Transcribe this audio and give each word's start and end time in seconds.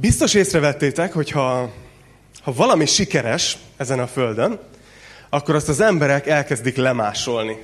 Biztos 0.00 0.34
észrevettétek, 0.34 1.12
hogy 1.12 1.30
ha, 1.30 1.72
ha 2.42 2.52
valami 2.52 2.86
sikeres 2.86 3.58
ezen 3.76 3.98
a 3.98 4.06
földön, 4.06 4.58
akkor 5.30 5.54
azt 5.54 5.68
az 5.68 5.80
emberek 5.80 6.26
elkezdik 6.26 6.76
lemásolni. 6.76 7.56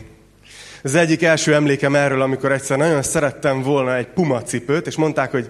Az 0.82 0.94
egyik 0.94 1.22
első 1.22 1.54
emlékem 1.54 1.94
erről, 1.94 2.22
amikor 2.22 2.52
egyszer 2.52 2.78
nagyon 2.78 3.02
szerettem 3.02 3.62
volna 3.62 3.96
egy 3.96 4.06
puma 4.06 4.42
cipőt, 4.42 4.86
és 4.86 4.96
mondták, 4.96 5.30
hogy 5.30 5.48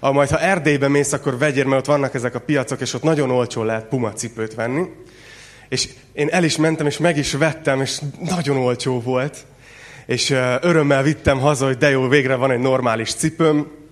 a, 0.00 0.12
majd 0.12 0.28
ha 0.28 0.40
Erdélybe 0.40 0.88
mész, 0.88 1.12
akkor 1.12 1.38
vegyél, 1.38 1.64
mert 1.64 1.80
ott 1.80 1.94
vannak 1.94 2.14
ezek 2.14 2.34
a 2.34 2.40
piacok, 2.40 2.80
és 2.80 2.94
ott 2.94 3.02
nagyon 3.02 3.30
olcsó 3.30 3.62
lehet 3.62 3.86
puma 3.86 4.12
cipőt 4.12 4.54
venni. 4.54 4.84
És 5.68 5.88
én 6.12 6.28
el 6.28 6.44
is 6.44 6.56
mentem, 6.56 6.86
és 6.86 6.98
meg 6.98 7.16
is 7.16 7.32
vettem, 7.32 7.80
és 7.80 7.98
nagyon 8.20 8.56
olcsó 8.56 9.00
volt. 9.00 9.36
És 10.06 10.30
örömmel 10.60 11.02
vittem 11.02 11.38
haza, 11.38 11.66
hogy 11.66 11.76
de 11.76 11.90
jó, 11.90 12.08
végre 12.08 12.34
van 12.34 12.50
egy 12.50 12.58
normális 12.58 13.14
cipőm. 13.14 13.82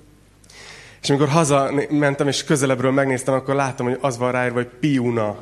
És 1.02 1.10
amikor 1.10 1.28
haza 1.28 1.70
mentem, 1.90 2.28
és 2.28 2.44
közelebbről 2.44 2.90
megnéztem, 2.90 3.34
akkor 3.34 3.54
láttam, 3.54 3.86
hogy 3.86 3.98
az 4.00 4.18
van 4.18 4.32
ráírva, 4.32 4.56
hogy 4.56 4.70
Piuna. 4.80 5.36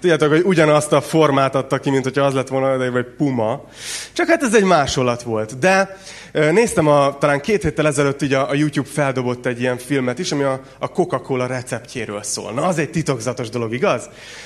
Tudjátok, 0.00 0.28
hogy 0.28 0.42
ugyanazt 0.44 0.92
a 0.92 1.00
formát 1.00 1.54
adta 1.54 1.78
ki, 1.78 1.90
mint 1.90 2.04
hogyha 2.04 2.24
az 2.24 2.34
lett 2.34 2.48
volna, 2.48 2.90
vagy 2.90 3.06
Puma. 3.16 3.64
Csak 4.12 4.28
hát 4.28 4.42
ez 4.42 4.54
egy 4.54 4.64
másolat 4.64 5.22
volt. 5.22 5.58
De 5.58 5.98
néztem, 6.32 6.86
a, 6.86 7.18
talán 7.18 7.40
két 7.40 7.62
héttel 7.62 7.86
ezelőtt 7.86 8.22
így 8.22 8.32
a, 8.32 8.50
a 8.50 8.54
YouTube 8.54 8.88
feldobott 8.88 9.46
egy 9.46 9.60
ilyen 9.60 9.78
filmet 9.78 10.18
is, 10.18 10.32
ami 10.32 10.42
a, 10.42 10.60
a 10.78 10.88
Coca-Cola 10.88 11.46
receptjéről 11.46 12.22
szól. 12.22 12.52
Na, 12.52 12.62
az 12.62 12.78
egy 12.78 12.90
titokzatos 12.90 13.48
dolog, 13.48 13.72
igaz? 13.72 14.02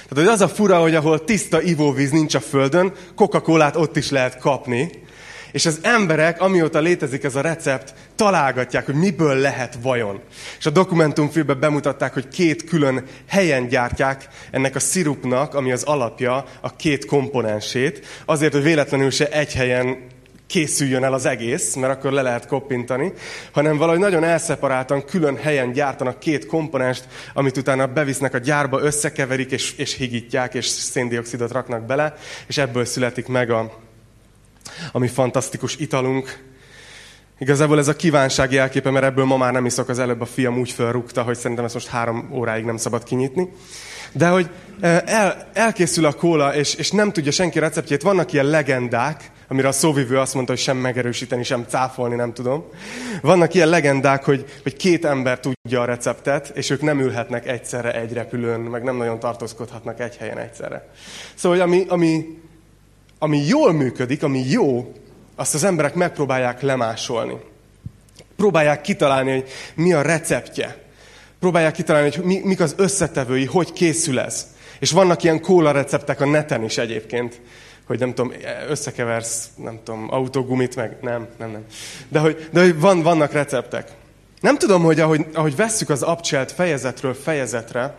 Tehát, 0.09 0.27
hogy 0.27 0.27
az 0.27 0.41
a 0.41 0.49
fura, 0.49 0.81
hogy 0.81 0.95
ahol 0.95 1.25
tiszta 1.25 1.63
ivóvíz 1.63 2.11
nincs 2.11 2.35
a 2.35 2.41
földön, 2.41 2.93
Coca-Colát 3.15 3.77
ott 3.77 3.97
is 3.97 4.11
lehet 4.11 4.39
kapni. 4.39 5.07
És 5.53 5.67
az 5.67 5.79
emberek, 5.83 6.41
amióta 6.41 6.79
létezik 6.79 7.25
ez 7.25 7.35
a 7.35 7.41
recept, 7.41 7.95
találgatják, 8.17 8.87
hogy 8.87 8.95
miből 8.95 9.35
lehet 9.35 9.79
vajon. 9.83 10.21
És 10.59 10.67
a 10.67 10.71
dokumentumfilmben 10.71 11.61
bemutatták, 11.61 12.15
hogy 12.15 12.29
két 12.29 12.65
külön 12.65 13.05
helyen 13.29 13.69
gyártják 13.69 14.29
ennek 14.51 14.75
a 14.75 14.81
szirupnak, 14.81 15.55
ami 15.55 15.73
az 15.73 15.83
alapja, 15.83 16.45
a 16.61 16.77
két 16.77 17.05
komponensét, 17.05 18.07
azért, 18.25 18.53
hogy 18.53 18.63
véletlenül 18.63 19.11
se 19.11 19.29
egy 19.29 19.55
helyen 19.55 20.17
készüljön 20.49 21.05
el 21.05 21.13
az 21.13 21.27
egész, 21.27 21.75
mert 21.75 21.93
akkor 21.93 22.13
le 22.13 22.23
lehet 22.23 22.47
koppintani, 22.47 23.13
hanem 23.53 23.77
valahogy 23.77 24.01
nagyon 24.01 24.25
elszeparáltan, 24.25 25.05
külön 25.05 25.37
helyen 25.37 25.73
gyártanak 25.73 26.19
két 26.19 26.47
komponenst, 26.47 27.09
amit 27.35 27.57
utána 27.57 27.87
bevisznek 27.87 28.35
a 28.35 28.39
gyárba, 28.39 28.81
összekeverik, 28.81 29.51
és, 29.51 29.75
és 29.77 29.95
higítják, 29.95 30.55
és 30.55 30.67
széndiokszidot 30.67 31.53
raknak 31.53 31.87
bele, 31.87 32.15
és 32.47 32.59
ebből 32.59 32.85
születik 32.85 33.27
meg 33.27 33.51
a, 33.51 33.73
a 34.93 34.99
mi 34.99 35.09
fantasztikus 35.09 35.77
italunk. 35.77 36.47
Igazából 37.39 37.79
ez 37.79 37.89
a 37.89 37.97
kívánsági 37.97 38.57
elképe, 38.57 38.91
mert 38.91 39.05
ebből 39.05 39.25
ma 39.25 39.37
már 39.37 39.53
nem 39.53 39.67
iszok, 39.67 39.89
az 39.89 39.99
előbb 39.99 40.21
a 40.21 40.27
fiam 40.27 40.59
úgy 40.59 40.71
felrúgta, 40.71 41.23
hogy 41.23 41.37
szerintem 41.37 41.65
ezt 41.65 41.75
most 41.75 41.87
három 41.87 42.31
óráig 42.33 42.65
nem 42.65 42.77
szabad 42.77 43.03
kinyitni. 43.03 43.49
De 44.13 44.29
hogy 44.29 44.51
eh, 44.81 45.03
el, 45.07 45.49
elkészül 45.53 46.05
a 46.05 46.13
kóla, 46.13 46.55
és, 46.55 46.75
és 46.75 46.91
nem 46.91 47.13
tudja 47.13 47.33
senki 47.33 47.59
receptjét, 47.59 48.03
vannak 48.03 48.33
ilyen 48.33 48.47
legendák, 48.47 49.31
amire 49.49 49.69
a 49.69 49.73
szóvivő 49.73 50.19
azt 50.19 50.35
mondta, 50.35 50.53
hogy 50.53 50.61
sem 50.61 50.77
megerősíteni, 50.77 51.43
sem 51.43 51.65
cáfolni, 51.69 52.15
nem 52.15 52.33
tudom. 52.33 52.65
Vannak 53.23 53.55
ilyen 53.55 53.69
legendák, 53.69 54.25
hogy, 54.25 54.45
hogy 54.63 54.77
két 54.77 55.05
ember 55.05 55.41
tudja 55.41 55.81
a 55.81 55.85
receptet, 55.85 56.49
és 56.55 56.71
ők 56.71 56.81
nem 56.81 57.01
ülhetnek 57.01 57.47
egyszerre 57.47 57.95
egy 57.95 58.13
repülőn, 58.13 58.61
meg 58.61 58.83
nem 58.83 58.97
nagyon 58.97 59.19
tartózkodhatnak 59.19 60.01
egy 60.01 60.17
helyen 60.17 60.39
egyszerre. 60.39 60.89
Szóval, 61.35 61.59
hogy 61.59 61.67
ami, 61.67 61.85
ami, 61.89 62.39
ami 63.19 63.47
jól 63.47 63.73
működik, 63.73 64.23
ami 64.23 64.45
jó, 64.49 64.93
azt 65.37 65.55
az 65.55 65.65
emberek 65.65 65.95
megpróbálják 65.95 66.61
lemásolni. 66.63 67.37
Próbálják 68.37 68.81
kitalálni, 68.81 69.31
hogy 69.31 69.51
mi 69.75 69.93
a 69.93 70.03
receptje. 70.03 70.77
Próbálják 71.41 71.73
kitalálni, 71.73 72.11
hogy 72.15 72.25
mi, 72.25 72.41
mik 72.45 72.61
az 72.61 72.75
összetevői, 72.77 73.45
hogy 73.45 73.73
készül 73.73 74.21
ez. 74.21 74.47
És 74.79 74.91
vannak 74.91 75.23
ilyen 75.23 75.41
kóla 75.41 75.71
receptek 75.71 76.21
a 76.21 76.27
neten 76.27 76.65
is 76.65 76.79
egyébként, 76.79 77.41
hogy 77.87 77.99
nem 77.99 78.15
tudom, 78.15 78.33
összekeversz, 78.69 79.49
nem 79.57 79.79
tudom, 79.85 80.07
autógumit, 80.11 80.77
meg 80.77 80.97
nem, 81.01 81.27
nem, 81.39 81.51
nem. 81.51 81.65
De 82.09 82.19
hogy, 82.19 82.49
de 82.53 82.61
hogy 82.61 82.81
van, 82.81 83.03
vannak 83.03 83.33
receptek. 83.33 83.91
Nem 84.41 84.59
tudom, 84.59 84.83
hogy 84.83 85.01
ahogy, 85.01 85.27
ahogy 85.35 85.57
vesszük 85.57 85.91
az 85.91 86.03
abcselt 86.03 86.53
fejezetről 86.53 87.15
fejezetre, 87.15 87.97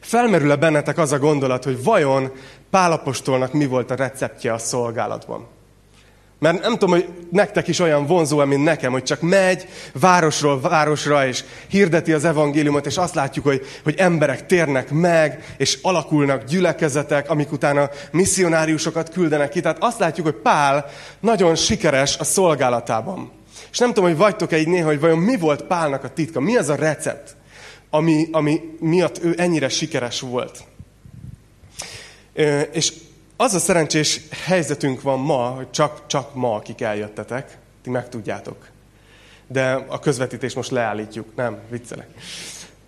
felmerül-e 0.00 0.56
bennetek 0.56 0.98
az 0.98 1.12
a 1.12 1.18
gondolat, 1.18 1.64
hogy 1.64 1.84
vajon 1.84 2.32
Pálapostolnak 2.70 3.52
mi 3.52 3.66
volt 3.66 3.90
a 3.90 3.94
receptje 3.94 4.52
a 4.52 4.58
szolgálatban. 4.58 5.46
Mert 6.38 6.60
nem 6.60 6.72
tudom, 6.72 6.90
hogy 6.90 7.08
nektek 7.30 7.68
is 7.68 7.78
olyan 7.78 8.06
vonzó, 8.06 8.44
mint 8.44 8.64
nekem, 8.64 8.92
hogy 8.92 9.02
csak 9.02 9.20
megy 9.20 9.68
városról 9.92 10.60
városra, 10.60 11.26
és 11.26 11.44
hirdeti 11.68 12.12
az 12.12 12.24
evangéliumot, 12.24 12.86
és 12.86 12.96
azt 12.96 13.14
látjuk, 13.14 13.44
hogy, 13.44 13.66
hogy 13.82 13.94
emberek 13.96 14.46
térnek 14.46 14.90
meg, 14.90 15.54
és 15.56 15.78
alakulnak 15.82 16.44
gyülekezetek, 16.44 17.30
amik 17.30 17.52
utána 17.52 17.90
misszionáriusokat 18.10 19.08
küldenek 19.08 19.48
ki. 19.48 19.60
Tehát 19.60 19.76
azt 19.80 19.98
látjuk, 19.98 20.26
hogy 20.26 20.36
Pál 20.36 20.86
nagyon 21.20 21.54
sikeres 21.54 22.18
a 22.18 22.24
szolgálatában. 22.24 23.30
És 23.70 23.78
nem 23.78 23.88
tudom, 23.88 24.08
hogy 24.08 24.18
vagytok-e 24.18 24.58
így 24.58 24.68
néha, 24.68 24.86
hogy 24.86 25.00
vajon 25.00 25.18
mi 25.18 25.36
volt 25.36 25.62
Pálnak 25.62 26.04
a 26.04 26.08
titka, 26.08 26.40
mi 26.40 26.56
az 26.56 26.68
a 26.68 26.74
recept, 26.74 27.36
ami, 27.90 28.28
ami 28.32 28.60
miatt 28.80 29.18
ő 29.22 29.34
ennyire 29.36 29.68
sikeres 29.68 30.20
volt. 30.20 30.64
És 32.72 32.92
az 33.36 33.54
a 33.54 33.58
szerencsés 33.58 34.20
helyzetünk 34.44 35.02
van 35.02 35.18
ma, 35.18 35.46
hogy 35.46 35.70
csak, 35.70 36.06
csak 36.06 36.34
ma, 36.34 36.54
akik 36.54 36.80
eljöttetek, 36.80 37.58
ti 37.82 37.90
megtudjátok. 37.90 38.68
De 39.46 39.84
a 39.88 39.98
közvetítés 39.98 40.54
most 40.54 40.70
leállítjuk, 40.70 41.26
nem, 41.36 41.58
viccelek. 41.70 42.08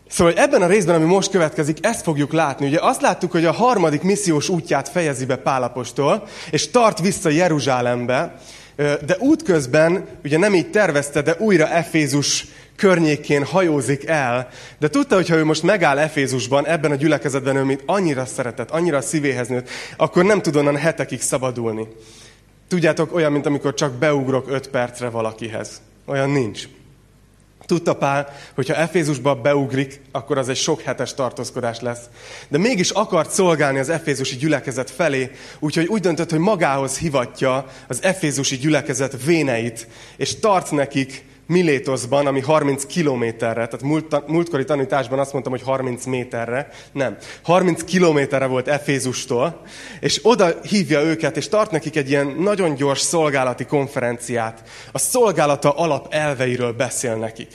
Szóval 0.08 0.32
ebben 0.32 0.62
a 0.62 0.66
részben, 0.66 0.94
ami 0.94 1.04
most 1.04 1.30
következik, 1.30 1.78
ezt 1.80 2.02
fogjuk 2.02 2.32
látni. 2.32 2.66
Ugye 2.66 2.78
azt 2.80 3.00
láttuk, 3.00 3.30
hogy 3.30 3.44
a 3.44 3.52
harmadik 3.52 4.02
missziós 4.02 4.48
útját 4.48 4.88
fejezi 4.88 5.24
be 5.24 5.36
Pálapostól, 5.36 6.26
és 6.50 6.70
tart 6.70 7.00
vissza 7.00 7.28
Jeruzsálembe, 7.28 8.40
de 8.76 9.16
útközben, 9.18 10.06
ugye 10.24 10.38
nem 10.38 10.54
így 10.54 10.70
tervezte, 10.70 11.22
de 11.22 11.36
újra 11.38 11.68
Efézus 11.68 12.46
környékén 12.78 13.44
hajózik 13.44 14.06
el, 14.06 14.48
de 14.78 14.88
tudta, 14.88 15.14
hogy 15.14 15.28
ha 15.28 15.36
ő 15.36 15.44
most 15.44 15.62
megáll 15.62 15.98
Efézusban, 15.98 16.66
ebben 16.66 16.90
a 16.90 16.94
gyülekezetben 16.94 17.56
ő 17.56 17.62
mint 17.62 17.82
annyira 17.86 18.24
szeretett, 18.24 18.70
annyira 18.70 19.00
szívéhez 19.00 19.48
nőtt, 19.48 19.68
akkor 19.96 20.24
nem 20.24 20.42
tud 20.42 20.56
onnan 20.56 20.76
hetekig 20.76 21.20
szabadulni. 21.20 21.88
Tudjátok, 22.68 23.14
olyan, 23.14 23.32
mint 23.32 23.46
amikor 23.46 23.74
csak 23.74 23.92
beugrok 23.92 24.50
öt 24.50 24.68
percre 24.68 25.08
valakihez. 25.08 25.80
Olyan 26.06 26.30
nincs. 26.30 26.68
Tudta 27.66 27.96
Pál, 27.96 28.28
hogy 28.54 28.68
ha 28.68 28.74
Efézusba 28.74 29.34
beugrik, 29.34 30.00
akkor 30.12 30.38
az 30.38 30.48
egy 30.48 30.56
sok 30.56 30.80
hetes 30.80 31.14
tartózkodás 31.14 31.80
lesz. 31.80 32.00
De 32.48 32.58
mégis 32.58 32.90
akart 32.90 33.30
szolgálni 33.30 33.78
az 33.78 33.88
efézusi 33.88 34.36
gyülekezet 34.36 34.90
felé, 34.90 35.30
úgyhogy 35.58 35.86
úgy 35.86 36.00
döntött, 36.00 36.30
hogy 36.30 36.38
magához 36.38 36.98
hivatja 36.98 37.66
az 37.88 38.02
efézusi 38.02 38.56
gyülekezet 38.56 39.24
véneit, 39.24 39.88
és 40.16 40.38
tart 40.38 40.70
nekik 40.70 41.24
Milétoszban, 41.48 42.26
ami 42.26 42.40
30 42.40 42.86
kilométerre, 42.86 43.66
tehát 43.66 43.82
múlt, 43.82 44.26
múltkori 44.26 44.64
tanításban 44.64 45.18
azt 45.18 45.32
mondtam, 45.32 45.52
hogy 45.52 45.62
30 45.62 46.04
méterre, 46.04 46.68
nem. 46.92 47.16
30 47.42 47.84
kilométerre 47.84 48.46
volt 48.46 48.68
Efézustól, 48.68 49.60
és 50.00 50.20
oda 50.22 50.60
hívja 50.62 51.02
őket, 51.02 51.36
és 51.36 51.48
tart 51.48 51.70
nekik 51.70 51.96
egy 51.96 52.08
ilyen 52.08 52.26
nagyon 52.26 52.74
gyors 52.74 53.00
szolgálati 53.00 53.64
konferenciát. 53.64 54.68
A 54.92 54.98
szolgálata 54.98 55.70
alap 55.70 56.06
elveiről 56.14 56.72
beszél 56.72 57.14
nekik. 57.14 57.50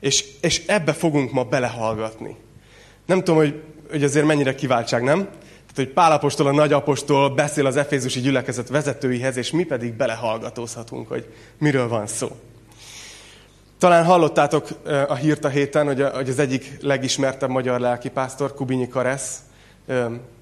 És, 0.00 0.24
és 0.40 0.62
ebbe 0.66 0.92
fogunk 0.92 1.32
ma 1.32 1.44
belehallgatni. 1.44 2.36
Nem 3.06 3.18
tudom, 3.18 3.36
hogy, 3.36 3.62
hogy 3.90 4.04
azért 4.04 4.26
mennyire 4.26 4.54
kiváltság, 4.54 5.02
nem? 5.02 5.18
Tehát, 5.18 5.74
hogy 5.74 5.88
Pálapostól, 5.88 6.46
a 6.46 6.52
nagyapostól 6.52 7.34
beszél 7.34 7.66
az 7.66 7.76
efézusi 7.76 8.20
gyülekezet 8.20 8.68
vezetőihez, 8.68 9.36
és 9.36 9.50
mi 9.50 9.64
pedig 9.64 9.92
belehallgatózhatunk, 9.92 11.08
hogy 11.08 11.26
miről 11.58 11.88
van 11.88 12.06
szó. 12.06 12.28
Talán 13.84 14.04
hallottátok 14.04 14.68
a 15.08 15.14
hírt 15.14 15.44
a 15.44 15.48
héten, 15.48 15.86
hogy 15.86 16.28
az 16.28 16.38
egyik 16.38 16.76
legismertebb 16.80 17.50
magyar 17.50 17.80
lelkipásztor, 17.80 18.54
Kubinyi 18.54 18.88
Karesz, 18.88 19.38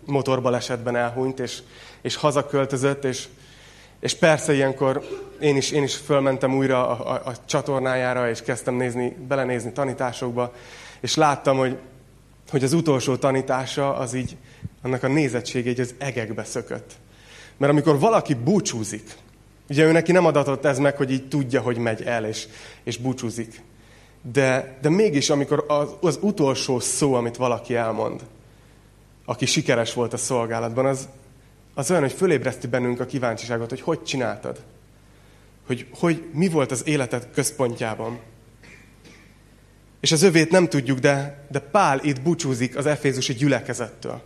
motorbalesetben 0.06 0.96
elhunyt, 0.96 1.40
és, 1.40 1.58
és 2.02 2.16
hazaköltözött, 2.16 3.04
és, 3.04 3.28
és 4.00 4.14
persze 4.14 4.52
ilyenkor 4.52 5.02
én 5.40 5.56
is, 5.56 5.70
én 5.70 5.82
is 5.82 5.96
fölmentem 5.96 6.56
újra 6.56 6.88
a, 6.88 7.14
a, 7.14 7.28
a 7.28 7.32
csatornájára, 7.44 8.28
és 8.28 8.42
kezdtem 8.42 8.74
nézni, 8.74 9.16
belenézni 9.28 9.72
tanításokba, 9.72 10.52
és 11.00 11.14
láttam, 11.14 11.56
hogy, 11.56 11.78
hogy 12.50 12.64
az 12.64 12.72
utolsó 12.72 13.16
tanítása, 13.16 13.96
az 13.96 14.14
így, 14.14 14.36
annak 14.82 15.02
a 15.02 15.08
nézettsége 15.08 15.70
így 15.70 15.80
az 15.80 15.94
egekbe 15.98 16.44
szökött. 16.44 16.92
Mert 17.56 17.72
amikor 17.72 17.98
valaki 17.98 18.34
búcsúzik, 18.34 19.14
Ugye 19.72 19.84
ő 19.84 19.92
neki 19.92 20.12
nem 20.12 20.26
adatott 20.26 20.64
ez 20.64 20.78
meg, 20.78 20.96
hogy 20.96 21.10
így 21.10 21.28
tudja, 21.28 21.60
hogy 21.60 21.76
megy 21.76 22.02
el, 22.02 22.24
és, 22.24 22.46
és 22.84 22.96
búcsúzik. 22.96 23.60
De, 24.32 24.78
de 24.80 24.88
mégis, 24.88 25.30
amikor 25.30 25.64
az, 25.68 25.88
az 26.00 26.18
utolsó 26.20 26.80
szó, 26.80 27.14
amit 27.14 27.36
valaki 27.36 27.74
elmond, 27.74 28.20
aki 29.24 29.46
sikeres 29.46 29.94
volt 29.94 30.12
a 30.12 30.16
szolgálatban, 30.16 30.86
az, 30.86 31.08
az 31.74 31.90
olyan, 31.90 32.02
hogy 32.02 32.12
fölébreszti 32.12 32.66
bennünk 32.66 33.00
a 33.00 33.06
kíváncsiságot, 33.06 33.68
hogy 33.68 33.80
hogy 33.80 34.02
csináltad. 34.02 34.60
Hogy, 35.66 35.86
hogy 35.98 36.24
mi 36.32 36.48
volt 36.48 36.70
az 36.70 36.86
életed 36.86 37.28
központjában. 37.34 38.18
És 40.00 40.12
az 40.12 40.22
övét 40.22 40.50
nem 40.50 40.68
tudjuk, 40.68 40.98
de, 40.98 41.46
de 41.50 41.58
Pál 41.58 42.00
itt 42.02 42.20
búcsúzik 42.20 42.76
az 42.76 42.86
efézusi 42.86 43.32
gyülekezettől. 43.34 44.22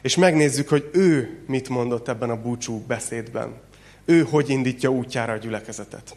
És 0.00 0.16
megnézzük, 0.16 0.68
hogy 0.68 0.90
ő 0.92 1.42
mit 1.46 1.68
mondott 1.68 2.08
ebben 2.08 2.30
a 2.30 2.40
búcsú 2.40 2.84
beszédben. 2.86 3.70
Ő 4.04 4.22
hogy 4.22 4.50
indítja 4.50 4.88
útjára 4.88 5.32
a 5.32 5.36
gyülekezetet. 5.36 6.16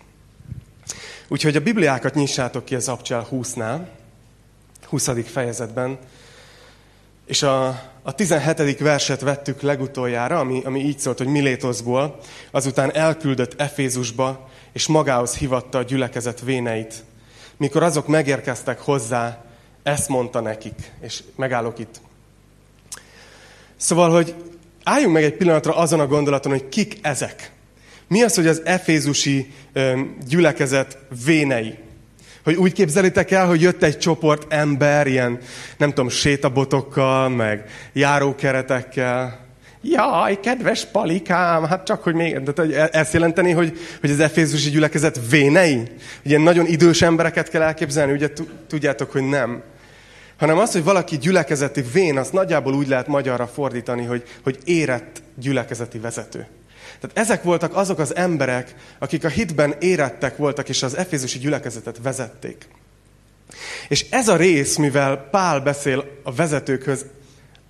Úgyhogy 1.28 1.56
a 1.56 1.62
Bibliákat 1.62 2.14
nyissátok 2.14 2.66
ki 2.66 2.76
az 2.76 2.88
Abcsel 2.88 3.28
20-nál, 3.32 3.88
20. 4.86 5.10
fejezetben, 5.26 5.98
és 7.26 7.44
a, 7.44 7.68
a 8.02 8.16
17. 8.16 8.80
verset 8.80 9.22
vettük 9.22 9.62
legutoljára, 9.62 10.40
ami, 10.40 10.62
ami 10.64 10.80
így 10.80 11.00
szólt, 11.00 11.18
hogy 11.18 11.28
Milétoszból, 11.28 12.20
azután 12.52 12.94
elküldött 12.94 13.62
Efézusba, 13.62 14.50
és 14.74 14.88
magához 14.88 15.38
hivatta 15.38 15.78
a 15.78 15.84
gyülekezet 15.84 16.42
véneit. 16.42 17.04
Mikor 17.58 17.84
azok 17.84 18.08
megérkeztek 18.08 18.80
hozzá, 18.80 19.44
ezt 19.84 20.10
mondta 20.10 20.40
nekik, 20.40 20.92
és 21.02 21.24
megállok 21.36 21.80
itt. 21.80 22.02
Szóval, 23.76 24.12
hogy 24.12 24.36
álljunk 24.84 25.14
meg 25.14 25.24
egy 25.24 25.36
pillanatra 25.38 25.76
azon 25.76 26.00
a 26.00 26.08
gondolaton, 26.08 26.52
hogy 26.52 26.70
kik 26.70 26.98
ezek. 27.02 27.52
Mi 28.08 28.22
az, 28.24 28.36
hogy 28.36 28.48
az 28.48 28.62
efézusi 28.66 29.54
gyülekezet 30.28 30.98
vénei? 31.26 31.78
Hogy 32.44 32.56
úgy 32.56 32.74
képzelitek 32.74 33.32
el, 33.32 33.48
hogy 33.48 33.62
jött 33.62 33.84
egy 33.84 33.98
csoport 33.98 34.54
ember, 34.54 35.08
ilyen, 35.08 35.40
nem 35.78 35.90
tudom, 35.90 36.10
sétabotokkal, 36.10 37.30
meg 37.30 37.70
járókeretekkel. 37.94 39.46
Jaj, 39.82 40.40
kedves 40.40 40.86
palikám, 40.86 41.64
hát 41.64 41.86
csak, 41.86 42.04
hogy 42.04 42.14
még, 42.14 42.40
de 42.40 42.64
e- 42.64 42.90
ezt 42.92 43.14
jelenteni, 43.14 43.52
hogy, 43.52 43.78
hogy 44.00 44.12
az 44.12 44.20
efézusi 44.20 44.70
gyülekezet 44.70 45.20
vénei? 45.30 45.82
Ugye 46.26 46.38
nagyon 46.38 46.66
idős 46.66 47.02
embereket 47.02 47.50
kell 47.50 47.62
elképzelni, 47.62 48.12
ugye 48.12 48.30
tudjátok, 48.68 49.12
hogy 49.12 49.24
nem. 49.24 49.62
Hanem 50.38 50.58
az, 50.58 50.72
hogy 50.72 50.84
valaki 50.84 51.18
gyülekezeti 51.18 51.84
vén, 51.94 52.18
azt 52.18 52.34
nagyjából 52.34 52.74
úgy 52.74 52.88
lehet 52.88 53.08
magyarra 53.08 53.48
fordítani, 53.48 54.06
hogy, 54.06 54.24
hogy 54.44 54.58
érett 54.64 55.22
gyülekezeti 55.36 55.98
vezető. 55.98 56.48
Tehát 57.00 57.18
ezek 57.18 57.44
voltak 57.44 57.76
azok 57.76 58.00
az 58.00 58.16
emberek, 58.16 58.76
akik 59.00 59.24
a 59.24 59.30
hitben 59.30 59.76
érettek 59.80 60.38
voltak, 60.38 60.70
és 60.70 60.84
az 60.84 60.96
efézusi 60.98 61.40
gyülekezetet 61.40 62.00
vezették. 62.02 62.68
És 63.88 64.06
ez 64.10 64.28
a 64.28 64.36
rész, 64.36 64.76
mivel 64.76 65.18
Pál 65.18 65.60
beszél 65.60 66.06
a 66.24 66.34
vezetőkhöz, 66.34 67.06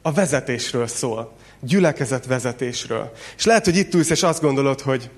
a 0.02 0.12
vezetésről 0.12 0.88
szól. 0.88 1.34
Gyülekezet 1.60 2.26
vezetésről. 2.26 3.12
És 3.38 3.46
lehet, 3.46 3.66
hogy 3.66 3.78
itt 3.78 3.94
ülsz, 3.94 4.10
és 4.10 4.24
azt 4.24 4.42
gondolod, 4.42 4.82
hogy 4.82 5.10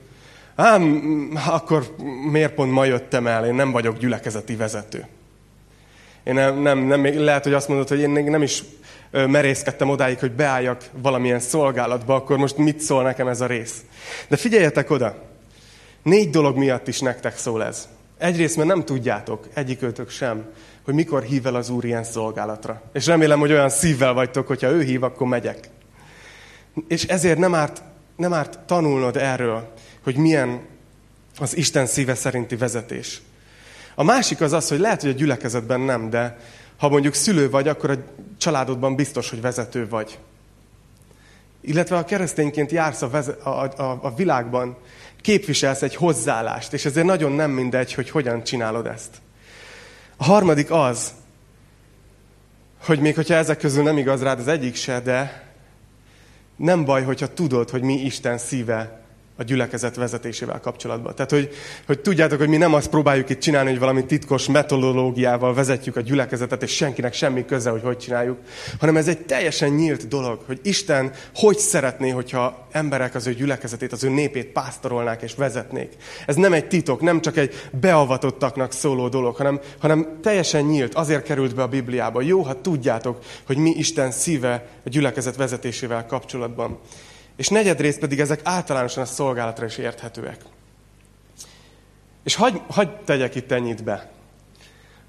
ám, 0.56 1.32
akkor 1.48 1.96
miért 2.32 2.54
pont 2.54 2.72
ma 2.72 2.86
jöttem 2.86 3.28
el, 3.28 3.46
én 3.46 3.56
nem 3.56 3.72
vagyok 3.72 3.98
gyülekezeti 3.98 4.56
vezető. 4.56 5.08
Én 6.24 6.34
nem, 6.34 6.62
nem, 6.62 6.80
nem, 6.80 7.24
lehet, 7.24 7.44
hogy 7.44 7.54
azt 7.54 7.68
mondod, 7.68 7.88
hogy 7.88 8.00
én 8.00 8.10
nem 8.10 8.42
is 8.42 8.64
merészkedtem 9.12 9.90
odáig, 9.90 10.20
hogy 10.20 10.32
beálljak 10.32 10.84
valamilyen 11.02 11.40
szolgálatba, 11.40 12.16
akkor 12.16 12.38
most 12.38 12.58
mit 12.58 12.80
szól 12.80 13.04
nekem 13.04 13.28
ez 13.28 13.42
a 13.42 13.46
rész? 13.46 13.82
De 14.28 14.38
figyeljetek 14.38 14.90
oda! 14.90 15.26
Négy 16.04 16.30
dolog 16.30 16.58
miatt 16.58 16.88
is 16.88 17.00
nektek 17.00 17.38
szól 17.38 17.64
ez. 17.64 17.88
Egyrészt, 18.18 18.56
mert 18.56 18.68
nem 18.68 18.86
tudjátok, 18.86 19.48
egyikőtök 19.54 20.10
sem, 20.10 20.46
hogy 20.84 20.94
mikor 20.94 21.24
hív 21.24 21.46
el 21.46 21.56
az 21.56 21.70
Úr 21.70 21.86
ilyen 21.86 22.04
szolgálatra. 22.04 22.82
És 22.94 23.06
remélem, 23.06 23.40
hogy 23.40 23.52
olyan 23.52 23.70
szívvel 23.70 24.14
vagytok, 24.14 24.48
hogyha 24.48 24.70
ő 24.70 24.82
hív, 24.82 25.04
akkor 25.04 25.28
megyek. 25.28 25.70
És 26.88 27.04
ezért 27.04 27.38
nem 27.38 27.56
árt, 27.56 27.82
nem 28.16 28.34
árt 28.34 28.60
tanulnod 28.60 29.18
erről, 29.18 29.74
hogy 30.04 30.16
milyen 30.16 30.62
az 31.40 31.58
Isten 31.58 31.86
szíve 31.86 32.16
szerinti 32.16 32.56
vezetés. 32.56 33.22
A 33.96 34.04
másik 34.04 34.42
az 34.42 34.54
az, 34.54 34.70
hogy 34.70 34.80
lehet, 34.80 35.02
hogy 35.02 35.10
a 35.10 35.14
gyülekezetben 35.14 35.80
nem, 35.80 36.10
de 36.10 36.38
ha 36.78 36.90
mondjuk 36.90 37.14
szülő 37.14 37.50
vagy, 37.50 37.68
akkor 37.68 37.90
a 37.90 37.96
családodban 38.38 38.96
biztos, 38.96 39.30
hogy 39.30 39.42
vezető 39.42 39.90
vagy. 39.90 40.20
Illetve 41.62 41.96
ha 41.96 42.04
keresztényként 42.04 42.72
jársz 42.72 43.02
a, 43.02 43.10
veze- 43.10 43.42
a, 43.42 43.64
a, 43.64 44.00
a 44.02 44.16
világban, 44.16 44.78
képviselsz 45.22 45.82
egy 45.82 45.96
hozzáállást, 45.96 46.74
és 46.74 46.86
ezért 46.86 47.06
nagyon 47.06 47.32
nem 47.32 47.52
mindegy, 47.52 47.94
hogy 47.94 48.10
hogyan 48.10 48.44
csinálod 48.44 48.86
ezt. 48.86 49.16
A 50.18 50.24
harmadik 50.24 50.72
az, 50.72 51.14
hogy 52.86 53.00
még 53.00 53.16
hogyha 53.16 53.34
ezek 53.34 53.58
közül 53.58 53.84
nem 53.84 53.98
igaz 53.98 54.22
rád 54.22 54.40
az 54.40 54.48
egyik 54.48 54.76
se, 54.76 55.00
de 55.00 55.48
nem 56.56 56.86
baj, 56.86 57.04
hogyha 57.04 57.34
tudod, 57.34 57.70
hogy 57.70 57.82
mi 57.82 57.94
Isten 57.94 58.38
szíve 58.38 59.02
a 59.38 59.44
gyülekezet 59.44 59.96
vezetésével 59.96 60.60
kapcsolatban. 60.60 61.16
Tehát, 61.16 61.32
hogy, 61.32 61.50
hogy 61.86 62.00
tudjátok, 62.00 62.40
hogy 62.40 62.48
mi 62.48 62.58
nem 62.58 62.74
azt 62.74 62.90
próbáljuk 62.90 63.30
itt 63.30 63.40
csinálni, 63.40 63.70
hogy 63.70 63.80
valami 63.80 64.06
titkos 64.06 64.48
metodológiával 64.48 65.54
vezetjük 65.54 65.96
a 65.96 66.02
gyülekezetet, 66.02 66.64
és 66.64 66.72
senkinek 66.72 67.14
semmi 67.14 67.46
köze, 67.46 67.70
hogy 67.70 67.82
hogy 67.82 67.98
csináljuk, 67.98 68.38
hanem 68.80 68.98
ez 68.98 69.08
egy 69.08 69.20
teljesen 69.20 69.70
nyílt 69.70 70.08
dolog, 70.08 70.40
hogy 70.46 70.60
Isten 70.64 71.12
hogy 71.36 71.58
szeretné, 71.58 72.10
hogyha 72.10 72.68
emberek 72.72 73.16
az 73.16 73.28
ő 73.28 73.34
gyülekezetét, 73.34 73.92
az 73.92 74.04
ő 74.04 74.10
népét 74.10 74.48
pásztorolnák 74.48 75.22
és 75.22 75.36
vezetnék. 75.36 75.96
Ez 76.26 76.36
nem 76.36 76.54
egy 76.54 76.68
titok, 76.68 77.02
nem 77.02 77.22
csak 77.22 77.38
egy 77.38 77.70
beavatottaknak 77.72 78.72
szóló 78.72 79.08
dolog, 79.08 79.36
hanem, 79.36 79.60
hanem 79.80 80.18
teljesen 80.22 80.64
nyílt, 80.64 80.94
azért 80.94 81.24
került 81.24 81.56
be 81.56 81.62
a 81.62 81.68
Bibliába. 81.68 82.22
Jó, 82.22 82.42
ha 82.42 82.62
tudjátok, 82.62 83.20
hogy 83.46 83.58
mi 83.58 83.70
Isten 83.70 84.12
szíve 84.12 84.68
a 84.86 84.90
gyülekezet 84.90 85.36
vezetésével 85.36 86.06
kapcsolatban. 86.06 86.80
És 87.38 87.48
negyedrészt 87.48 88.00
pedig 88.00 88.20
ezek 88.20 88.40
általánosan 88.44 89.04
a 89.04 89.06
szolgálatra 89.06 89.66
is 89.66 89.78
érthetőek. 89.78 90.42
És 92.24 92.36
hagy, 92.36 92.62
hagy 92.68 92.96
tegyek 92.96 93.36
itt 93.36 93.52
ennyit 93.52 93.84
be, 93.84 94.12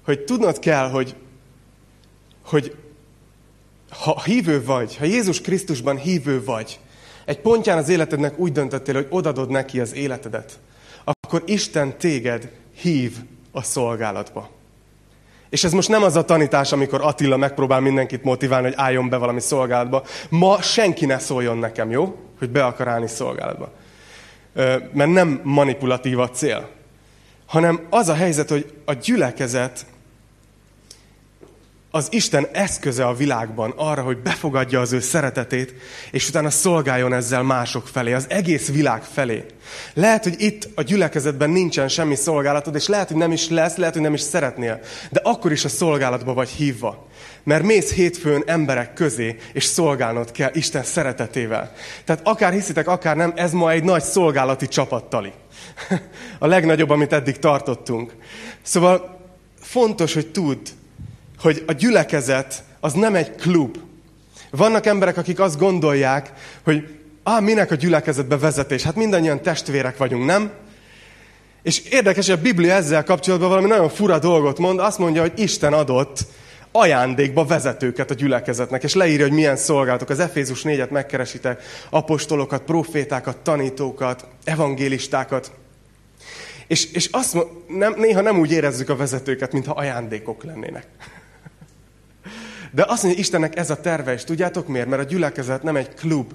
hogy 0.03 0.23
tudnod 0.23 0.59
kell, 0.59 0.89
hogy, 0.89 1.15
hogy 2.43 2.75
ha 3.89 4.23
hívő 4.23 4.63
vagy, 4.63 4.95
ha 4.97 5.05
Jézus 5.05 5.41
Krisztusban 5.41 5.97
hívő 5.97 6.43
vagy, 6.43 6.79
egy 7.25 7.39
pontján 7.39 7.77
az 7.77 7.89
életednek 7.89 8.39
úgy 8.39 8.51
döntöttél, 8.51 8.93
hogy 8.93 9.07
odadod 9.09 9.49
neki 9.49 9.79
az 9.79 9.93
életedet, 9.93 10.59
akkor 11.03 11.43
Isten 11.45 11.97
téged 11.97 12.51
hív 12.75 13.17
a 13.51 13.61
szolgálatba. 13.61 14.58
És 15.49 15.63
ez 15.63 15.71
most 15.71 15.89
nem 15.89 16.03
az 16.03 16.15
a 16.15 16.25
tanítás, 16.25 16.71
amikor 16.71 17.01
Attila 17.01 17.37
megpróbál 17.37 17.79
mindenkit 17.79 18.23
motiválni, 18.23 18.67
hogy 18.67 18.77
álljon 18.77 19.09
be 19.09 19.17
valami 19.17 19.39
szolgálatba. 19.39 20.03
Ma 20.29 20.61
senki 20.61 21.05
ne 21.05 21.19
szóljon 21.19 21.57
nekem, 21.57 21.91
jó? 21.91 22.15
Hogy 22.39 22.49
be 22.49 22.65
akar 22.65 22.87
állni 22.87 23.07
szolgálatba. 23.07 23.71
Mert 24.93 25.11
nem 25.11 25.41
manipulatív 25.43 26.19
a 26.19 26.29
cél. 26.29 26.69
Hanem 27.45 27.87
az 27.89 28.09
a 28.09 28.13
helyzet, 28.13 28.49
hogy 28.49 28.73
a 28.85 28.93
gyülekezet 28.93 29.85
az 31.91 32.07
Isten 32.11 32.47
eszköze 32.51 33.05
a 33.05 33.13
világban 33.13 33.73
arra, 33.75 34.01
hogy 34.01 34.17
befogadja 34.17 34.79
az 34.79 34.91
ő 34.91 34.99
szeretetét, 34.99 35.73
és 36.11 36.29
utána 36.29 36.49
szolgáljon 36.49 37.13
ezzel 37.13 37.43
mások 37.43 37.87
felé, 37.87 38.13
az 38.13 38.25
egész 38.29 38.71
világ 38.71 39.03
felé. 39.03 39.45
Lehet, 39.93 40.23
hogy 40.23 40.35
itt 40.37 40.67
a 40.75 40.81
gyülekezetben 40.81 41.49
nincsen 41.49 41.87
semmi 41.87 42.15
szolgálatod, 42.15 42.75
és 42.75 42.87
lehet, 42.87 43.07
hogy 43.07 43.17
nem 43.17 43.31
is 43.31 43.49
lesz, 43.49 43.75
lehet, 43.75 43.93
hogy 43.93 44.03
nem 44.03 44.13
is 44.13 44.21
szeretnél, 44.21 44.79
de 45.09 45.21
akkor 45.23 45.51
is 45.51 45.65
a 45.65 45.69
szolgálatba 45.69 46.33
vagy 46.33 46.49
hívva. 46.49 47.07
Mert 47.43 47.63
mész 47.63 47.93
hétfőn 47.93 48.43
emberek 48.45 48.93
közé, 48.93 49.37
és 49.53 49.63
szolgálnod 49.63 50.31
kell 50.31 50.51
Isten 50.53 50.83
szeretetével. 50.83 51.73
Tehát 52.05 52.27
akár 52.27 52.53
hiszitek, 52.53 52.87
akár 52.87 53.15
nem, 53.15 53.33
ez 53.35 53.51
ma 53.51 53.71
egy 53.71 53.83
nagy 53.83 54.03
szolgálati 54.03 54.67
csapattali. 54.67 55.31
A 56.39 56.47
legnagyobb, 56.47 56.89
amit 56.89 57.13
eddig 57.13 57.39
tartottunk. 57.39 58.15
Szóval 58.61 59.19
fontos, 59.61 60.13
hogy 60.13 60.31
tudd, 60.31 60.67
hogy 61.41 61.63
a 61.67 61.71
gyülekezet 61.71 62.63
az 62.79 62.93
nem 62.93 63.15
egy 63.15 63.35
klub. 63.35 63.77
Vannak 64.51 64.85
emberek, 64.85 65.17
akik 65.17 65.39
azt 65.39 65.59
gondolják, 65.59 66.33
hogy 66.63 66.99
á, 67.23 67.39
minek 67.39 67.71
a 67.71 67.75
gyülekezetbe 67.75 68.37
vezetés? 68.37 68.83
Hát 68.83 68.95
mindannyian 68.95 69.41
testvérek 69.41 69.97
vagyunk, 69.97 70.25
nem? 70.25 70.51
És 71.63 71.79
érdekes, 71.79 72.27
hogy 72.27 72.37
a 72.37 72.41
Biblia 72.41 72.73
ezzel 72.73 73.03
kapcsolatban 73.03 73.49
valami 73.49 73.67
nagyon 73.67 73.89
fura 73.89 74.19
dolgot 74.19 74.59
mond. 74.59 74.79
Azt 74.79 74.97
mondja, 74.97 75.21
hogy 75.21 75.33
Isten 75.35 75.73
adott 75.73 76.19
ajándékba 76.71 77.45
vezetőket 77.45 78.11
a 78.11 78.13
gyülekezetnek, 78.13 78.83
és 78.83 78.93
leírja, 78.93 79.25
hogy 79.25 79.35
milyen 79.35 79.55
szolgálatok. 79.55 80.09
Az 80.09 80.19
Efézus 80.19 80.61
4-et 80.63 80.89
megkeresitek, 80.89 81.63
apostolokat, 81.89 82.61
profétákat, 82.61 83.37
tanítókat, 83.37 84.25
evangélistákat. 84.43 85.51
És, 86.67 86.91
és 86.91 87.09
azt 87.11 87.37
nem, 87.67 87.93
néha 87.97 88.21
nem 88.21 88.39
úgy 88.39 88.51
érezzük 88.51 88.89
a 88.89 88.95
vezetőket, 88.95 89.53
mintha 89.53 89.73
ajándékok 89.73 90.43
lennének. 90.43 90.87
De 92.71 92.85
azt 92.87 93.03
mondja, 93.03 93.21
Istennek 93.21 93.57
ez 93.57 93.69
a 93.69 93.81
terve, 93.81 94.13
és 94.13 94.23
tudjátok 94.23 94.67
miért? 94.67 94.87
Mert 94.87 95.01
a 95.01 95.05
gyülekezet 95.05 95.63
nem 95.63 95.75
egy 95.75 95.93
klub, 95.93 96.33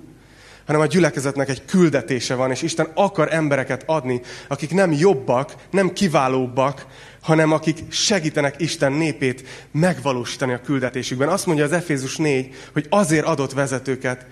hanem 0.66 0.80
a 0.80 0.86
gyülekezetnek 0.86 1.48
egy 1.48 1.64
küldetése 1.64 2.34
van, 2.34 2.50
és 2.50 2.62
Isten 2.62 2.88
akar 2.94 3.34
embereket 3.34 3.82
adni, 3.86 4.20
akik 4.48 4.70
nem 4.70 4.92
jobbak, 4.92 5.54
nem 5.70 5.92
kiválóbbak, 5.92 6.86
hanem 7.20 7.52
akik 7.52 7.78
segítenek 7.90 8.54
Isten 8.60 8.92
népét 8.92 9.48
megvalósítani 9.72 10.52
a 10.52 10.60
küldetésükben. 10.60 11.28
Azt 11.28 11.46
mondja 11.46 11.64
az 11.64 11.72
Efézus 11.72 12.16
4, 12.16 12.54
hogy 12.72 12.86
azért 12.88 13.26
adott 13.26 13.52
vezetőket, 13.52 14.26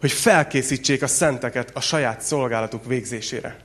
hogy 0.00 0.12
felkészítsék 0.12 1.02
a 1.02 1.06
szenteket 1.06 1.70
a 1.74 1.80
saját 1.80 2.20
szolgálatuk 2.20 2.86
végzésére. 2.86 3.56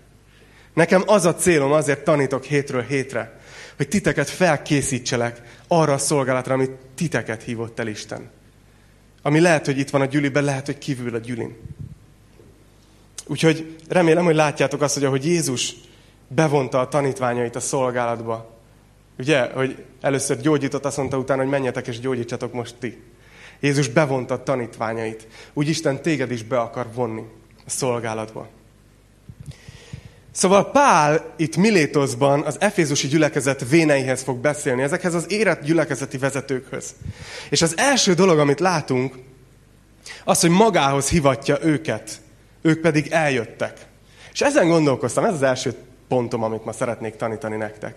Nekem 0.73 1.03
az 1.05 1.25
a 1.25 1.35
célom, 1.35 1.71
azért 1.71 2.03
tanítok 2.03 2.43
hétről 2.43 2.81
hétre, 2.81 3.39
hogy 3.77 3.87
titeket 3.87 4.29
felkészítselek 4.29 5.41
arra 5.67 5.93
a 5.93 5.97
szolgálatra, 5.97 6.53
amit 6.53 6.71
titeket 6.95 7.43
hívott 7.43 7.79
el 7.79 7.87
Isten. 7.87 8.29
Ami 9.21 9.39
lehet, 9.39 9.65
hogy 9.65 9.77
itt 9.77 9.89
van 9.89 10.01
a 10.01 10.05
gyűliben, 10.05 10.43
lehet, 10.43 10.65
hogy 10.65 10.77
kívül 10.77 11.15
a 11.15 11.17
gyűlin. 11.17 11.57
Úgyhogy 13.25 13.75
remélem, 13.89 14.23
hogy 14.23 14.35
látjátok 14.35 14.81
azt, 14.81 14.93
hogy 14.93 15.03
ahogy 15.03 15.25
Jézus 15.25 15.73
bevonta 16.27 16.79
a 16.79 16.87
tanítványait 16.87 17.55
a 17.55 17.59
szolgálatba, 17.59 18.59
ugye, 19.17 19.51
hogy 19.53 19.83
először 20.01 20.41
gyógyított, 20.41 20.85
azt 20.85 20.97
mondta 20.97 21.17
utána, 21.17 21.41
hogy 21.41 21.51
menjetek 21.51 21.87
és 21.87 21.99
gyógyítsatok 21.99 22.53
most 22.53 22.75
ti. 22.79 23.01
Jézus 23.59 23.87
bevonta 23.87 24.33
a 24.33 24.43
tanítványait. 24.43 25.27
Úgy 25.53 25.67
Isten 25.67 26.01
téged 26.01 26.31
is 26.31 26.43
be 26.43 26.59
akar 26.59 26.87
vonni 26.93 27.23
a 27.65 27.69
szolgálatba. 27.69 28.49
Szóval 30.31 30.71
Pál 30.71 31.33
itt 31.37 31.55
Milétoszban 31.55 32.41
az 32.41 32.57
efézusi 32.59 33.07
gyülekezet 33.07 33.69
véneihez 33.69 34.21
fog 34.21 34.37
beszélni, 34.37 34.81
ezekhez 34.81 35.13
az 35.13 35.25
érett 35.31 35.63
gyülekezeti 35.63 36.17
vezetőkhöz. 36.17 36.93
És 37.49 37.61
az 37.61 37.77
első 37.77 38.13
dolog, 38.13 38.39
amit 38.39 38.59
látunk, 38.59 39.15
az, 40.23 40.41
hogy 40.41 40.49
magához 40.49 41.09
hivatja 41.09 41.57
őket, 41.61 42.21
ők 42.61 42.81
pedig 42.81 43.07
eljöttek. 43.11 43.77
És 44.33 44.41
ezen 44.41 44.67
gondolkoztam, 44.67 45.25
ez 45.25 45.33
az 45.33 45.43
első 45.43 45.73
pontom, 46.07 46.43
amit 46.43 46.65
ma 46.65 46.71
szeretnék 46.71 47.15
tanítani 47.15 47.55
nektek 47.55 47.95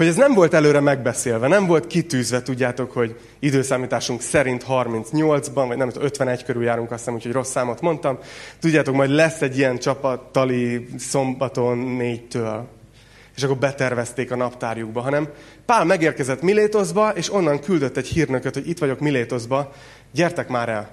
hogy 0.00 0.08
ez 0.08 0.16
nem 0.16 0.34
volt 0.34 0.54
előre 0.54 0.80
megbeszélve, 0.80 1.48
nem 1.48 1.66
volt 1.66 1.86
kitűzve, 1.86 2.42
tudjátok, 2.42 2.92
hogy 2.92 3.16
időszámításunk 3.38 4.20
szerint 4.20 4.64
38-ban, 4.68 5.64
vagy 5.66 5.76
nem 5.76 5.90
51 6.00 6.44
körül 6.44 6.62
járunk, 6.62 6.90
azt 6.90 6.98
hiszem, 6.98 7.14
úgyhogy 7.14 7.32
rossz 7.32 7.50
számot 7.50 7.80
mondtam. 7.80 8.18
Tudjátok, 8.60 8.94
majd 8.94 9.10
lesz 9.10 9.42
egy 9.42 9.58
ilyen 9.58 9.78
csapattali 9.78 10.88
szombaton 10.98 11.78
négytől. 11.78 12.68
És 13.36 13.42
akkor 13.42 13.56
betervezték 13.56 14.30
a 14.30 14.36
naptárjukba, 14.36 15.00
hanem 15.00 15.28
Pál 15.66 15.84
megérkezett 15.84 16.42
Milétoszba, 16.42 17.10
és 17.10 17.32
onnan 17.32 17.60
küldött 17.60 17.96
egy 17.96 18.08
hírnököt, 18.08 18.54
hogy 18.54 18.68
itt 18.68 18.78
vagyok 18.78 19.00
Milétoszba, 19.00 19.72
gyertek 20.12 20.48
már 20.48 20.68
el, 20.68 20.90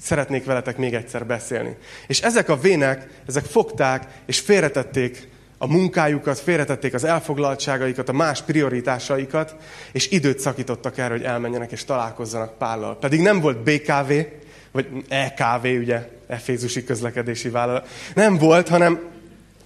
szeretnék 0.00 0.44
veletek 0.44 0.76
még 0.76 0.94
egyszer 0.94 1.26
beszélni. 1.26 1.76
És 2.06 2.20
ezek 2.20 2.48
a 2.48 2.58
vének, 2.58 3.08
ezek 3.26 3.44
fogták, 3.44 4.06
és 4.26 4.40
félretették 4.40 5.28
a 5.58 5.66
munkájukat, 5.66 6.38
félretették 6.38 6.94
az 6.94 7.04
elfoglaltságaikat, 7.04 8.08
a 8.08 8.12
más 8.12 8.42
prioritásaikat, 8.42 9.56
és 9.92 10.10
időt 10.10 10.40
szakítottak 10.40 10.98
erre, 10.98 11.12
hogy 11.12 11.22
elmenjenek 11.22 11.72
és 11.72 11.84
találkozzanak 11.84 12.58
Pállal. 12.58 12.96
Pedig 12.98 13.20
nem 13.20 13.40
volt 13.40 13.62
BKV, 13.62 14.12
vagy 14.70 14.86
EKV, 15.08 15.64
ugye, 15.64 16.08
Efézusi 16.26 16.84
közlekedési 16.84 17.48
vállalat. 17.48 17.88
Nem 18.14 18.38
volt, 18.38 18.68
hanem, 18.68 19.00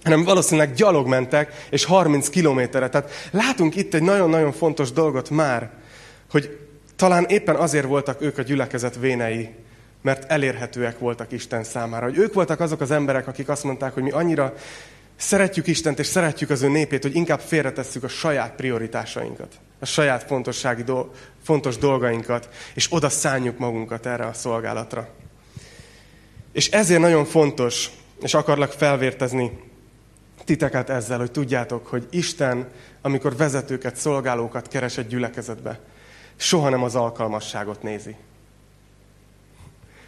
hanem 0.03 0.23
valószínűleg 0.23 0.73
gyalog 0.73 1.07
mentek, 1.07 1.65
és 1.69 1.85
30 1.85 2.29
kilométerre. 2.29 2.89
Tehát 2.89 3.11
látunk 3.31 3.75
itt 3.75 3.93
egy 3.93 4.01
nagyon-nagyon 4.01 4.51
fontos 4.51 4.91
dolgot 4.91 5.29
már, 5.29 5.69
hogy 6.31 6.57
talán 6.95 7.25
éppen 7.25 7.55
azért 7.55 7.85
voltak 7.85 8.21
ők 8.21 8.37
a 8.37 8.41
gyülekezet 8.41 8.99
vénei, 8.99 9.49
mert 10.01 10.31
elérhetőek 10.31 10.99
voltak 10.99 11.31
Isten 11.31 11.63
számára. 11.63 12.05
Hogy 12.05 12.17
ők 12.17 12.33
voltak 12.33 12.59
azok 12.59 12.81
az 12.81 12.91
emberek, 12.91 13.27
akik 13.27 13.49
azt 13.49 13.63
mondták, 13.63 13.93
hogy 13.93 14.03
mi 14.03 14.11
annyira 14.11 14.53
Szeretjük 15.15 15.67
Istent, 15.67 15.99
és 15.99 16.07
szeretjük 16.07 16.49
az 16.49 16.61
ő 16.61 16.67
népét, 16.69 17.01
hogy 17.01 17.15
inkább 17.15 17.39
félretesszük 17.39 18.03
a 18.03 18.07
saját 18.07 18.55
prioritásainkat, 18.55 19.59
a 19.79 19.85
saját 19.85 20.23
fontossági 20.23 20.83
do- 20.83 21.15
fontos 21.43 21.77
dolgainkat, 21.77 22.49
és 22.73 22.87
oda 22.89 23.09
szálljuk 23.09 23.57
magunkat 23.57 24.05
erre 24.05 24.25
a 24.25 24.33
szolgálatra. 24.33 25.09
És 26.51 26.69
ezért 26.69 27.01
nagyon 27.01 27.25
fontos, 27.25 27.89
és 28.21 28.33
akarlak 28.33 28.71
felvértezni 28.71 29.51
titeket 30.45 30.89
ezzel, 30.89 31.17
hogy 31.17 31.31
tudjátok, 31.31 31.87
hogy 31.87 32.07
Isten, 32.09 32.69
amikor 33.01 33.35
vezetőket, 33.35 33.95
szolgálókat 33.95 34.67
keres 34.67 34.97
egy 34.97 35.07
gyülekezetbe, 35.07 35.79
soha 36.35 36.69
nem 36.69 36.83
az 36.83 36.95
alkalmasságot 36.95 37.83
nézi. 37.83 38.15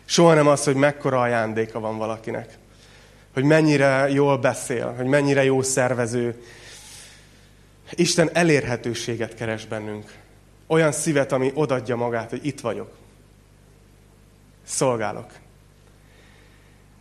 Soha 0.06 0.34
nem 0.34 0.48
az, 0.48 0.64
hogy 0.64 0.76
mekkora 0.76 1.22
ajándéka 1.22 1.80
van 1.80 1.98
valakinek 1.98 2.58
hogy 3.36 3.44
mennyire 3.44 4.10
jól 4.10 4.38
beszél, 4.38 4.94
hogy 4.94 5.06
mennyire 5.06 5.44
jó 5.44 5.62
szervező. 5.62 6.44
Isten 7.92 8.30
elérhetőséget 8.34 9.36
keres 9.36 9.66
bennünk. 9.66 10.14
Olyan 10.68 10.92
szívet, 10.92 11.32
ami 11.32 11.52
odadja 11.54 11.96
magát, 11.96 12.30
hogy 12.30 12.46
itt 12.46 12.60
vagyok. 12.60 12.92
Szolgálok. 14.64 15.32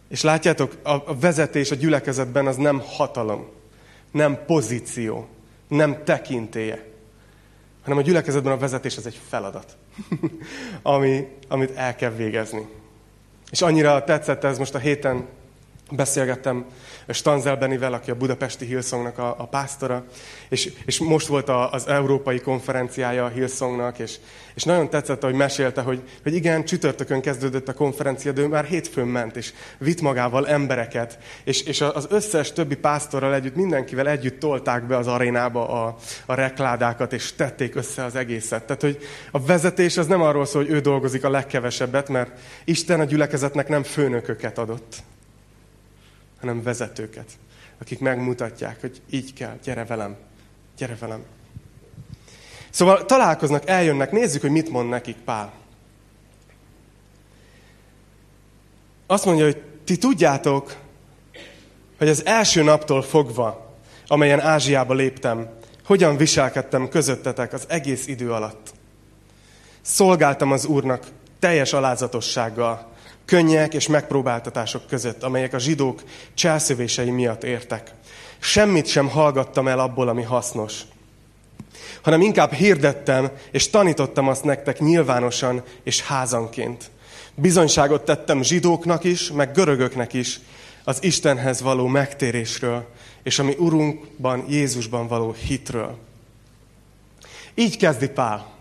És 0.09 0.23
látjátok, 0.23 0.77
a 0.83 1.19
vezetés 1.19 1.71
a 1.71 1.75
gyülekezetben 1.75 2.47
az 2.47 2.57
nem 2.57 2.81
hatalom, 2.81 3.49
nem 4.11 4.45
pozíció, 4.47 5.29
nem 5.69 6.05
tekintélye, 6.05 6.85
hanem 7.83 7.99
a 7.99 8.03
gyülekezetben 8.03 8.53
a 8.53 8.59
vezetés 8.59 8.97
az 8.97 9.07
egy 9.07 9.21
feladat, 9.29 9.77
ami, 10.83 11.29
amit 11.49 11.77
el 11.77 11.95
kell 11.95 12.11
végezni. 12.11 12.67
És 13.51 13.63
annyira 13.63 14.05
tetszett 14.05 14.45
ez 14.45 14.59
most 14.59 14.75
a 14.75 14.79
héten 14.79 15.27
beszélgettem 15.91 16.65
Stanzel 17.09 17.57
Benivel, 17.57 17.93
aki 17.93 18.11
a 18.11 18.15
budapesti 18.15 18.65
Hillsongnak 18.65 19.19
a, 19.19 19.35
a 19.39 19.47
pásztora, 19.47 20.05
és, 20.49 20.73
és 20.85 20.99
most 20.99 21.27
volt 21.27 21.49
a, 21.49 21.73
az 21.73 21.89
európai 21.89 22.41
konferenciája 22.41 23.25
a 23.25 23.29
Hillsongnak, 23.29 23.99
és, 23.99 24.17
és 24.55 24.63
nagyon 24.63 24.91
tetszett, 24.91 25.23
hogy 25.23 25.35
mesélte, 25.35 25.81
hogy, 25.81 26.03
hogy 26.23 26.35
igen, 26.35 26.65
csütörtökön 26.65 27.21
kezdődött 27.21 27.69
a 27.69 27.75
konferencia, 27.75 28.33
de 28.33 28.41
ő 28.41 28.47
már 28.47 28.65
hétfőn 28.65 29.07
ment, 29.07 29.37
és 29.37 29.53
vitt 29.79 30.01
magával 30.01 30.49
embereket, 30.49 31.19
és, 31.45 31.63
és 31.63 31.81
az 31.81 32.07
összes 32.11 32.53
többi 32.53 32.77
pásztorral 32.77 33.35
együtt, 33.35 33.55
mindenkivel 33.55 34.09
együtt 34.09 34.39
tolták 34.39 34.87
be 34.87 34.97
az 34.97 35.07
arénába 35.07 35.69
a, 35.69 35.97
a 36.27 36.35
rekládákat, 36.35 37.13
és 37.13 37.33
tették 37.33 37.75
össze 37.75 38.05
az 38.05 38.17
egészet. 38.17 38.65
Tehát, 38.65 38.83
hogy 38.83 38.99
a 39.31 39.41
vezetés 39.41 39.97
az 39.97 40.07
nem 40.07 40.23
arról 40.23 40.45
szól, 40.45 40.63
hogy 40.63 40.73
ő 40.73 40.81
dolgozik 40.81 41.25
a 41.25 41.31
legkevesebbet, 41.31 42.09
mert 42.09 42.31
Isten 42.65 43.01
a 43.01 43.05
gyülekezetnek 43.05 43.69
nem 43.69 43.83
főnököket 43.83 44.59
adott, 44.59 45.03
hanem 46.45 46.63
vezetőket, 46.63 47.31
akik 47.81 48.01
megmutatják, 48.01 48.81
hogy 48.81 49.03
így 49.11 49.33
kell, 49.33 49.59
gyere 49.63 49.85
velem, 49.85 50.17
gyere 50.77 50.97
velem. 51.01 51.25
Szóval 52.71 53.05
találkoznak, 53.05 53.69
eljönnek, 53.69 54.11
nézzük, 54.11 54.41
hogy 54.41 54.51
mit 54.51 54.71
mond 54.71 54.89
nekik 54.89 55.17
Pál. 55.17 55.53
Azt 59.07 59.25
mondja, 59.25 59.45
hogy 59.45 59.63
ti 59.85 59.97
tudjátok, 59.97 60.77
hogy 61.99 62.09
az 62.09 62.27
első 62.27 62.63
naptól 62.63 63.03
fogva, 63.03 63.75
amelyen 64.07 64.41
Ázsiába 64.41 64.95
léptem, 64.95 65.49
hogyan 65.85 66.17
viselkedtem 66.17 66.89
közöttetek 66.89 67.53
az 67.53 67.65
egész 67.69 68.07
idő 68.07 68.33
alatt. 68.33 68.75
Szolgáltam 69.81 70.53
az 70.53 70.65
Úrnak 70.65 71.07
teljes 71.39 71.73
alázatossággal, 71.73 72.94
könnyek 73.25 73.75
és 73.75 73.89
megpróbáltatások 73.89 74.87
között, 74.87 75.23
amelyek 75.23 75.53
a 75.53 75.59
zsidók 75.59 76.03
cselszövései 76.35 77.11
miatt 77.11 77.45
értek. 77.45 77.93
Semmit 78.39 78.87
sem 78.87 79.09
hallgattam 79.09 79.69
el 79.69 79.79
abból, 79.79 80.09
ami 80.09 80.23
hasznos, 80.23 80.81
hanem 82.03 82.21
inkább 82.21 82.53
hirdettem 82.53 83.31
és 83.51 83.71
tanítottam 83.71 84.29
azt 84.29 84.45
nektek 84.45 84.79
nyilvánosan 84.79 85.63
és 85.83 86.03
házanként. 86.03 86.91
Bizonyságot 87.35 88.05
tettem 88.05 88.43
zsidóknak 88.43 89.05
is, 89.05 89.31
meg 89.31 89.53
görögöknek 89.53 90.13
is 90.13 90.41
az 90.85 91.03
Istenhez 91.03 91.63
való 91.63 91.87
megtérésről, 91.87 92.87
és 93.23 93.39
ami 93.39 93.55
Urunkban, 93.59 94.45
Jézusban 94.49 95.07
való 95.07 95.35
hitről. 95.47 95.99
Így 97.55 97.77
kezdi 97.77 98.09
Pál 98.09 98.53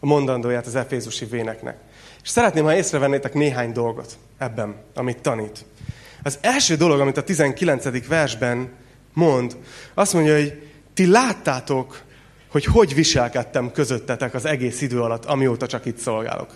a 0.00 0.06
mondandóját 0.06 0.66
az 0.66 0.74
efézusi 0.74 1.24
véneknek. 1.24 1.78
És 2.26 2.32
szeretném, 2.32 2.64
ha 2.64 2.74
észrevennétek 2.74 3.34
néhány 3.34 3.72
dolgot 3.72 4.18
ebben, 4.38 4.74
amit 4.94 5.18
tanít. 5.18 5.64
Az 6.22 6.38
első 6.40 6.76
dolog, 6.76 7.00
amit 7.00 7.16
a 7.16 7.22
19. 7.22 8.06
versben 8.08 8.72
mond, 9.12 9.56
azt 9.94 10.12
mondja, 10.12 10.34
hogy 10.34 10.62
ti 10.94 11.06
láttátok, 11.06 12.00
hogy 12.48 12.64
hogy 12.64 12.94
viselkedtem 12.94 13.72
közöttetek 13.72 14.34
az 14.34 14.44
egész 14.44 14.80
idő 14.80 15.00
alatt, 15.00 15.24
amióta 15.24 15.66
csak 15.66 15.84
itt 15.84 15.98
szolgálok. 15.98 16.50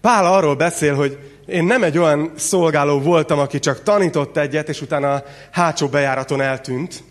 Pál 0.00 0.26
arról 0.26 0.56
beszél, 0.56 0.94
hogy 0.94 1.18
én 1.46 1.64
nem 1.64 1.82
egy 1.82 1.98
olyan 1.98 2.32
szolgáló 2.36 3.00
voltam, 3.00 3.38
aki 3.38 3.58
csak 3.58 3.82
tanított 3.82 4.36
egyet, 4.36 4.68
és 4.68 4.80
utána 4.80 5.14
a 5.14 5.24
hátsó 5.50 5.88
bejáraton 5.88 6.40
eltűnt, 6.40 7.02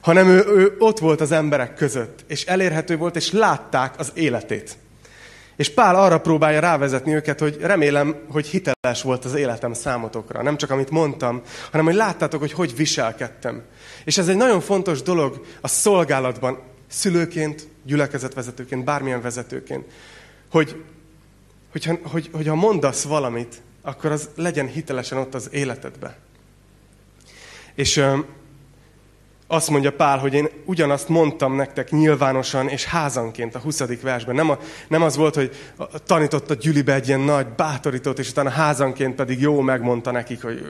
hanem 0.00 0.26
ő, 0.26 0.44
ő 0.56 0.76
ott 0.78 0.98
volt 0.98 1.20
az 1.20 1.32
emberek 1.32 1.74
között, 1.74 2.24
és 2.26 2.44
elérhető 2.44 2.96
volt, 2.96 3.16
és 3.16 3.30
látták 3.30 3.98
az 3.98 4.10
életét. 4.14 4.76
És 5.56 5.70
Pál 5.70 5.96
arra 5.96 6.20
próbálja 6.20 6.60
rávezetni 6.60 7.14
őket, 7.14 7.40
hogy 7.40 7.56
remélem, 7.60 8.16
hogy 8.28 8.46
hiteles 8.46 9.02
volt 9.02 9.24
az 9.24 9.34
életem 9.34 9.72
számotokra. 9.72 10.42
Nem 10.42 10.56
csak 10.56 10.70
amit 10.70 10.90
mondtam, 10.90 11.42
hanem 11.70 11.86
hogy 11.86 11.94
láttátok, 11.94 12.40
hogy 12.40 12.52
hogy 12.52 12.76
viselkedtem. 12.76 13.62
És 14.04 14.18
ez 14.18 14.28
egy 14.28 14.36
nagyon 14.36 14.60
fontos 14.60 15.02
dolog 15.02 15.46
a 15.60 15.68
szolgálatban, 15.68 16.58
szülőként, 16.88 17.68
gyülekezetvezetőként, 17.84 18.84
bármilyen 18.84 19.20
vezetőként, 19.20 19.84
hogy, 20.50 20.82
hogyha, 21.72 21.98
hogy, 22.02 22.28
hogyha 22.32 22.54
mondasz 22.54 23.02
valamit, 23.02 23.62
akkor 23.82 24.10
az 24.10 24.28
legyen 24.36 24.66
hitelesen 24.66 25.18
ott 25.18 25.34
az 25.34 25.48
életedbe. 25.52 26.16
És 27.74 28.04
azt 29.52 29.70
mondja 29.70 29.92
Pál, 29.92 30.18
hogy 30.18 30.34
én 30.34 30.48
ugyanazt 30.64 31.08
mondtam 31.08 31.54
nektek 31.54 31.90
nyilvánosan 31.90 32.68
és 32.68 32.84
házanként 32.84 33.54
a 33.54 33.58
20. 33.58 33.82
versben. 34.02 34.34
Nem, 34.34 34.50
a, 34.50 34.58
nem 34.88 35.02
az 35.02 35.16
volt, 35.16 35.34
hogy 35.34 35.50
tanított 36.06 36.50
a 36.50 36.54
gyülibe 36.54 36.94
egy 36.94 37.08
ilyen 37.08 37.20
nagy 37.20 37.46
bátorítót, 37.46 38.18
és 38.18 38.30
utána 38.30 38.50
házanként 38.50 39.14
pedig 39.14 39.40
jó 39.40 39.60
megmondta 39.60 40.10
nekik, 40.10 40.42
hogy 40.42 40.62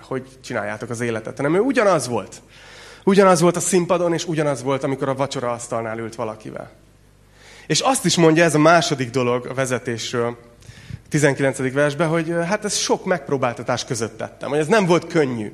hogy 0.00 0.26
csináljátok 0.44 0.90
az 0.90 1.00
életet. 1.00 1.36
Hanem 1.36 1.54
ő 1.54 1.60
ugyanaz 1.60 2.08
volt. 2.08 2.42
Ugyanaz 3.04 3.40
volt 3.40 3.56
a 3.56 3.60
színpadon, 3.60 4.12
és 4.12 4.26
ugyanaz 4.26 4.62
volt, 4.62 4.84
amikor 4.84 5.08
a 5.08 5.14
vacsora 5.14 5.50
asztalnál 5.50 5.98
ült 5.98 6.14
valakivel. 6.14 6.70
És 7.66 7.80
azt 7.80 8.04
is 8.04 8.16
mondja 8.16 8.44
ez 8.44 8.54
a 8.54 8.58
második 8.58 9.10
dolog 9.10 9.46
a 9.46 9.54
vezetésről, 9.54 10.36
19. 11.08 11.72
versben, 11.72 12.08
hogy 12.08 12.34
hát 12.46 12.64
ez 12.64 12.76
sok 12.76 13.04
megpróbáltatás 13.04 13.84
között 13.84 14.18
tettem, 14.18 14.48
hogy 14.48 14.58
ez 14.58 14.66
nem 14.66 14.86
volt 14.86 15.06
könnyű. 15.06 15.52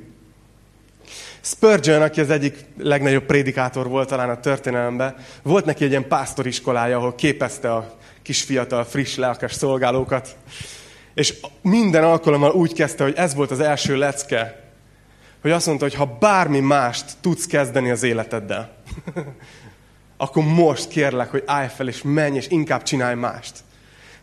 Spurgeon, 1.45 2.01
aki 2.01 2.19
az 2.19 2.29
egyik 2.29 2.65
legnagyobb 2.77 3.23
prédikátor 3.23 3.87
volt 3.87 4.09
talán 4.09 4.29
a 4.29 4.39
történelemben, 4.39 5.15
volt 5.43 5.65
neki 5.65 5.83
egy 5.83 5.89
ilyen 5.89 6.07
pásztoriskolája, 6.07 6.97
ahol 6.97 7.15
képezte 7.15 7.73
a 7.73 7.97
kis 8.21 8.41
fiatal, 8.41 8.83
friss, 8.83 9.15
lelkes 9.15 9.53
szolgálókat. 9.53 10.35
És 11.13 11.33
minden 11.61 12.03
alkalommal 12.03 12.51
úgy 12.51 12.73
kezdte, 12.73 13.03
hogy 13.03 13.13
ez 13.15 13.33
volt 13.35 13.51
az 13.51 13.59
első 13.59 13.97
lecke, 13.97 14.63
hogy 15.41 15.51
azt 15.51 15.65
mondta, 15.65 15.85
hogy 15.85 15.93
ha 15.93 16.17
bármi 16.19 16.59
mást 16.59 17.05
tudsz 17.21 17.45
kezdeni 17.45 17.91
az 17.91 18.03
életeddel, 18.03 18.75
akkor 20.17 20.43
most 20.43 20.87
kérlek, 20.87 21.31
hogy 21.31 21.43
állj 21.45 21.67
fel 21.67 21.87
és 21.87 22.01
menj, 22.03 22.35
és 22.35 22.47
inkább 22.49 22.83
csinálj 22.83 23.15
mást. 23.15 23.59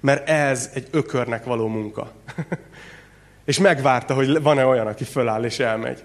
Mert 0.00 0.28
ez 0.28 0.70
egy 0.74 0.88
ökörnek 0.90 1.44
való 1.44 1.66
munka. 1.66 2.12
és 3.44 3.58
megvárta, 3.58 4.14
hogy 4.14 4.42
van-e 4.42 4.66
olyan, 4.66 4.86
aki 4.86 5.04
föláll 5.04 5.44
és 5.44 5.58
elmegy. 5.58 6.04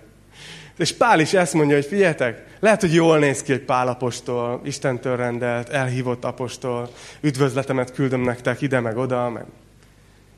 És 0.78 0.94
Pál 0.94 1.20
is 1.20 1.34
ezt 1.34 1.54
mondja, 1.54 1.76
hogy 1.76 1.86
figyeljetek, 1.86 2.46
lehet, 2.60 2.82
hogy 2.82 2.94
jól 2.94 3.20
néz 3.20 3.42
ki 3.42 3.54
egy 3.54 3.62
Pál 3.62 3.88
apostol, 3.88 4.62
Istentől 4.64 5.16
rendelt, 5.16 5.70
elhívott 5.70 6.24
apostol, 6.24 6.92
üdvözletemet 7.22 7.94
küldöm 7.94 8.22
nektek 8.22 8.62
ide 8.62 8.80
meg 8.80 8.98
oda, 8.98 9.30
meg... 9.30 9.46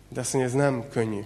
de 0.09 0.19
azt 0.19 0.33
mondja, 0.33 0.51
ez 0.51 0.57
nem 0.57 0.83
könnyű. 0.89 1.21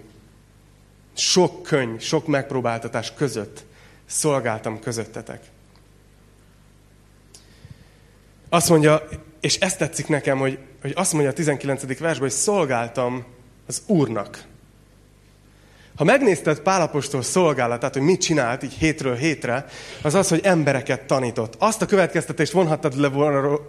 Sok 1.16 1.62
könny, 1.62 1.98
sok 1.98 2.26
megpróbáltatás 2.26 3.14
között 3.14 3.64
szolgáltam 4.06 4.80
közöttetek. 4.80 5.40
Azt 8.48 8.68
mondja, 8.68 9.02
és 9.40 9.58
ezt 9.58 9.78
tetszik 9.78 10.06
nekem, 10.06 10.38
hogy, 10.38 10.58
hogy 10.80 10.92
azt 10.94 11.12
mondja 11.12 11.30
a 11.30 11.34
19. 11.34 11.82
versben, 11.98 12.28
hogy 12.28 12.30
szolgáltam 12.30 13.24
az 13.66 13.82
Úrnak. 13.86 14.44
Ha 15.96 16.04
megnézted 16.04 16.60
Pálapostól 16.60 17.22
szolgálatát, 17.22 17.92
hogy 17.92 18.02
mit 18.02 18.20
csinált 18.20 18.62
így 18.62 18.72
hétről 18.72 19.14
hétre, 19.14 19.66
az 20.02 20.14
az, 20.14 20.28
hogy 20.28 20.40
embereket 20.42 21.06
tanított. 21.06 21.54
Azt 21.58 21.82
a 21.82 21.86
következtetést 21.86 22.52
vonhattad 22.52 22.96
le 22.96 23.08
volna, 23.08 23.60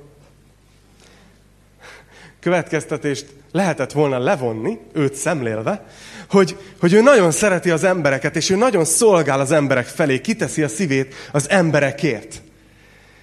következtetést 2.40 3.26
lehetett 3.52 3.92
volna 3.92 4.20
levonni, 4.20 4.80
őt 4.94 5.14
szemlélve, 5.14 5.86
hogy, 6.30 6.58
hogy 6.80 6.94
ő 6.94 7.02
nagyon 7.02 7.32
szereti 7.32 7.70
az 7.70 7.84
embereket, 7.84 8.36
és 8.36 8.50
ő 8.50 8.56
nagyon 8.56 8.86
szolgál 8.86 9.40
az 9.40 9.52
emberek 9.52 9.86
felé, 9.86 10.22
kiteszi 10.22 10.64
a 10.64 10.68
szívét 10.68 11.14
az 11.32 11.50
emberekért. 11.50 12.42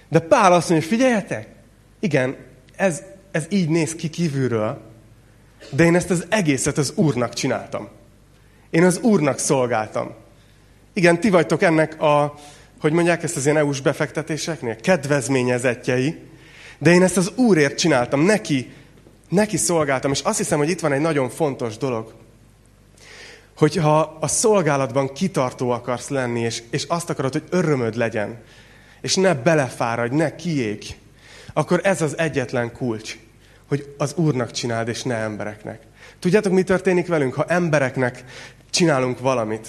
De 0.09 0.19
Pál 0.19 0.53
azt 0.53 0.69
mondja, 0.69 0.87
figyeljetek, 0.87 1.47
igen, 1.99 2.35
ez, 2.75 3.01
ez 3.31 3.45
így 3.49 3.69
néz 3.69 3.95
ki 3.95 4.09
kívülről, 4.09 4.81
de 5.69 5.83
én 5.83 5.95
ezt 5.95 6.09
az 6.09 6.25
egészet 6.29 6.77
az 6.77 6.93
Úrnak 6.95 7.33
csináltam. 7.33 7.89
Én 8.73 8.83
az 8.83 8.99
Úrnak 8.99 9.39
szolgáltam. 9.39 10.13
Igen, 10.93 11.19
ti 11.19 11.29
vagytok 11.29 11.61
ennek 11.61 12.01
a, 12.01 12.33
hogy 12.81 12.91
mondják 12.91 13.23
ezt 13.23 13.35
az 13.35 13.45
ilyen 13.45 13.57
EU-s 13.57 13.81
befektetéseknél, 13.81 14.75
kedvezményezetjei, 14.75 16.19
de 16.77 16.91
én 16.91 17.03
ezt 17.03 17.17
az 17.17 17.31
Úrért 17.35 17.77
csináltam, 17.77 18.21
neki, 18.21 18.71
neki 19.29 19.57
szolgáltam, 19.57 20.11
és 20.11 20.21
azt 20.21 20.37
hiszem, 20.37 20.57
hogy 20.57 20.69
itt 20.69 20.79
van 20.79 20.91
egy 20.91 21.01
nagyon 21.01 21.29
fontos 21.29 21.77
dolog, 21.77 22.13
hogyha 23.57 24.17
a 24.19 24.27
szolgálatban 24.27 25.13
kitartó 25.13 25.69
akarsz 25.69 26.09
lenni, 26.09 26.39
és, 26.39 26.63
és 26.69 26.83
azt 26.83 27.09
akarod, 27.09 27.31
hogy 27.31 27.43
örömöd 27.49 27.95
legyen, 27.95 28.41
és 29.01 29.15
ne 29.15 29.33
belefáradj, 29.33 30.15
ne 30.15 30.35
kiég, 30.35 30.85
akkor 31.53 31.79
ez 31.83 32.01
az 32.01 32.17
egyetlen 32.17 32.71
kulcs, 32.71 33.17
hogy 33.67 33.93
az 33.97 34.13
Úrnak 34.15 34.51
csináld, 34.51 34.87
és 34.87 35.03
ne 35.03 35.15
embereknek. 35.15 35.81
Tudjátok, 36.23 36.51
mi 36.51 36.63
történik 36.63 37.07
velünk, 37.07 37.33
ha 37.33 37.45
embereknek 37.47 38.23
csinálunk 38.69 39.19
valamit. 39.19 39.67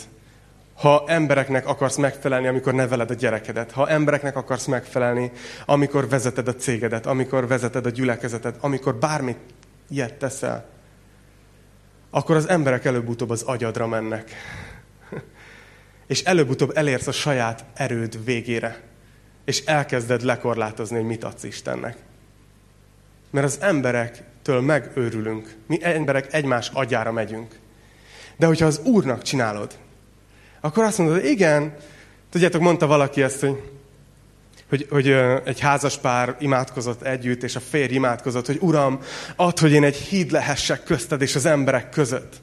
Ha 0.75 1.05
embereknek 1.07 1.67
akarsz 1.67 1.97
megfelelni, 1.97 2.47
amikor 2.47 2.75
neveled 2.75 3.11
a 3.11 3.15
gyerekedet, 3.15 3.71
ha 3.71 3.89
embereknek 3.89 4.37
akarsz 4.37 4.67
megfelelni, 4.67 5.33
amikor 5.67 6.09
vezeted 6.09 6.49
a 6.49 6.55
cégedet, 6.55 7.07
amikor 7.07 7.47
vezeted 7.47 7.87
a 7.87 7.91
gyülekezetet, 7.91 8.57
amikor 8.61 8.97
bármit 8.97 9.39
ilyet 9.89 10.15
teszel, 10.15 10.67
akkor 12.11 12.37
az 12.37 12.49
emberek 12.49 12.85
előbb-utóbb 12.85 13.31
az 13.31 13.43
agyadra 13.43 13.87
mennek. 13.87 14.31
És 16.07 16.23
előbb-utóbb 16.23 16.77
elérsz 16.77 17.07
a 17.07 17.13
saját 17.13 17.65
erőd 17.75 18.25
végére. 18.25 18.81
És 19.45 19.65
elkezded 19.65 20.23
lekorlátozni, 20.23 20.97
hogy 20.97 21.07
mit 21.07 21.25
adsz 21.25 21.45
Istennek. 21.45 21.97
Mert 23.31 23.47
az 23.47 23.61
emberektől 24.49 24.61
megőrülünk. 24.61 25.55
Mi 25.67 25.79
emberek 25.83 26.33
egymás 26.33 26.71
agyára 26.73 27.13
megyünk. 27.13 27.59
De 28.37 28.47
hogyha 28.47 28.67
az 28.67 28.81
Úrnak 28.85 29.23
csinálod, 29.23 29.79
akkor 30.61 30.85
azt 30.85 30.99
mondod, 30.99 31.25
igen, 31.25 31.77
tudjátok, 32.31 32.61
mondta 32.61 32.87
valaki 32.87 33.23
ezt, 33.23 33.41
hogy, 33.41 33.61
hogy, 34.69 34.87
hogy 34.91 35.09
egy 35.45 35.61
házas 35.61 35.99
pár 35.99 36.37
imádkozott 36.39 37.03
együtt, 37.03 37.43
és 37.43 37.57
a 37.57 37.61
férj 37.61 37.95
imádkozott, 37.95 38.47
hogy 38.47 38.59
Uram, 38.61 39.01
add, 39.37 39.61
hogy 39.61 39.73
én 39.73 39.85
egy 39.85 39.97
híd 39.97 40.31
lehessek 40.31 40.83
közted 40.83 41.23
és 41.23 41.35
az 41.35 41.47
emberek 41.47 41.89
között. 41.89 42.43